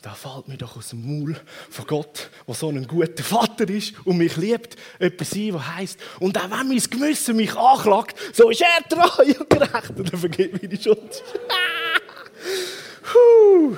Da 0.00 0.14
fällt 0.14 0.46
mir 0.46 0.56
doch 0.56 0.76
aus 0.76 0.90
dem 0.90 1.04
Maul 1.04 1.38
von 1.70 1.86
Gott, 1.86 2.30
der 2.46 2.54
so 2.54 2.68
ein 2.68 2.86
guter 2.86 3.24
Vater 3.24 3.68
ist 3.68 3.94
und 4.06 4.18
mich 4.18 4.36
liebt, 4.36 4.76
etwas 5.00 5.30
sein, 5.30 5.54
was 5.54 5.66
heisst, 5.74 5.98
und 6.20 6.38
auch 6.38 6.44
wenn 6.44 6.68
mein 6.68 6.78
Gewissen 6.78 7.36
mich 7.36 7.54
anklagt, 7.56 8.16
so 8.32 8.48
ist 8.48 8.60
er 8.60 8.88
treu 8.88 9.24
und 9.40 9.50
gerecht 9.50 9.90
und 9.96 10.12
er 10.12 10.18
vergibt 10.18 10.72
die 10.72 10.82
Schuld. 10.82 11.22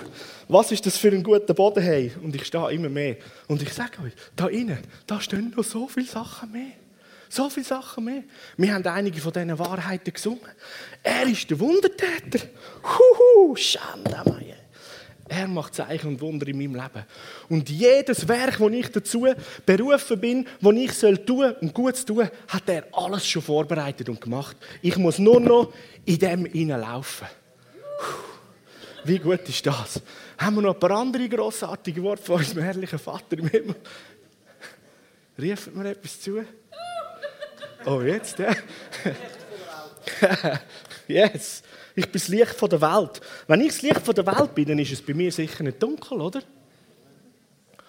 Was 0.52 0.72
ist 0.72 0.84
das 0.84 0.96
für 0.96 1.12
ein 1.12 1.22
guter 1.22 1.54
Boden? 1.54 1.80
Hey? 1.80 2.10
Und 2.20 2.34
ich 2.34 2.44
stehe 2.44 2.72
immer 2.72 2.88
mehr. 2.88 3.16
Und 3.46 3.62
ich 3.62 3.72
sage 3.72 4.02
euch, 4.02 4.12
da 4.34 4.48
innen, 4.48 4.80
da 5.06 5.20
stehen 5.20 5.54
noch 5.56 5.62
so 5.62 5.86
viele 5.86 6.06
Sachen 6.06 6.50
mehr. 6.50 6.72
So 7.28 7.48
viele 7.48 7.66
Sachen 7.66 8.04
mehr. 8.04 8.24
Wir 8.56 8.74
haben 8.74 8.84
einige 8.84 9.20
von 9.20 9.32
diesen 9.32 9.56
Wahrheiten 9.56 10.12
gesungen. 10.12 10.50
Er 11.04 11.22
ist 11.28 11.48
der 11.48 11.60
Wundertäter. 11.60 12.48
Huhu, 12.82 13.54
Schande, 13.54 14.24
Er 15.28 15.46
macht 15.46 15.76
Zeichen 15.76 16.08
und 16.08 16.20
Wunder 16.20 16.48
in 16.48 16.58
meinem 16.58 16.74
Leben. 16.74 17.06
Und 17.48 17.70
jedes 17.70 18.26
Werk, 18.26 18.58
das 18.58 18.72
ich 18.72 18.90
dazu 18.90 19.28
berufen 19.64 20.18
bin, 20.18 20.46
das 20.60 20.74
ich 20.74 20.92
soll 20.94 21.18
tun 21.18 21.54
und 21.60 21.72
gut 21.72 22.04
tun, 22.04 22.28
hat 22.48 22.68
er 22.68 22.86
alles 22.90 23.24
schon 23.24 23.42
vorbereitet 23.42 24.08
und 24.08 24.20
gemacht. 24.20 24.56
Ich 24.82 24.96
muss 24.96 25.20
nur 25.20 25.38
noch 25.38 25.72
in 26.04 26.18
dem 26.18 26.44
hineinlaufen. 26.46 27.28
Wie 29.04 29.18
gut 29.18 29.48
ist 29.48 29.64
das? 29.66 30.00
Haben 30.38 30.56
wir 30.56 30.62
noch 30.62 30.74
ein 30.74 30.80
paar 30.80 30.92
andere 30.92 31.28
grossartige 31.28 32.02
Worte 32.02 32.22
von 32.22 32.36
unserem 32.36 32.62
herrlichen 32.62 32.98
Vater 32.98 33.38
im 33.38 33.48
Himmel? 33.48 33.76
Riefen 35.38 35.76
mir 35.76 35.90
etwas 35.90 36.20
zu? 36.20 36.44
Oh, 37.86 38.02
jetzt, 38.02 38.38
ja. 38.38 38.54
yes. 41.08 41.62
Ich 41.94 42.04
bin 42.04 42.12
das 42.12 42.28
Licht 42.28 42.54
von 42.54 42.68
der 42.68 42.80
Welt. 42.80 43.20
Wenn 43.46 43.60
ich 43.62 43.68
das 43.68 43.82
Licht 43.82 44.00
von 44.00 44.14
der 44.14 44.26
Welt 44.26 44.54
bin, 44.54 44.66
dann 44.66 44.78
ist 44.78 44.92
es 44.92 45.02
bei 45.02 45.14
mir 45.14 45.32
sicher 45.32 45.64
nicht 45.64 45.82
dunkel, 45.82 46.20
oder? 46.20 46.42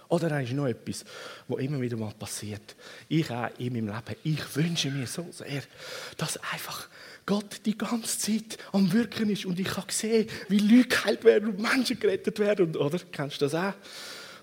Oder 0.07 0.41
ist 0.41 0.51
noch 0.51 0.67
etwas, 0.67 1.05
was 1.47 1.59
immer 1.59 1.79
wieder 1.79 1.95
mal 1.95 2.13
passiert. 2.13 2.75
Ich 3.07 3.31
auch 3.31 3.49
in 3.57 3.73
meinem 3.73 3.87
Leben. 3.87 4.19
Ich 4.23 4.55
wünsche 4.55 4.91
mir 4.91 5.07
so 5.07 5.25
sehr, 5.31 5.63
dass 6.17 6.37
einfach 6.51 6.87
Gott 7.25 7.61
die 7.65 7.77
ganze 7.77 8.17
Zeit 8.17 8.57
am 8.71 8.91
Wirken 8.91 9.29
ist 9.29 9.45
und 9.45 9.59
ich 9.59 9.67
kann 9.67 9.85
sehen, 9.89 10.27
wie 10.49 10.59
Leute 10.59 10.89
geheilt 10.89 11.23
werden 11.23 11.49
und 11.49 11.59
Menschen 11.59 11.99
gerettet 11.99 12.39
werden. 12.39 12.75
Oder? 12.75 12.99
Kennst 13.11 13.41
du 13.41 13.45
das 13.45 13.55
auch? 13.55 13.73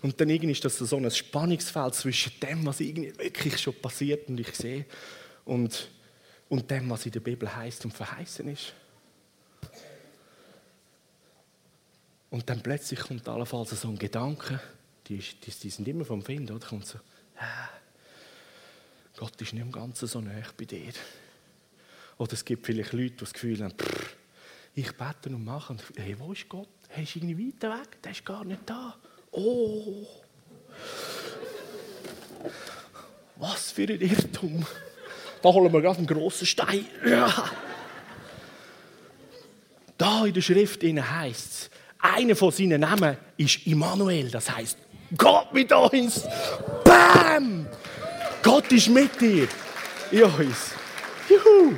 Und 0.03 0.21
dann 0.21 0.31
irgendwie 0.31 0.53
ist 0.53 0.64
das 0.64 0.79
so 0.79 0.97
ein 0.97 1.11
Spannungsfeld 1.11 1.95
zwischen 1.95 2.33
dem, 2.41 2.64
was 2.64 2.81
irgendwie 2.81 3.17
wirklich 3.19 3.59
schon 3.59 3.75
passiert 3.75 4.29
und 4.29 4.38
ich 4.38 4.55
sehe, 4.55 4.87
und, 5.45 5.88
und 6.49 6.71
dem, 6.71 6.88
was 6.91 7.07
in 7.07 7.12
der 7.12 7.21
Bibel 7.21 7.55
heißt 7.55 7.85
und 7.85 7.93
verheißen 7.93 8.49
ist. 8.49 8.75
Und 12.31 12.49
dann 12.49 12.62
plötzlich 12.62 13.01
kommt 13.01 13.27
allenfalls 13.29 13.71
so 13.71 13.88
ein 13.88 13.99
Gedanke, 13.99 14.61
die, 15.09 15.19
die, 15.19 15.51
die 15.51 15.71
sind 15.71 15.88
immer 15.88 16.05
vom 16.05 16.23
Find, 16.23 16.51
oder? 16.51 16.67
Kommt 16.67 16.87
so, 16.87 16.99
äh, 17.38 17.69
Gott 19.17 19.41
ist 19.41 19.53
nicht 19.53 19.62
im 19.62 19.73
Ganzen 19.73 20.07
so 20.07 20.21
nah 20.21 20.43
bei 20.57 20.64
dir. 20.64 20.93
Oder 22.18 22.33
es 22.33 22.44
gibt 22.44 22.66
vielleicht 22.66 22.92
Leute, 22.92 23.11
die 23.11 23.16
das 23.16 23.33
Gefühl 23.33 23.62
haben, 23.62 23.72
pff, 23.72 24.16
ich 24.74 24.92
bete 24.92 25.31
und 25.31 25.44
mache. 25.44 25.72
Und, 25.72 25.83
hey, 25.96 26.16
wo 26.18 26.33
ist 26.33 26.48
Gott? 26.48 26.68
Hey, 26.88 27.04
ist 27.04 27.16
irgendwie 27.16 27.48
weiter 27.48 27.70
weg? 27.81 28.02
Der 28.02 28.12
ist 28.12 28.24
gar 28.24 28.44
nicht 28.44 28.61
da. 28.66 28.96
Oh! 29.31 30.07
Was 33.37 33.70
für 33.70 33.83
ein 33.83 34.00
Irrtum. 34.00 34.66
Da 35.42 35.48
holen 35.48 35.72
wir 35.72 35.81
gerade 35.81 35.98
einen 35.98 36.07
grossen 36.07 36.46
Stein. 36.46 36.87
Ja. 37.07 37.50
Da 39.96 40.26
in 40.26 40.35
der 40.35 40.40
Schrift 40.40 40.83
heißt 40.83 41.52
es, 41.52 41.70
einer 41.98 42.37
von 42.37 42.50
seinen 42.52 42.81
Namen 42.81 43.16
ist 43.37 43.66
Immanuel, 43.66 44.31
das 44.31 44.50
heißt 44.50 44.78
Gott 45.16 45.52
mit 45.52 45.72
uns. 45.72 46.22
Bam! 46.85 47.66
Gott 48.42 48.70
ist 48.72 48.88
mit 48.88 49.20
dir. 49.20 49.48
In 50.11 50.22
uns. 50.22 50.72
Juhu! 51.28 51.76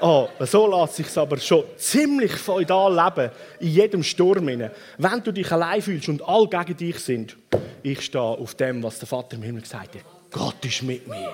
Oh, 0.00 0.28
so 0.40 0.66
lässt 0.66 0.96
sich 0.96 1.16
aber 1.16 1.38
schon 1.38 1.64
ziemlich 1.76 2.32
feudal 2.32 2.94
leben, 2.94 3.30
in 3.60 3.68
jedem 3.68 4.02
Sturm. 4.02 4.46
Wenn 4.46 5.22
du 5.22 5.32
dich 5.32 5.50
allein 5.50 5.80
fühlst 5.80 6.08
und 6.08 6.22
alle 6.26 6.48
gegen 6.48 6.76
dich 6.76 6.98
sind, 6.98 7.36
ich 7.82 8.00
stehe 8.00 8.22
auf 8.22 8.54
dem, 8.54 8.82
was 8.82 8.98
der 8.98 9.08
Vater 9.08 9.36
im 9.36 9.42
Himmel 9.42 9.62
gesagt 9.62 9.94
hat. 9.94 10.04
Gott 10.30 10.64
ist 10.64 10.82
mit 10.82 11.06
mir. 11.06 11.32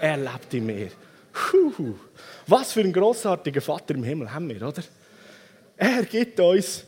Er 0.00 0.16
lebt 0.16 0.54
in 0.54 0.66
mir. 0.66 0.88
Puh. 1.32 1.94
Was 2.46 2.72
für 2.72 2.80
einen 2.80 2.92
grossartigen 2.92 3.60
Vater 3.60 3.94
im 3.94 4.04
Himmel 4.04 4.32
haben 4.32 4.48
wir, 4.48 4.62
oder? 4.62 4.82
Er 5.76 6.04
gibt 6.04 6.38
uns 6.40 6.84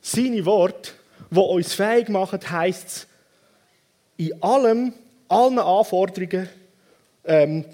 seine 0.00 0.44
Worte, 0.44 0.92
die 1.30 1.38
uns 1.38 1.74
fähig 1.74 2.08
machen, 2.08 2.40
heisst 2.50 2.86
es, 2.86 3.06
in 4.16 4.42
allem, 4.42 4.92
allen 5.28 5.58
Anforderungen, 5.58 6.48
ähm, 7.24 7.64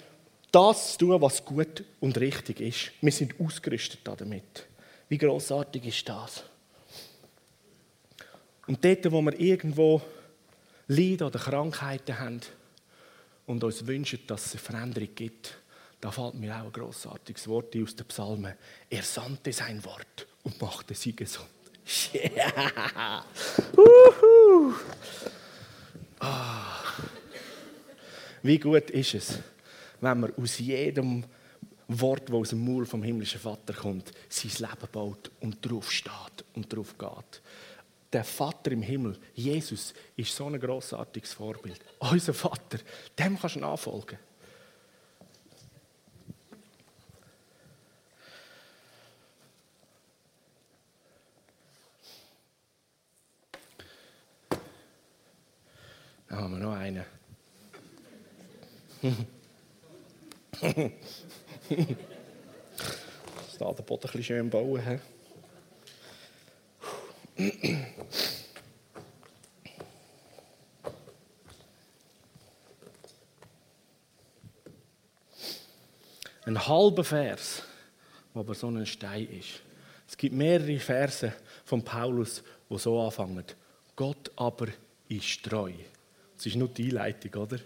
das 0.53 0.93
zu 0.93 1.07
tun, 1.07 1.23
was 1.23 1.45
gut 1.45 1.85
und 2.01 2.19
richtig 2.19 2.61
ist. 2.61 2.93
Wir 3.01 3.13
sind 3.13 3.35
ausgerüstet 3.41 4.01
damit. 4.05 4.67
Wie 5.09 5.19
großartig 5.19 5.87
ist 5.87 6.09
das? 6.09 6.45
Und 8.67 8.85
dort, 8.85 9.11
wo 9.11 9.21
wir 9.23 9.39
irgendwo 9.39 10.01
Leiden 10.87 11.27
oder 11.27 11.39
Krankheiten 11.39 12.19
haben 12.19 12.41
und 13.47 13.65
uns 13.65 13.87
wünschen, 13.87 14.21
dass 14.27 14.47
es 14.47 14.53
eine 14.53 14.61
Veränderung 14.61 15.09
gibt, 15.15 15.57
da 16.01 16.11
fällt 16.11 16.35
mir 16.35 16.55
auch 16.57 16.65
ein 16.65 16.73
grossartiges 16.73 17.47
Wort 17.49 17.77
aus 17.77 17.95
den 17.95 18.07
Psalmen. 18.07 18.55
Er 18.89 19.03
sandte 19.03 19.53
sein 19.53 19.85
Wort 19.85 20.27
und 20.43 20.61
machte 20.61 20.95
sie 20.95 21.15
gesund. 21.15 21.49
Yeah. 22.15 23.25
Uhu. 23.77 24.75
Ah. 26.21 26.77
Wie 28.43 28.59
gut 28.59 28.91
ist 28.91 29.15
es, 29.15 29.39
wenn 30.01 30.21
man 30.21 30.35
aus 30.37 30.59
jedem 30.59 31.25
Wort, 31.89 32.29
das 32.29 32.37
aus 32.37 32.49
dem 32.51 32.65
Maul 32.65 32.87
vom 32.87 33.03
himmlischen 33.03 33.41
Vater 33.41 33.73
kommt, 33.73 34.13
sein 34.29 34.53
Leben 34.69 34.93
baut 34.93 35.31
und 35.41 35.59
drauf 35.65 35.91
steht 35.91 36.45
und 36.55 36.73
drauf 36.73 36.97
geht. 36.97 37.43
Der 38.13 38.25
Vater 38.25 38.73
im 38.73 38.83
Himmel, 38.83 39.19
Jesus, 39.35 39.95
ist 40.17 40.35
so 40.35 40.47
ein 40.47 40.59
großartiges 40.59 41.33
Vorbild. 41.33 41.81
Unser 41.99 42.35
Vater, 42.35 42.79
dem 43.19 43.39
kannst 43.39 43.57
du 43.57 43.61
nachfolgen. 43.61 44.19
Da 56.29 56.37
haben 56.37 56.53
wir 56.53 56.59
noch 56.61 56.75
einen. 56.75 57.05
Da 63.59 63.73
der 63.73 63.83
Boden 63.83 64.11
ein 64.14 64.23
schön 64.23 64.51
bauen. 64.51 64.83
He? 64.83 64.99
Ein 76.44 76.66
halber 76.66 77.05
Vers, 77.05 77.62
der 78.35 78.40
aber 78.40 78.55
so 78.55 78.68
ein 78.68 78.85
Stein 78.85 79.29
ist. 79.29 79.61
Es 80.09 80.16
gibt 80.16 80.35
mehrere 80.35 80.79
Verse 80.79 81.33
von 81.64 81.83
Paulus, 81.83 82.42
die 82.68 82.79
so 82.79 83.01
anfangen. 83.01 83.44
Gott 83.94 84.31
aber 84.37 84.68
ist 85.09 85.42
treu. 85.42 85.73
Das 86.37 86.46
ist 86.46 86.57
nur 86.57 86.68
die 86.68 86.88
Einleitung, 86.88 87.42
oder? 87.42 87.61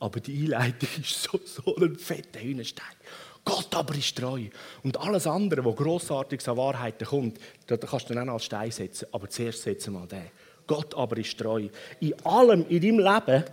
Aber 0.00 0.18
die 0.18 0.42
Einleitung 0.44 0.88
ist 1.00 1.22
so, 1.22 1.38
so 1.44 1.76
ein 1.76 1.96
fetter 1.96 2.40
Hühnerstein. 2.40 2.96
Gott 3.44 3.74
aber 3.74 3.94
ist 3.94 4.16
treu. 4.16 4.46
Und 4.82 4.98
alles 4.98 5.26
andere, 5.26 5.64
was 5.64 5.76
grossartig 5.76 6.46
an 6.48 6.56
Wahrheiten 6.56 7.06
kommt, 7.06 7.38
da 7.66 7.76
kannst 7.76 8.10
du 8.10 8.14
dann 8.14 8.28
auch 8.28 8.34
als 8.34 8.44
Stein 8.44 8.70
setzen. 8.70 9.08
Aber 9.12 9.28
zuerst 9.28 9.62
setzen 9.62 9.92
wir 9.92 10.00
mal 10.00 10.06
den. 10.06 10.30
Gott 10.66 10.94
aber 10.94 11.16
ist 11.18 11.36
treu. 11.38 11.68
In 12.00 12.14
allem 12.24 12.66
in 12.68 12.80
deinem 12.80 12.98
Leben 12.98 13.44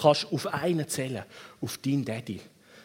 kannst 0.00 0.24
du 0.24 0.34
auf 0.34 0.46
einen 0.46 0.86
zählen, 0.88 1.24
auf 1.60 1.78
deinen 1.78 2.04
Daddy. 2.04 2.40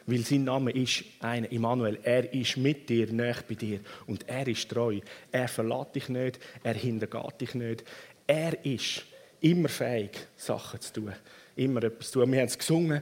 Weil 0.06 0.20
sein 0.20 0.46
Name 0.46 0.72
ist 0.72 1.04
einer, 1.20 1.52
Immanuel. 1.52 2.00
Er 2.02 2.34
ist 2.34 2.56
mit 2.56 2.88
dir, 2.88 3.12
näher 3.12 3.44
bei 3.48 3.56
dir. 3.56 3.82
Und 4.06 4.28
er 4.30 4.48
ist 4.48 4.70
treu. 4.70 5.00
Er 5.32 5.48
verlässt 5.50 5.96
dich 5.96 6.10
nicht, 6.10 6.40
er 6.64 6.76
hintergeht 6.76 7.42
dich 7.42 7.56
nicht. 7.56 7.84
Er 8.26 8.66
ist 8.66 9.04
immer 9.42 9.70
fähig, 9.70 10.28
Sachen 10.36 10.82
zu 10.82 10.94
tun 10.94 11.14
immer 11.58 11.84
etwas 11.84 12.12
tun. 12.12 12.32
Wir 12.32 12.40
haben 12.40 12.48
es 12.48 12.58
gesungen, 12.58 13.02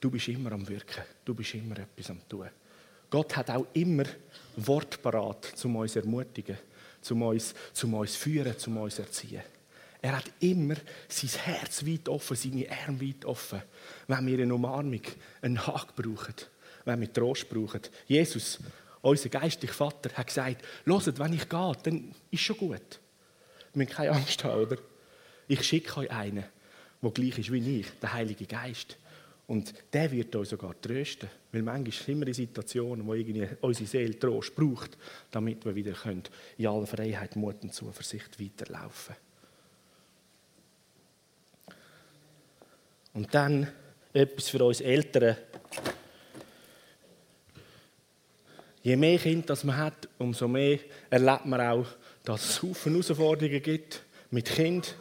du 0.00 0.10
bist 0.10 0.28
immer 0.28 0.52
am 0.52 0.68
Wirken, 0.68 1.02
du 1.24 1.34
bist 1.34 1.54
immer 1.54 1.78
etwas 1.78 2.10
am 2.10 2.20
Tun. 2.28 2.48
Gott 3.10 3.36
hat 3.36 3.50
auch 3.50 3.66
immer 3.72 4.04
Wort 4.56 5.00
parat, 5.02 5.54
um 5.64 5.76
uns 5.76 5.92
zu 5.92 6.00
ermutigen, 6.00 6.58
um 7.10 7.22
uns, 7.22 7.54
zum 7.72 7.94
uns 7.94 8.12
zu 8.12 8.18
führen, 8.18 8.54
um 8.66 8.76
uns 8.78 8.96
zu 8.96 9.02
erziehen. 9.02 9.42
Er 10.00 10.16
hat 10.16 10.30
immer 10.40 10.76
sein 11.08 11.30
Herz 11.44 11.84
weit 11.84 12.08
offen, 12.08 12.36
seine 12.36 12.66
Arme 12.70 13.00
weit 13.00 13.24
offen, 13.24 13.62
wenn 14.06 14.26
wir 14.26 14.42
eine 14.42 14.54
Umarmung, 14.54 15.02
einen 15.40 15.66
Hack 15.66 15.96
brauchen, 15.96 16.34
wenn 16.84 17.00
wir 17.00 17.12
Trost 17.12 17.48
brauchen. 17.48 17.80
Jesus, 18.06 18.60
unser 19.00 19.28
geistlicher 19.28 19.72
Vater, 19.72 20.10
hat 20.14 20.26
gesagt, 20.26 20.64
hört, 20.84 21.18
wenn 21.18 21.32
ich 21.32 21.48
gehe, 21.48 21.72
dann 21.82 22.14
ist 22.30 22.42
schon 22.42 22.58
gut. 22.58 23.00
Wir 23.72 23.84
müssen 23.84 23.90
keine 23.90 24.12
Angst 24.12 24.44
haben, 24.44 24.62
oder? 24.62 24.78
Ich 25.48 25.62
schicke 25.62 26.00
euch 26.00 26.10
einen, 26.10 26.44
der 27.02 27.10
gleich 27.10 27.38
ist 27.38 27.50
wie 27.52 27.80
ich, 27.80 27.86
der 28.00 28.12
Heilige 28.12 28.46
Geist. 28.46 28.96
Und 29.46 29.72
der 29.94 30.12
wird 30.12 30.36
uns 30.36 30.50
sogar 30.50 30.78
trösten. 30.78 31.30
Weil 31.52 31.62
manchmal 31.62 31.92
sind 31.92 32.20
wir 32.20 32.26
in 32.26 32.34
Situationen, 32.34 33.06
wo 33.06 33.14
irgendwie 33.14 33.48
unsere 33.62 33.88
Seele 33.88 34.18
Trost 34.18 34.54
braucht, 34.54 34.98
damit 35.30 35.64
wir 35.64 35.74
wieder 35.74 35.94
in 36.58 36.66
aller 36.66 36.86
Freiheit, 36.86 37.34
Mut 37.34 37.62
und 37.62 37.72
Zuversicht 37.72 38.38
weiterlaufen. 38.38 39.16
Und 43.14 43.34
dann 43.34 43.66
etwas 44.12 44.50
für 44.50 44.62
uns 44.62 44.82
Eltern. 44.82 45.36
Je 48.82 48.96
mehr 48.96 49.18
Kinder 49.18 49.58
man 49.64 49.76
hat, 49.78 50.08
umso 50.18 50.46
mehr 50.46 50.78
erlebt 51.08 51.46
man 51.46 51.60
auch, 51.60 51.86
dass 52.22 52.44
es 52.44 52.62
Haufen 52.62 52.92
Herausforderungen 52.92 53.62
gibt 53.62 54.02
mit 54.30 54.46
Kind. 54.46 54.94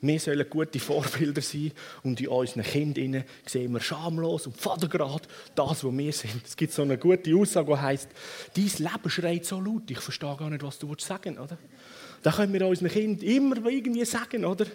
Wir 0.00 0.20
sollen 0.20 0.48
gute 0.48 0.78
Vorbilder 0.78 1.42
sein 1.42 1.72
und 2.04 2.20
in 2.20 2.28
unseren 2.28 2.62
Kindern 2.62 3.24
sehen 3.44 3.72
wir 3.72 3.80
schamlos 3.80 4.46
und 4.46 4.56
vatergrad 4.56 5.26
das, 5.54 5.84
was 5.84 5.92
wir 5.92 6.12
sind. 6.12 6.46
Es 6.46 6.56
gibt 6.56 6.72
so 6.72 6.82
eine 6.82 6.98
gute 6.98 7.34
Aussage, 7.34 7.72
die 7.72 7.80
heisst, 7.80 8.08
dein 8.54 8.64
Leben 8.64 9.10
schreit 9.10 9.44
so 9.44 9.60
laut, 9.60 9.90
ich 9.90 9.98
verstehe 9.98 10.36
gar 10.36 10.50
nicht, 10.50 10.62
was 10.62 10.78
du 10.78 10.94
sagen 10.98 11.36
willst. 11.36 11.52
Oder? 11.52 11.58
Da 12.22 12.32
können 12.32 12.52
wir 12.52 12.66
unseren 12.66 12.88
Kindern 12.88 13.28
immer 13.28 13.56
irgendwie 13.68 14.04
sagen, 14.04 14.44
oder? 14.44 14.66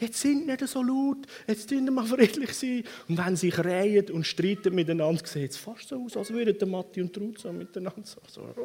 jetzt 0.00 0.18
sind 0.18 0.46
nicht 0.46 0.66
so 0.66 0.82
laut, 0.82 1.26
jetzt 1.46 1.68
tun 1.68 1.84
wir 1.84 1.92
mal 1.92 2.06
friedlich 2.06 2.54
sein. 2.54 2.84
Und 3.08 3.18
wenn 3.18 3.36
sie 3.36 3.50
krähen 3.50 4.10
und 4.10 4.26
streiten 4.26 4.74
miteinander, 4.74 5.26
sieht 5.26 5.50
es 5.50 5.56
fast 5.58 5.88
so 5.88 6.02
aus, 6.04 6.16
als 6.16 6.32
würden 6.32 6.56
der 6.58 6.68
Matti 6.68 7.02
und 7.02 7.16
Ruth 7.18 7.38
so 7.38 7.52
miteinander 7.52 8.02
so. 8.04 8.42
genau. 8.54 8.64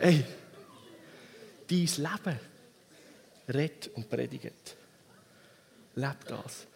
Ey, 0.00 0.24
dein 1.68 1.78
Leben 1.78 2.40
redet 3.48 3.90
und 3.94 4.08
predigt. 4.08 4.76
Lebt 5.94 6.30
das. 6.30 6.66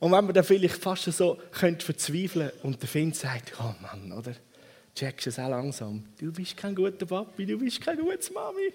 Und 0.00 0.12
wenn 0.12 0.24
man 0.24 0.34
dann 0.34 0.44
vielleicht 0.44 0.76
fast 0.76 1.04
so 1.04 1.38
könnte 1.52 1.84
verzweifeln 1.84 2.50
und 2.62 2.80
der 2.80 2.88
Feind 2.88 3.16
sagt, 3.16 3.52
oh 3.60 3.74
Mann, 3.80 4.12
oder? 4.12 4.34
checkst 4.98 5.28
es 5.28 5.38
auch 5.38 5.48
langsam. 5.48 6.04
Du 6.18 6.32
bist 6.32 6.56
kein 6.56 6.74
guter 6.74 7.06
Papi, 7.06 7.46
du 7.46 7.58
bist 7.58 7.80
kein 7.80 7.98
gutes 7.98 8.30
Mami. 8.32 8.72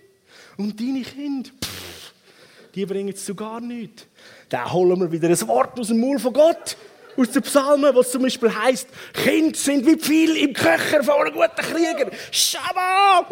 Und 0.57 0.79
deine 0.79 1.01
Kinder, 1.01 1.49
pff, 1.63 2.13
die 2.73 2.85
bringen 2.85 3.13
es 3.13 3.25
zu 3.25 3.35
gar 3.35 3.59
nichts. 3.59 4.05
Dann 4.49 4.71
holen 4.71 4.99
wir 5.01 5.11
wieder 5.11 5.27
ein 5.27 5.47
Wort 5.47 5.79
aus 5.79 5.87
dem 5.87 5.99
Mund 5.99 6.21
von 6.21 6.33
Gott. 6.33 6.77
Aus 7.15 7.29
den 7.29 7.43
Psalmen, 7.43 7.93
was 7.93 8.09
zum 8.09 8.23
Beispiel 8.23 8.51
heißt: 8.53 8.87
Kinder 9.13 9.55
sind 9.55 9.85
wie 9.85 9.99
viel 9.99 10.35
im 10.37 10.53
Köcher 10.53 11.03
von 11.03 11.21
einem 11.21 11.33
guten 11.33 11.61
Krieger. 11.61 12.09
Shabbat! 12.31 13.27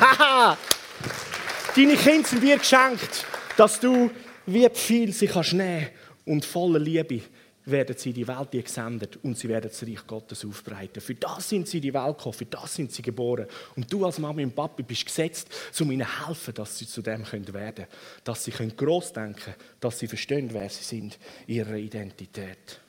Haha! 0.00 0.58
Deine 1.76 1.96
Kinder 1.96 2.28
sind 2.28 2.42
dir 2.42 2.58
geschenkt, 2.58 3.26
dass 3.56 3.80
du 3.80 4.10
wie 4.46 4.68
viel 4.72 5.12
sie 5.12 5.26
kannst 5.26 5.54
nehmen 5.54 5.88
und 6.24 6.44
voller 6.44 6.78
Liebe 6.78 7.22
werden 7.66 7.96
sie 7.96 8.10
in 8.10 8.14
die 8.14 8.28
Welt 8.28 8.50
gesendet 8.50 9.18
und 9.22 9.38
sie 9.38 9.48
werden 9.48 9.70
das 9.70 9.82
Reich 9.82 10.06
Gottes 10.06 10.44
aufbreiten. 10.44 11.00
Für 11.00 11.14
das 11.14 11.48
sind 11.48 11.66
sie 11.66 11.78
in 11.78 11.82
die 11.82 11.94
Welt 11.94 12.18
gekommen, 12.18 12.34
für 12.34 12.44
das 12.44 12.74
sind 12.74 12.92
sie 12.92 13.02
geboren. 13.02 13.46
Und 13.74 13.90
du 13.90 14.04
als 14.04 14.18
Mama 14.18 14.42
und 14.42 14.54
Papi 14.54 14.82
bist 14.82 15.06
gesetzt, 15.06 15.48
um 15.80 15.90
ihnen 15.90 16.06
zu 16.06 16.28
helfen, 16.28 16.54
dass 16.54 16.78
sie 16.78 16.86
zu 16.86 17.00
dem 17.00 17.24
werden 17.32 17.74
können. 17.74 17.86
Dass 18.22 18.44
sie 18.44 18.50
gross 18.50 19.12
denken 19.12 19.40
können, 19.40 19.56
dass 19.80 19.98
sie 19.98 20.08
verstehen, 20.08 20.50
wer 20.52 20.68
sie 20.68 20.84
sind, 20.84 21.18
ihre 21.46 21.78
Identität. 21.78 22.80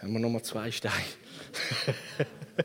Haben 0.00 0.12
wir 0.12 0.20
nochmal 0.20 0.42
zwei 0.42 0.70
Steine. 0.70 0.94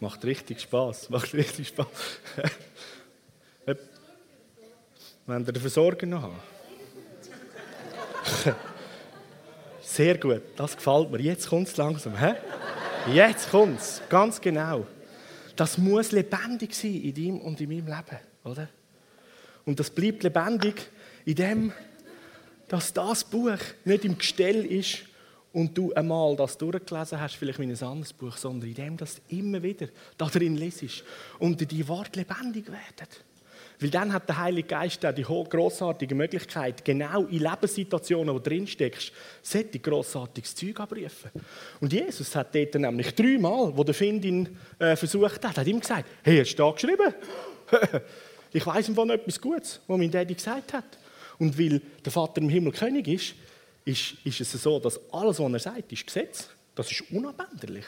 macht 0.00 0.24
richtig 0.24 0.60
Spaß, 0.60 1.10
macht 1.10 1.34
richtig 1.34 1.68
Spaß. 1.68 1.86
Wenn 5.26 5.44
ihr 5.44 5.52
den 5.52 5.60
Versorger 5.60 6.06
noch 6.06 6.22
habt. 6.22 6.40
Sehr 9.82 10.16
gut, 10.18 10.42
das 10.56 10.76
gefällt 10.76 11.10
mir. 11.10 11.20
Jetzt 11.20 11.48
kommt 11.48 11.68
es 11.68 11.76
langsam. 11.76 12.18
He? 12.18 12.32
Jetzt 13.12 13.50
kommt 13.50 13.80
es, 13.80 14.02
ganz 14.08 14.40
genau. 14.40 14.86
Das 15.54 15.76
muss 15.78 16.12
lebendig 16.12 16.74
sein 16.74 17.02
in 17.02 17.14
deinem 17.14 17.40
und 17.40 17.60
in 17.60 17.68
meinem 17.68 17.86
Leben, 17.86 18.18
oder? 18.44 18.68
Und 19.64 19.80
das 19.80 19.90
bleibt 19.90 20.22
lebendig, 20.22 20.88
indem 21.24 21.72
dass 22.68 22.92
das 22.92 23.24
Buch 23.24 23.58
nicht 23.84 24.04
im 24.04 24.18
Gestell 24.18 24.66
ist 24.66 25.04
und 25.56 25.76
du 25.78 25.90
einmal 25.94 26.36
das 26.36 26.58
durchgelesen 26.58 27.18
hast, 27.18 27.36
vielleicht 27.36 27.58
wie 27.58 27.62
ein 27.62 27.82
anderes 27.82 28.12
Buch, 28.12 28.36
sondern 28.36 28.68
indem 28.68 28.98
dass 28.98 29.14
du 29.14 29.36
immer 29.38 29.62
wieder 29.62 29.88
da 30.18 30.26
drin 30.26 30.54
lesest 30.54 31.02
und 31.38 31.70
die 31.70 31.88
Worte 31.88 32.20
lebendig 32.20 32.66
werden. 32.66 33.08
Weil 33.80 33.88
dann 33.88 34.12
hat 34.12 34.28
der 34.28 34.36
Heilige 34.36 34.68
Geist 34.68 35.06
auch 35.06 35.14
die 35.14 35.22
grossartige 35.22 36.14
Möglichkeit, 36.14 36.84
genau 36.84 37.22
in 37.24 37.38
Lebenssituationen, 37.38 38.34
wo 38.34 38.38
du 38.38 38.50
drin 38.50 38.66
steckst, 38.66 39.12
solche 39.40 39.78
grossartiges 39.78 40.54
Zeug 40.54 40.78
abrufen. 40.78 41.30
Und 41.80 41.90
Jesus 41.90 42.36
hat 42.36 42.54
dort 42.54 42.74
nämlich 42.74 43.14
dreimal, 43.14 43.74
wo 43.74 43.82
der 43.82 43.94
Find 43.94 44.26
ihn 44.26 44.58
äh, 44.78 44.94
versucht 44.94 45.42
hat, 45.42 45.56
hat 45.56 45.66
ihm 45.66 45.80
gesagt, 45.80 46.06
hey, 46.22 46.38
hast 46.38 46.54
du 46.54 46.64
da 46.64 46.70
geschrieben? 46.70 47.14
ich 48.52 48.66
weiß 48.66 48.90
von 48.90 49.08
etwas 49.08 49.40
Gutes, 49.40 49.80
was 49.86 49.96
mein 49.96 50.10
Daddy 50.10 50.34
gesagt 50.34 50.74
hat. 50.74 50.98
Und 51.38 51.58
weil 51.58 51.80
der 52.04 52.12
Vater 52.12 52.42
im 52.42 52.50
Himmel 52.50 52.72
König 52.72 53.08
ist, 53.08 53.34
ist, 53.86 54.16
ist 54.24 54.40
es 54.40 54.52
so, 54.52 54.78
dass 54.78 55.00
alles, 55.12 55.38
was 55.38 55.52
er 55.52 55.58
sagt, 55.58 55.92
ist 55.92 56.06
Gesetz. 56.06 56.48
Das 56.74 56.90
ist 56.90 57.10
unabänderlich. 57.10 57.86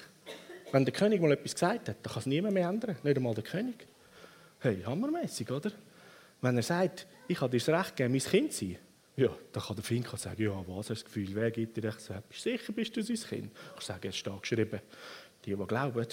Wenn 0.73 0.85
der 0.85 0.95
König 0.95 1.21
mal 1.21 1.33
etwas 1.33 1.53
gesagt 1.55 1.89
hat, 1.89 1.97
dann 2.03 2.13
kann 2.13 2.21
es 2.21 2.27
niemand 2.27 2.55
mehr 2.55 2.69
ändern, 2.69 2.97
nicht 3.03 3.17
einmal 3.17 3.35
der 3.35 3.45
König. 3.45 3.87
Hey, 4.61 4.83
hammermäßig, 4.87 5.51
oder? 5.51 5.73
Wenn 6.41 6.57
er 6.57 6.63
sagt, 6.63 7.07
ich 7.27 7.41
habe 7.41 7.51
dir 7.51 7.59
das 7.59 7.69
Recht 7.69 7.97
gegeben, 7.97 8.13
mein 8.13 8.23
Kind 8.23 8.53
zu 8.53 8.67
sein, 8.67 8.79
ja, 9.17 9.29
dann 9.53 9.63
kann 9.63 9.75
der 9.77 9.85
Finko 9.85 10.17
sagen, 10.17 10.41
ja, 10.41 10.53
was 10.67 10.77
hast 10.79 10.89
du 10.89 10.95
das 10.95 11.05
Gefühl, 11.05 11.29
wer 11.33 11.51
gibt 11.51 11.77
dir 11.77 11.81
das? 11.81 11.97
Bist 11.97 12.47
du 12.47 12.51
sicher, 12.51 12.73
bist 12.73 12.97
du 12.97 13.03
sein 13.03 13.17
Kind? 13.17 13.53
Ich 13.77 13.85
sage, 13.85 14.09
es 14.09 14.17
steht 14.17 14.41
geschrieben, 14.41 14.81
die, 15.45 15.57
die 15.57 15.67
glauben, 15.67 16.07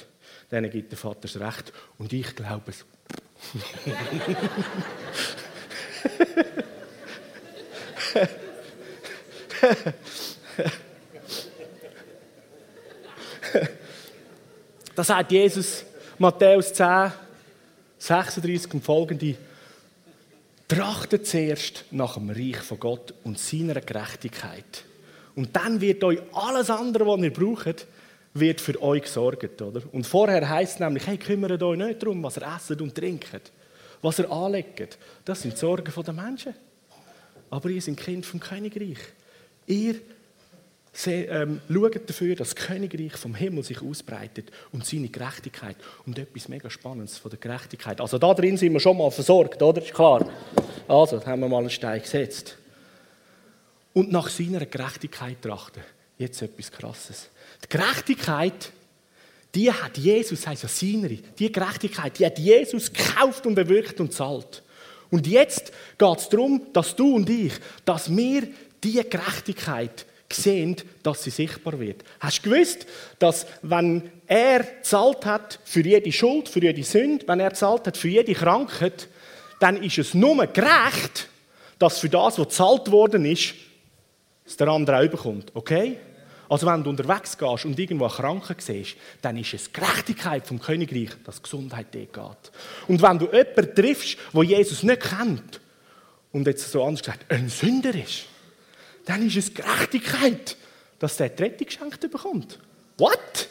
denen 0.51 0.71
gibt 0.71 0.91
der 0.91 0.97
Vater 0.97 1.21
das 1.21 1.39
Recht 1.39 1.71
und 1.99 2.11
ich 2.11 2.35
glaube 2.35 2.71
es. 2.71 2.85
da 14.95 15.03
sagt 15.03 15.31
Jesus, 15.31 15.83
Matthäus 16.17 16.73
10, 16.73 17.11
36 17.97 18.73
und 18.73 18.83
folgende, 18.83 19.35
trachtet 20.67 21.27
zuerst 21.27 21.85
nach 21.91 22.15
dem 22.15 22.29
Reich 22.29 22.57
von 22.57 22.77
Gott 22.79 23.13
und 23.23 23.39
seiner 23.39 23.79
Gerechtigkeit. 23.81 24.83
Und 25.35 25.55
dann 25.55 25.81
wird 25.81 26.03
euch 26.03 26.19
alles 26.33 26.69
andere, 26.69 27.07
was 27.07 27.21
ihr 27.21 27.33
braucht, 27.33 27.87
wird 28.33 28.61
für 28.61 28.81
euch 28.81 29.03
gesorgt. 29.03 29.61
Oder? 29.61 29.81
Und 29.91 30.07
vorher 30.07 30.47
heißt 30.47 30.75
es 30.75 30.79
nämlich, 30.79 31.05
hey, 31.07 31.17
kümmert 31.17 31.61
euch 31.61 31.77
nicht 31.77 32.01
darum, 32.01 32.23
was 32.23 32.37
ihr 32.37 32.47
esst 32.55 32.81
und 32.81 32.95
trinkt, 32.95 33.51
was 34.01 34.19
ihr 34.19 34.31
anlegt. 34.31 34.97
Das 35.23 35.41
sind 35.41 35.53
die 35.53 35.59
Sorgen 35.59 35.91
der 36.03 36.13
Menschen. 36.13 36.53
Aber 37.49 37.69
ihr 37.69 37.81
seid 37.81 37.97
Kind 37.97 38.25
vom 38.25 38.39
Königreich. 38.39 38.99
Ihr 39.67 39.95
ähm, 41.07 41.61
schaut 41.69 42.09
dafür, 42.09 42.35
dass 42.35 42.55
das 42.55 42.67
Königreich 42.67 43.13
vom 43.13 43.35
Himmel 43.35 43.63
sich 43.63 43.81
ausbreitet 43.81 44.51
und 44.71 44.85
seine 44.85 45.09
Gerechtigkeit. 45.09 45.75
Und 46.05 46.17
etwas 46.17 46.47
mega 46.47 46.69
Spannendes 46.69 47.17
von 47.17 47.31
der 47.31 47.39
Gerechtigkeit. 47.39 47.99
Also 47.99 48.17
da 48.17 48.33
drin 48.33 48.57
sind 48.57 48.73
wir 48.73 48.79
schon 48.79 48.97
mal 48.97 49.11
versorgt, 49.11 49.61
oder? 49.61 49.81
Ist 49.81 49.93
klar. 49.93 50.29
Also, 50.87 51.25
haben 51.25 51.41
wir 51.41 51.49
mal 51.49 51.59
einen 51.59 51.69
Stein 51.69 52.01
gesetzt. 52.01 52.57
Und 53.93 54.11
nach 54.11 54.29
seiner 54.29 54.65
Gerechtigkeit 54.65 55.41
trachten. 55.41 55.83
Jetzt 56.17 56.41
etwas 56.41 56.71
Krasses. 56.71 57.29
Die 57.63 57.69
Gerechtigkeit, 57.69 58.71
die 59.53 59.71
hat 59.71 59.97
Jesus, 59.97 60.45
heißt 60.47 60.63
ja 60.63 60.69
seinere, 60.69 61.17
die 61.37 61.51
Gerechtigkeit, 61.51 62.17
die 62.19 62.25
hat 62.25 62.39
Jesus 62.39 62.91
gekauft 62.91 63.45
und 63.45 63.57
erwirkt 63.57 63.99
und 63.99 64.13
zahlt. 64.13 64.63
Und 65.09 65.27
jetzt 65.27 65.71
geht 65.97 66.17
es 66.17 66.29
darum, 66.29 66.61
dass 66.73 66.95
du 66.95 67.15
und 67.15 67.29
ich, 67.29 67.53
dass 67.85 68.13
wir 68.15 68.47
diese 68.85 69.03
Gerechtigkeit 69.03 70.05
sehen, 70.31 70.75
dass 71.03 71.23
sie 71.23 71.29
sichtbar 71.29 71.79
wird. 71.79 72.03
Hast 72.19 72.45
du 72.45 72.49
gewusst, 72.49 72.85
dass 73.19 73.45
wenn 73.61 74.11
er 74.27 74.81
zahlt 74.81 75.25
hat 75.25 75.59
für 75.65 75.81
jede 75.81 76.11
Schuld, 76.11 76.49
für 76.49 76.61
jede 76.61 76.83
Sünde, 76.83 77.27
wenn 77.27 77.39
er 77.39 77.53
zahlt 77.53 77.87
hat 77.87 77.97
für 77.97 78.09
jede 78.09 78.33
Krankheit, 78.33 79.07
dann 79.59 79.81
ist 79.81 79.97
es 79.97 80.13
nur 80.13 80.35
gerecht, 80.47 81.29
dass 81.79 81.99
für 81.99 82.09
das, 82.09 82.37
was 82.37 82.49
gezahlt 82.49 82.91
worden 82.91 83.25
ist, 83.25 83.53
es 84.45 84.57
der 84.57 84.67
andere 84.67 84.97
auch 84.99 85.09
bekommt. 85.09 85.51
Okay? 85.53 85.97
Also 86.47 86.67
wenn 86.67 86.83
du 86.83 86.91
unterwegs 86.91 87.37
gehst 87.37 87.65
und 87.65 87.79
irgendwo 87.79 88.05
einen 88.05 88.13
Kranken 88.13 88.55
siehst, 88.59 88.95
dann 89.21 89.37
ist 89.37 89.53
es 89.53 89.73
Gerechtigkeit 89.73 90.45
vom 90.45 90.59
Königreich, 90.59 91.09
dass 91.23 91.41
Gesundheit 91.41 91.93
dir 91.93 92.05
geht. 92.05 92.51
Und 92.87 93.01
wenn 93.01 93.17
du 93.17 93.25
jemanden 93.25 93.73
triffst, 93.75 94.17
wo 94.31 94.43
Jesus 94.43 94.83
nicht 94.83 95.01
kennt 95.01 95.59
und 96.31 96.45
jetzt 96.45 96.71
so 96.71 96.83
anders 96.83 97.01
gesagt 97.01 97.25
ein 97.29 97.49
Sünder 97.49 97.95
ist, 97.95 98.25
dann 99.05 99.25
ist 99.25 99.37
es 99.37 99.53
Gerechtigkeit, 99.53 100.57
dass 100.99 101.17
der 101.17 101.29
die 101.29 101.43
Rettung 101.43 101.67
geschenkt 101.67 102.11
bekommt. 102.11 102.59
What? 102.97 103.47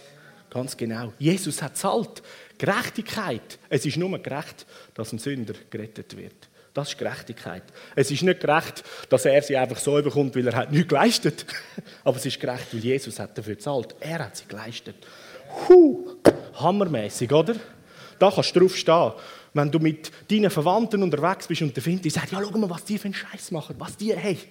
Ganz 0.50 0.76
genau. 0.76 1.12
Jesus 1.18 1.60
hat 1.62 1.76
zahlt. 1.76 2.22
Gerechtigkeit. 2.58 3.58
Es 3.68 3.84
ist 3.84 3.96
nur 3.96 4.16
gerecht, 4.18 4.66
dass 4.94 5.12
ein 5.12 5.18
Sünder 5.18 5.54
gerettet 5.70 6.16
wird. 6.16 6.48
Das 6.72 6.88
ist 6.88 6.98
Gerechtigkeit. 6.98 7.62
Es 7.94 8.10
ist 8.10 8.22
nicht 8.22 8.40
gerecht, 8.40 8.82
dass 9.08 9.24
er 9.24 9.40
sie 9.42 9.56
einfach 9.56 9.78
so 9.78 9.94
bekommt, 10.02 10.34
weil 10.34 10.48
er 10.48 10.56
hat 10.56 10.72
nichts 10.72 10.88
geleistet. 10.88 11.46
Aber 12.04 12.16
es 12.16 12.26
ist 12.26 12.40
gerecht, 12.40 12.72
weil 12.72 12.80
Jesus 12.80 13.18
hat 13.18 13.36
dafür 13.38 13.54
gezahlt. 13.54 13.94
Er 14.00 14.18
hat 14.24 14.36
sie 14.36 14.46
geleistet. 14.46 14.96
Huh, 15.68 16.16
hammermäßig, 16.54 17.32
oder? 17.32 17.54
Da 18.18 18.30
kannst 18.30 18.54
du 18.56 18.60
drauf 18.60 18.76
stehen. 18.76 19.12
Wenn 19.52 19.70
du 19.70 19.78
mit 19.78 20.10
deinen 20.28 20.50
Verwandten 20.50 21.02
unterwegs 21.04 21.46
bist 21.46 21.62
und 21.62 21.76
der 21.76 21.82
Finti 21.82 22.10
sagt, 22.10 22.32
ja, 22.32 22.40
schau 22.42 22.58
mal, 22.58 22.70
was 22.70 22.84
die 22.84 22.98
für 22.98 23.04
einen 23.04 23.14
Scheiß 23.14 23.52
machen, 23.52 23.76
was 23.78 23.96
die, 23.96 24.14
hey. 24.14 24.38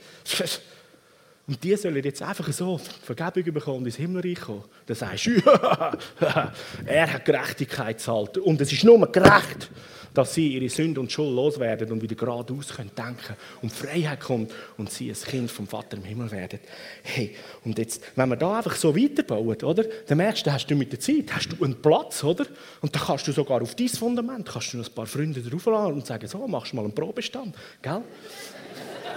Und 1.46 1.62
die 1.62 1.76
sollen 1.76 2.02
jetzt 2.02 2.22
einfach 2.22 2.52
so 2.54 2.78
Vergebung 2.78 3.54
bekommen 3.54 3.80
und 3.80 3.86
ins 3.86 3.98
Himmelreich 3.98 4.39
kommen. 4.39 4.64
Dann 4.86 4.96
sagst 4.96 5.26
du, 5.26 5.32
er 6.86 7.14
hat 7.14 7.26
Gerechtigkeit 7.26 8.00
zahlt. 8.00 8.38
Und 8.38 8.62
es 8.62 8.72
ist 8.72 8.86
nur 8.86 9.12
gerecht, 9.12 9.70
dass 10.14 10.34
sie 10.34 10.50
ihre 10.50 10.70
Sünde 10.70 11.02
und 11.02 11.12
Schuld 11.12 11.36
loswerden 11.36 11.91
und 11.91 12.02
wieder 12.02 12.16
geradeaus 12.16 12.70
können 12.70 12.91
denken 12.96 13.36
und 13.62 13.72
Freiheit 13.72 14.20
kommt 14.20 14.52
und 14.78 14.91
sie 14.91 15.10
ein 15.10 15.16
Kind 15.16 15.52
vom 15.52 15.68
Vater 15.68 15.98
im 15.98 16.04
Himmel 16.04 16.32
werden. 16.32 16.60
Hey, 17.02 17.36
und 17.66 17.78
jetzt, 17.78 18.02
wenn 18.16 18.30
wir 18.30 18.36
da 18.36 18.58
einfach 18.58 18.76
so 18.76 18.96
weiterbauen, 18.96 19.62
oder, 19.64 19.84
dann 20.08 20.18
merkst 20.18 20.46
du, 20.46 20.54
hast 20.54 20.68
du 20.68 20.76
mit 20.76 20.91
der 20.91 21.00
Zeit 21.00 21.34
hast 21.34 21.50
du 21.52 21.64
einen 21.64 21.82
Platz, 21.82 22.24
oder? 22.24 22.46
Und 22.82 22.96
dann 22.96 23.02
kannst 23.02 23.28
du 23.28 23.32
sogar 23.32 23.62
auf 23.62 23.76
dein 23.76 23.89
Fundament 23.89 24.48
kannst 24.48 24.74
du 24.74 24.78
ein 24.78 24.94
paar 24.94 25.08
Freunde 25.08 25.41
draufladen 25.41 25.96
und 25.96 26.06
sagen, 26.06 26.28
so, 26.28 26.48
machst 26.48 26.72
du 26.72 26.76
mal 26.76 26.84
einen 26.84 26.96
Probestand, 26.96 27.56
gell? 27.82 28.02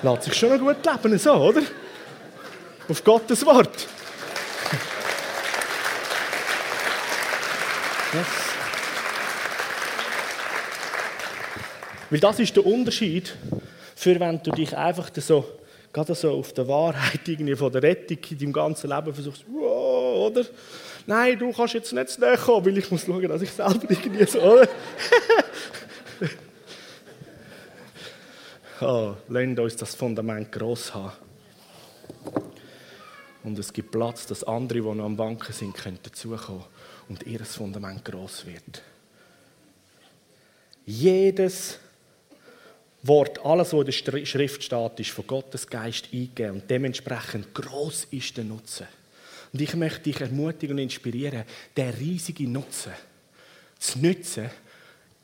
Lässt 0.03 0.23
sich 0.25 0.35
schon 0.35 0.51
noch 0.51 0.59
gut 0.59 0.85
leben, 0.85 1.19
so, 1.19 1.33
oder? 1.35 1.63
Auf 2.89 3.05
Gottes 3.05 3.45
Wort. 3.45 3.89
Yes. 8.13 8.27
Weil 12.09 12.21
das 12.21 12.39
ist 12.39 12.55
der 12.55 12.65
Unterschied, 12.65 13.35
für 13.97 14.19
wenn 14.21 14.41
du 14.43 14.53
dich 14.53 14.77
einfach 14.77 15.11
so, 15.17 15.45
gerade 15.93 16.15
so 16.15 16.31
auf 16.31 16.53
der 16.53 16.69
Wahrheit 16.69 17.27
irgendwie 17.27 17.57
von 17.57 17.73
der 17.73 17.83
Rettung 17.83 18.19
in 18.31 18.39
deinem 18.39 18.53
ganzen 18.53 18.91
Leben 18.91 19.13
versuchst, 19.13 19.45
wow, 19.49 20.31
oder? 20.31 20.45
Nein, 21.07 21.39
du 21.39 21.53
kannst 21.53 21.75
jetzt 21.75 21.93
nicht 21.93 22.19
näher 22.19 22.37
kommen, 22.37 22.65
weil 22.65 22.79
ich 22.79 22.91
muss 22.91 23.05
schauen, 23.05 23.29
dass 23.29 23.43
ich 23.43 23.51
selber 23.51 23.83
irgendwie 23.89 24.25
so, 24.25 24.41
oder? 24.41 24.69
oh, 28.81 29.15
lasst 29.29 29.59
uns 29.59 29.77
das 29.77 29.95
Fundament 29.95 30.51
gross 30.53 30.95
haben. 30.95 31.26
Und 33.47 33.57
es 33.61 33.73
gibt 33.73 33.93
Platz, 33.93 34.27
dass 34.27 34.43
andere, 34.43 34.81
die 34.81 34.85
noch 34.85 35.05
am 35.05 35.17
Banken 35.17 35.53
sind, 35.53 35.73
können 35.73 36.01
dazukommen 36.03 36.65
und 37.09 37.23
ihr 37.23 37.45
Fundament 37.45 38.05
groß 38.05 38.45
wird. 38.47 38.83
Jedes 40.85 41.79
Wort, 43.05 43.39
alles, 43.45 43.73
was 43.73 43.79
in 43.79 43.85
der 44.17 44.27
Schrift 44.27 44.65
steht, 44.65 44.99
ist 44.99 45.11
von 45.11 45.29
Gottes 45.29 45.65
Geist 45.65 46.09
eingegeben 46.13 46.57
und 46.57 46.69
dementsprechend 46.69 47.55
groß 47.55 48.09
ist 48.11 48.37
der 48.37 48.43
Nutzen. 48.43 48.89
Und 49.53 49.61
ich 49.61 49.77
möchte 49.77 50.01
dich 50.01 50.21
ermutigen 50.21 50.77
und 50.77 50.83
inspirieren, 50.83 51.45
der 51.77 51.97
riesige 51.97 52.49
Nutzen 52.49 52.95
zu 53.79 54.01
nutzen, 54.01 54.51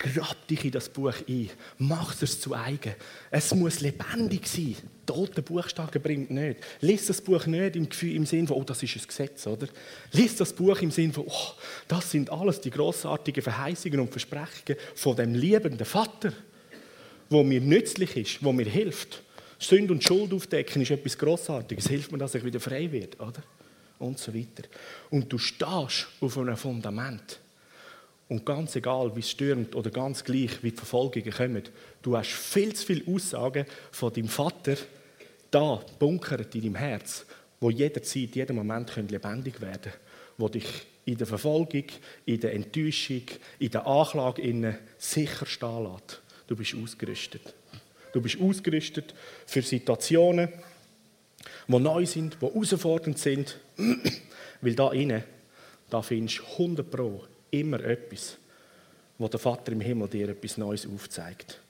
Grab 0.03 0.49
dich 0.49 0.65
in 0.65 0.73
das 0.73 0.89
Buch 0.89 1.15
ein. 1.29 1.49
Mach 1.79 2.21
es 2.21 2.41
zu 2.41 2.57
eigen. 2.57 2.95
Es 3.31 3.55
muss 3.55 3.81
lebendig 3.81 4.49
sein. 4.49 4.75
Tote 5.07 5.43
Buchstaben 5.43 6.03
bringt 6.03 6.29
nicht. 6.33 6.59
Lies 6.81 7.07
das 7.07 7.21
Buch 7.21 7.47
nicht 7.47 7.77
im, 7.77 7.89
Gefühl, 7.89 8.17
im 8.17 8.27
Sinn 8.27 8.49
von, 8.49 8.57
oh, 8.57 8.65
das 8.65 8.83
ist 8.83 8.97
ein 8.97 9.07
Gesetz, 9.07 9.47
oder? 9.47 9.69
Lies 10.11 10.35
das 10.35 10.53
Buch 10.53 10.81
im 10.83 10.91
Sinn 10.91 11.13
von, 11.13 11.27
oh, 11.29 11.53
das 11.87 12.11
sind 12.11 12.31
alles 12.31 12.61
die 12.61 12.71
grossartigen 12.71 13.45
Verheißungen 13.45 14.01
und 14.01 14.11
Versprechungen 14.11 14.77
von 14.97 15.15
dem 15.15 15.37
liebenden 15.37 15.87
Vater, 15.87 16.33
wo 17.31 17.45
mir 17.45 17.61
nützlich 17.61 18.17
ist, 18.17 18.43
wo 18.43 18.53
mir 18.53 18.67
hilft. 18.67 19.23
Sünde 19.61 19.93
und 19.93 20.03
Schuld 20.03 20.33
aufdecken 20.33 20.83
ist 20.83 20.91
etwas 20.91 21.17
Grossartiges. 21.17 21.87
Hilft 21.87 22.11
mir, 22.11 22.19
dass 22.19 22.35
ich 22.35 22.45
wieder 22.45 22.59
frei 22.59 22.91
werde, 22.91 23.19
oder? 23.19 23.45
Und 24.01 24.19
so 24.19 24.35
weiter. 24.35 24.65
Und 25.11 25.33
du 25.33 25.39
stehst 25.39 26.09
auf 26.21 26.39
einem 26.39 26.57
Fundament. 26.57 27.39
Und 28.33 28.47
ganz 28.47 28.75
egal, 28.77 29.15
wie 29.15 29.21
es 29.21 29.29
stürmt 29.29 29.75
oder 29.75 29.91
ganz 29.91 30.25
gleich, 30.25 30.63
wie 30.63 30.71
die 30.71 30.77
Verfolgungen 30.79 31.31
kommen, 31.31 31.65
du 32.01 32.17
hast 32.17 32.31
viel 32.31 32.73
zu 32.73 32.87
viele 32.87 33.15
Aussagen 33.15 33.67
von 33.91 34.11
deinem 34.11 34.29
Vater 34.29 34.79
da, 35.51 35.83
bunkert 35.99 36.55
in 36.55 36.63
deinem 36.63 36.77
Herz, 36.77 37.27
wo 37.61 37.69
jederzeit, 37.69 38.35
jeden 38.35 38.57
Moment 38.57 38.97
lebendig 38.97 39.61
werden 39.61 39.83
können, 39.83 39.95
wo 40.39 40.49
dich 40.49 40.65
in 41.05 41.19
der 41.19 41.27
Verfolgung, 41.27 41.85
in 42.25 42.41
der 42.41 42.55
Enttäuschung, 42.55 43.21
in 43.59 43.71
der 43.71 43.87
Anklage 43.87 44.79
sicher 44.97 45.45
stehen 45.45 45.83
lässt. 45.83 46.23
Du 46.47 46.57
bist 46.57 46.75
ausgerüstet. 46.75 47.55
Du 48.15 48.23
bist 48.23 48.41
ausgerüstet 48.41 49.13
für 49.45 49.61
Situationen, 49.61 50.49
die 51.69 51.79
neu 51.79 52.07
sind, 52.07 52.39
die 52.41 52.47
herausfordernd 52.47 53.19
sind, 53.19 53.59
weil 54.63 54.75
da 54.75 54.91
innen, 54.93 55.23
da 55.91 56.01
findest 56.01 56.39
du 56.39 56.45
100 56.45 56.91
Pro 56.91 57.27
immer 57.53 57.81
etwas, 57.85 58.37
wo 59.19 59.29
der 59.29 59.39
Vater 59.39 59.73
im 59.73 59.81
Himmel 59.81 60.09
dir 60.09 60.31
etwas 60.31 60.59
Neues 60.59 60.87
aufzeigt. 60.87 61.61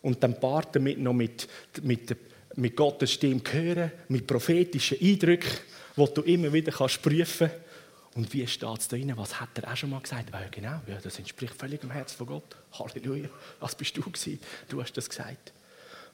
Und 0.00 0.22
dann 0.22 0.38
paart 0.38 0.76
damit 0.76 0.98
noch 0.98 1.12
mit, 1.12 1.48
mit, 1.82 2.16
mit 2.54 2.76
Gottes 2.76 3.12
Stimme 3.12 3.42
hören, 3.50 3.92
mit 4.08 4.26
prophetischen 4.26 4.98
Eindrücken, 5.00 5.50
wo 5.96 6.06
du 6.06 6.22
immer 6.22 6.52
wieder 6.52 6.72
kannst 6.72 7.02
prüfen 7.02 7.48
kannst. 7.48 7.68
Und 8.14 8.32
wie 8.32 8.46
steht 8.46 8.78
es 8.78 8.88
da 8.88 8.96
drin? 8.96 9.12
Was 9.16 9.38
hat 9.38 9.50
er 9.58 9.70
auch 9.70 9.76
schon 9.76 9.90
mal 9.90 10.00
gesagt? 10.00 10.32
Ah, 10.32 10.40
genau, 10.50 10.80
ja, 10.86 10.98
das 11.02 11.18
entspricht 11.18 11.54
völlig 11.54 11.80
dem 11.80 11.90
Herz 11.90 12.12
von 12.12 12.26
Gott. 12.26 12.56
Halleluja. 12.72 13.28
Was 13.60 13.74
bist 13.74 13.96
du 13.96 14.02
gewesen? 14.02 14.40
Du 14.68 14.80
hast 14.80 14.96
das 14.96 15.08
gesagt. 15.08 15.52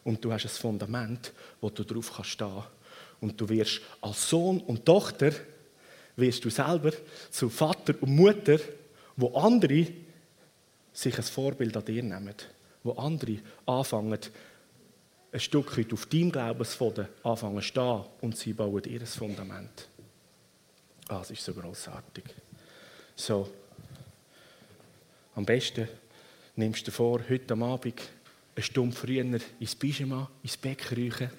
Und 0.02 0.22
du 0.24 0.32
hast 0.32 0.44
ein 0.44 0.50
Fundament, 0.50 1.32
wo 1.60 1.70
du 1.70 1.84
drauf 1.84 2.12
kannst 2.14 2.30
stehen. 2.30 2.62
Und 3.20 3.40
du 3.40 3.48
wirst 3.48 3.80
als 4.00 4.28
Sohn 4.28 4.60
und 4.60 4.84
Tochter 4.84 5.32
wirst 6.16 6.44
du 6.44 6.50
selber 6.50 6.92
zu 7.30 7.48
Vater 7.48 7.94
und 8.00 8.14
Mutter 8.14 8.58
wo 9.16 9.34
andere 9.34 9.86
sich 10.92 11.16
ein 11.16 11.24
Vorbild 11.24 11.76
an 11.76 11.84
dir 11.84 12.02
nehmen, 12.02 12.34
wo 12.82 12.92
andere 12.92 13.38
anfangen, 13.66 14.18
ein 15.32 15.40
Stück 15.40 15.76
weit 15.76 15.92
auf 15.92 16.06
deinem 16.06 16.30
Glaubensboden 16.30 17.08
anfangen 17.24 17.56
zu 17.56 17.62
stehen 17.62 18.04
und 18.20 18.36
sie 18.36 18.52
bauen 18.52 18.84
ihr 18.84 19.04
Fundament. 19.06 19.88
Ah, 21.08 21.18
das 21.18 21.32
ist 21.32 21.44
so 21.44 21.52
großartig. 21.52 22.24
So, 23.16 23.50
am 25.34 25.44
besten 25.44 25.88
nimmst 26.56 26.86
du 26.86 26.92
vor, 26.92 27.20
heute 27.28 27.52
am 27.54 27.64
Abend 27.64 28.00
eine 28.54 28.62
Stunde 28.62 28.94
früher 28.94 29.24
ins 29.58 29.74
Pyjama, 29.74 30.30
ins 30.42 30.56
Bett 30.56 30.78
kriechen. 30.78 31.30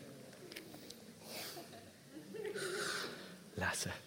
Lesen 3.55 4.04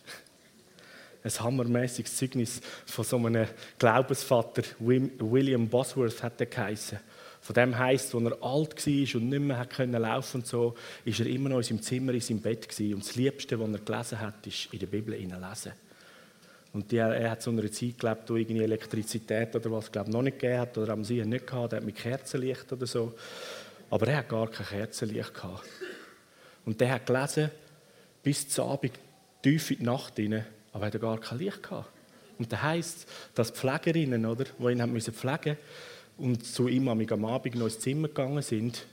ein 1.23 1.31
hammermäßiges 1.31 2.17
Zeugnis 2.17 2.61
von 2.87 3.05
so 3.05 3.17
einem 3.17 3.47
Glaubensvater, 3.79 4.63
William 4.79 5.69
Bosworth 5.69 6.23
hat 6.23 6.41
er 6.41 6.47
geheißen. 6.47 6.99
Von 7.41 7.55
dem 7.55 7.79
heisst, 7.79 8.15
als 8.15 8.25
er 8.25 8.43
alt 8.43 8.87
war 8.87 9.21
und 9.21 9.29
nicht 9.29 9.41
mehr 9.41 9.67
können 9.67 10.03
laufen 10.03 10.41
und 10.41 10.47
so, 10.47 10.75
ist 11.05 11.21
er 11.21 11.27
immer 11.27 11.49
noch 11.49 11.59
in 11.59 11.63
seinem 11.63 11.83
Zimmer, 11.83 12.13
in 12.13 12.21
seinem 12.21 12.41
Bett 12.41 12.69
gewesen. 12.69 12.95
Und 12.95 13.05
das 13.05 13.17
Liebste, 13.17 13.59
was 13.59 13.71
er 13.71 13.79
gelesen 13.79 14.21
hat, 14.21 14.47
ist 14.47 14.69
in 14.73 14.79
der 14.79 14.87
Bibel 14.87 15.15
lesen. 15.15 15.73
Und 16.73 16.93
die, 16.93 16.97
er 16.97 17.31
hat 17.31 17.43
zu 17.43 17.51
einer 17.51 17.71
Zeit 17.73 17.99
gelebt, 17.99 18.29
wo 18.29 18.37
irgendwie 18.37 18.63
Elektrizität 18.63 19.55
oder 19.57 19.73
was 19.73 19.91
glaub, 19.91 20.09
noch 20.09 20.23
nicht 20.23 20.39
gegeben 20.39 20.61
hat 20.61 20.77
oder 20.77 20.93
am 20.93 21.05
See 21.05 21.25
nicht 21.25 21.47
gehabt, 21.47 21.73
er 21.73 21.79
hat 21.79 21.85
mit 21.85 21.97
Kerzenlicht 21.97 22.71
oder 22.73 22.87
so. 22.87 23.15
Aber 23.91 24.07
er 24.09 24.19
hat 24.19 24.29
gar 24.29 24.51
kein 24.51 24.67
Kerzenlicht 24.67 25.33
gehabt. 25.33 25.65
Und 26.67 26.81
der 26.81 26.91
hat 26.91 27.07
gelesen 27.07 27.51
bis 28.23 28.49
zum 28.49 28.69
Abend 28.69 28.93
tief 29.43 29.71
in 29.71 29.79
die 29.79 29.85
Nacht 29.85 30.17
hinein 30.17 30.45
aber 30.79 30.85
er 30.85 30.87
hatte 30.87 31.01
gar 31.01 31.19
kein 31.19 31.39
Licht 31.39 31.63
gehabt. 31.63 31.89
Und 32.39 32.53
das 32.53 32.63
heisst, 32.63 33.09
dass 33.35 33.53
die 33.53 33.59
Pflegerinnen, 33.59 34.25
oder, 34.27 34.45
die 34.45 34.73
ihn 34.73 34.81
haben 34.81 34.93
müssen 34.93 35.13
pflegen 35.13 35.57
und 36.19 36.47
zu 36.47 36.69
ihm 36.69 36.89
am 36.89 37.25
Abend 37.25 37.57
noch 37.57 37.67
ins 37.67 37.81
Zimmer 37.81 38.07
gegangen 38.07 38.43
sind, 38.43 38.87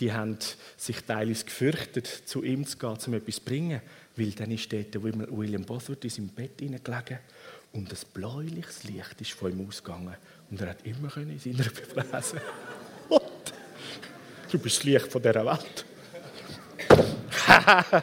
die 0.00 0.12
haben 0.12 0.38
sich 0.76 1.00
teilweise 1.02 1.44
gefürchtet, 1.44 2.06
zu 2.06 2.42
ihm 2.42 2.66
zu 2.66 2.78
gehen, 2.78 2.96
um 3.06 3.14
etwas 3.14 3.36
zu 3.36 3.42
bringen, 3.42 3.80
weil 4.16 4.30
dann 4.32 4.50
ist 4.50 4.72
dort 4.72 5.02
William 5.02 5.62
Bosworth 5.62 6.04
in 6.04 6.10
seinem 6.10 6.28
Bett 6.28 6.58
gelegen 6.58 7.18
und 7.72 7.92
ein 7.92 7.98
bläuliches 8.12 8.82
Licht 8.84 9.20
ist 9.20 9.32
von 9.32 9.52
ihm 9.52 9.68
ausgegangen 9.68 10.16
und 10.50 10.60
er 10.60 10.70
hat 10.70 10.84
immer 10.84 11.16
in 11.16 11.38
seiner 11.38 11.70
lesen. 12.12 12.40
Du 14.50 14.58
bist 14.58 14.78
das 14.78 14.84
Licht 14.84 15.12
von 15.12 15.22
dieser 15.22 15.46
Welt. 15.46 15.84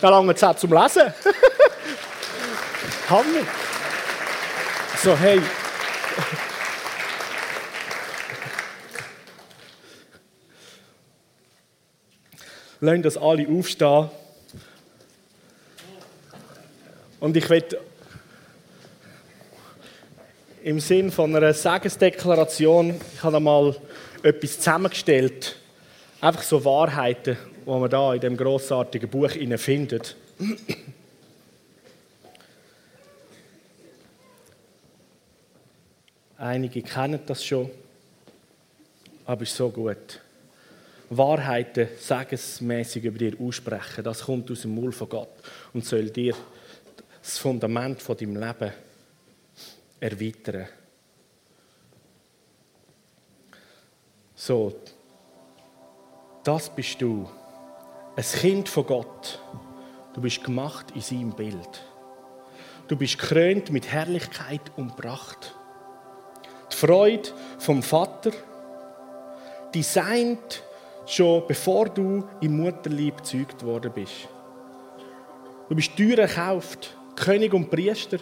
da 0.00 0.08
lange 0.10 0.34
Zeit 0.34 0.60
zum 0.60 0.74
Lesen. 0.74 1.04
Hammer. 3.08 3.46
So, 5.02 5.16
hey. 5.16 5.40
Lassen 12.80 13.02
das 13.02 13.16
alle 13.16 13.48
aufstehen. 13.48 14.10
Und 17.20 17.36
ich 17.36 17.48
werde 17.48 17.80
im 20.62 20.78
Sinn 20.78 21.10
von 21.10 21.34
einer 21.34 21.54
Segensdeklaration, 21.54 23.00
ich 23.14 23.22
habe 23.22 23.38
einmal 23.38 23.74
etwas 24.22 24.58
zusammengestellt, 24.58 25.56
einfach 26.20 26.42
so 26.42 26.62
Wahrheiten, 26.62 27.38
die 27.64 27.70
man 27.70 27.88
da 27.88 28.12
in 28.12 28.20
dem 28.20 28.36
großartigen 28.36 29.08
Buch 29.08 29.30
findet. 29.56 30.14
Einige 36.40 36.82
kennen 36.82 37.18
das 37.26 37.44
schon, 37.44 37.68
aber 39.26 39.42
ist 39.42 39.56
so 39.56 39.70
gut. 39.70 40.20
Wahrheiten 41.10 41.88
segensmäßig 41.98 43.02
über 43.02 43.18
dir 43.18 43.34
aussprechen, 43.40 44.04
das 44.04 44.22
kommt 44.22 44.48
aus 44.48 44.62
dem 44.62 44.74
Mund 44.74 44.94
von 44.94 45.08
Gott 45.08 45.32
und 45.72 45.84
soll 45.84 46.10
dir 46.10 46.36
das 47.20 47.38
Fundament 47.38 48.00
von 48.00 48.16
deinem 48.16 48.36
Leben 48.36 48.72
erweitern. 49.98 50.68
So, 54.36 54.76
das 56.44 56.72
bist 56.72 57.02
du. 57.02 57.28
Ein 58.14 58.22
Kind 58.22 58.68
von 58.68 58.86
Gott. 58.86 59.40
Du 60.14 60.20
bist 60.20 60.44
gemacht 60.44 60.92
in 60.94 61.00
seinem 61.00 61.34
Bild. 61.34 61.82
Du 62.86 62.96
bist 62.96 63.18
gekrönt 63.18 63.70
mit 63.70 63.88
Herrlichkeit 63.88 64.60
und 64.76 64.96
Pracht. 64.96 65.57
Freude 66.78 67.28
vom 67.58 67.82
Vater, 67.82 68.30
designt 69.74 70.62
schon 71.06 71.42
bevor 71.48 71.88
du 71.88 72.22
im 72.40 72.56
Mutterleib 72.56 73.18
gezeugt 73.18 73.64
worden 73.64 73.90
bist. 73.92 74.28
Du 75.68 75.74
bist 75.74 75.96
teuer 75.96 76.18
erkauft, 76.18 76.96
König 77.16 77.52
und 77.52 77.68
Priester. 77.68 78.18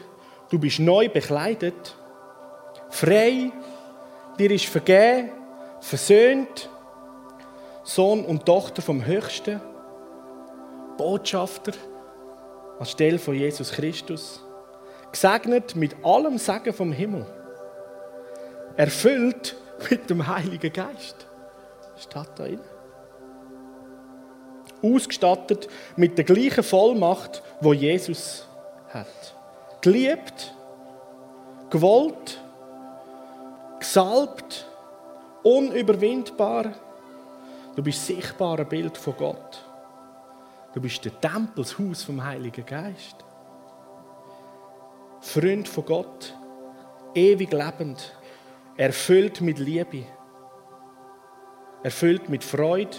Du 0.48 0.58
bist 0.58 0.78
neu 0.78 1.08
bekleidet, 1.08 1.94
frei, 2.88 3.52
dir 4.38 4.50
ist 4.50 4.64
vergeben, 4.66 5.30
versöhnt, 5.80 6.70
Sohn 7.84 8.24
und 8.24 8.46
Tochter 8.46 8.80
vom 8.80 9.04
Höchsten, 9.04 9.60
Botschafter 10.96 11.72
anstelle 12.78 13.18
von 13.18 13.34
Jesus 13.34 13.72
Christus, 13.72 14.40
gesegnet 15.12 15.76
mit 15.76 15.94
allem 16.02 16.38
Segen 16.38 16.72
vom 16.72 16.92
Himmel, 16.92 17.26
erfüllt 18.76 19.56
mit 19.90 20.08
dem 20.10 20.26
Heiligen 20.26 20.72
Geist. 20.72 21.26
Steht 21.96 22.14
da 22.14 22.44
drin. 22.44 22.60
Ausgestattet 24.82 25.68
mit 25.96 26.18
der 26.18 26.24
gleichen 26.24 26.62
Vollmacht, 26.62 27.42
wo 27.60 27.72
Jesus 27.72 28.46
hat 28.88 29.36
geliebt, 29.80 30.52
gewollt, 31.70 32.40
gesalbt, 33.78 34.66
unüberwindbar. 35.44 36.72
Du 37.76 37.82
bist 37.82 38.04
sichtbar 38.04 38.58
ein 38.58 38.68
Bild 38.68 38.98
von 38.98 39.16
Gott. 39.16 39.64
Du 40.74 40.80
bist 40.80 41.04
der 41.04 41.20
Tempel, 41.20 41.64
das 41.64 42.02
vom 42.02 42.24
Heiligen 42.24 42.66
Geist. 42.66 43.16
Freund 45.20 45.68
von 45.68 45.84
Gott, 45.84 46.34
ewig 47.14 47.52
lebend, 47.52 48.12
erfüllt 48.76 49.40
mit 49.40 49.58
Liebe, 49.58 50.04
erfüllt 51.82 52.28
mit 52.28 52.44
Freude 52.44 52.96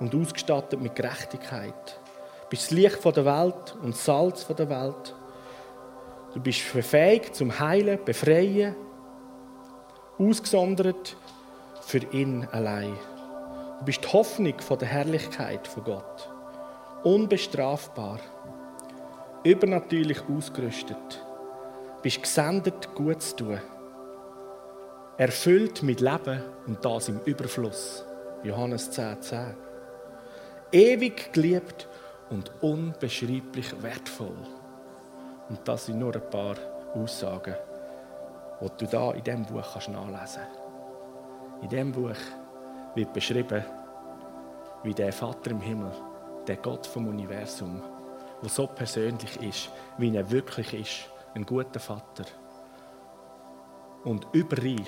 und 0.00 0.14
ausgestattet 0.14 0.80
mit 0.80 0.94
Gerechtigkeit. 0.94 2.00
Du 2.42 2.48
bist 2.50 2.64
das 2.64 2.70
Licht 2.70 3.04
der 3.04 3.24
Welt 3.24 3.76
und 3.82 3.94
das 3.94 4.04
Salz 4.04 4.46
der 4.46 4.68
Welt. 4.70 5.14
Du 6.32 6.40
bist 6.40 6.72
befähigt 6.72 7.34
zum 7.34 7.58
Heilen, 7.58 8.02
Befreien, 8.04 8.74
ausgesondert 10.18 11.16
für 11.82 11.98
ihn 12.12 12.46
allein. 12.52 12.94
Du 13.80 13.84
bist 13.84 14.04
die 14.04 14.08
Hoffnung 14.08 14.58
von 14.60 14.78
der 14.78 14.88
Herrlichkeit 14.88 15.68
von 15.68 15.84
Gott. 15.84 16.30
Unbestrafbar, 17.04 18.20
übernatürlich 19.44 20.20
ausgerüstet. 20.28 20.96
Du 21.96 22.02
bist 22.02 22.22
gesendet, 22.22 22.94
gut 22.94 23.20
zu 23.20 23.36
tun. 23.36 23.60
Erfüllt 25.18 25.82
mit 25.82 26.02
Leben 26.02 26.42
und 26.66 26.84
das 26.84 27.08
im 27.08 27.20
Überfluss. 27.24 28.04
Johannes 28.42 28.92
10,10. 28.92 29.20
10. 29.22 29.54
Ewig 30.72 31.32
geliebt 31.32 31.88
und 32.28 32.52
unbeschreiblich 32.60 33.82
wertvoll. 33.82 34.36
Und 35.48 35.60
das 35.64 35.86
sind 35.86 36.00
nur 36.00 36.14
ein 36.14 36.28
paar 36.28 36.56
Aussagen, 36.94 37.54
die 38.60 38.84
du 38.84 38.90
da 38.90 39.12
in 39.12 39.24
diesem 39.24 39.46
Buch 39.46 39.64
kannst 39.72 39.88
nachlesen 39.88 40.42
kannst. 40.42 41.62
In 41.62 41.68
diesem 41.70 41.92
Buch 41.92 42.20
wird 42.94 43.14
beschrieben, 43.14 43.64
wie 44.82 44.92
der 44.92 45.14
Vater 45.14 45.50
im 45.50 45.62
Himmel, 45.62 45.92
der 46.46 46.56
Gott 46.56 46.86
vom 46.86 47.08
Universum, 47.08 47.82
der 48.42 48.50
so 48.50 48.66
persönlich 48.66 49.40
ist, 49.40 49.70
wie 49.96 50.14
er 50.14 50.30
wirklich 50.30 50.74
ist, 50.74 51.10
ein 51.34 51.46
guter 51.46 51.80
Vater. 51.80 52.26
Und 54.06 54.28
überreich 54.32 54.86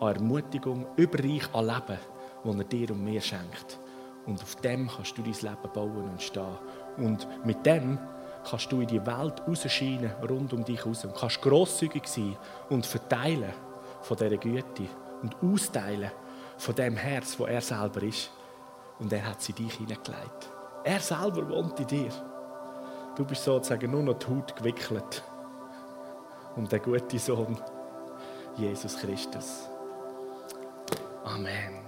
an 0.00 0.16
Ermutigung, 0.16 0.86
überreich 0.96 1.54
an 1.54 1.66
Leben, 1.66 1.98
das 2.44 2.56
er 2.56 2.64
dir 2.64 2.90
und 2.90 3.04
mir 3.04 3.20
schenkt. 3.20 3.78
Und 4.24 4.42
auf 4.42 4.56
dem 4.56 4.88
kannst 4.88 5.18
du 5.18 5.22
dein 5.22 5.34
Leben 5.34 5.72
bauen 5.74 6.10
und 6.10 6.22
stehen. 6.22 6.58
Und 6.96 7.28
mit 7.44 7.66
dem 7.66 7.98
kannst 8.48 8.72
du 8.72 8.80
in 8.80 8.86
die 8.86 9.04
Welt 9.04 9.42
rausscheinen, 9.46 10.12
rund 10.26 10.54
um 10.54 10.64
dich 10.64 10.78
herum. 10.78 10.96
Und 11.04 11.14
kannst 11.14 11.42
grosszügig 11.42 12.06
sein 12.06 12.38
und 12.70 12.86
verteilen 12.86 13.52
von 14.00 14.16
dieser 14.16 14.38
Güte 14.38 14.88
und 15.22 15.36
austeilen 15.42 16.10
von 16.56 16.74
dem 16.74 16.96
Herz, 16.96 17.38
wo 17.38 17.44
er 17.44 17.60
selber 17.60 18.02
ist. 18.02 18.30
Und 18.98 19.12
er 19.12 19.28
hat 19.28 19.42
sie 19.42 19.52
in 19.52 19.66
dich 19.66 19.74
hineingelegt. 19.74 20.50
Er 20.84 21.00
selber 21.00 21.46
wohnt 21.50 21.78
in 21.80 21.86
dir. 21.86 22.10
Du 23.14 23.26
bist 23.26 23.44
sozusagen 23.44 23.90
nur 23.90 24.02
noch 24.02 24.18
die 24.18 24.26
Haut 24.26 24.56
gewickelt. 24.56 25.22
Um 26.56 26.66
den 26.66 26.80
guten 26.80 27.18
Sohn, 27.18 27.58
Jesus 28.58 28.94
Christus. 28.96 29.68
Amen. 31.24 31.81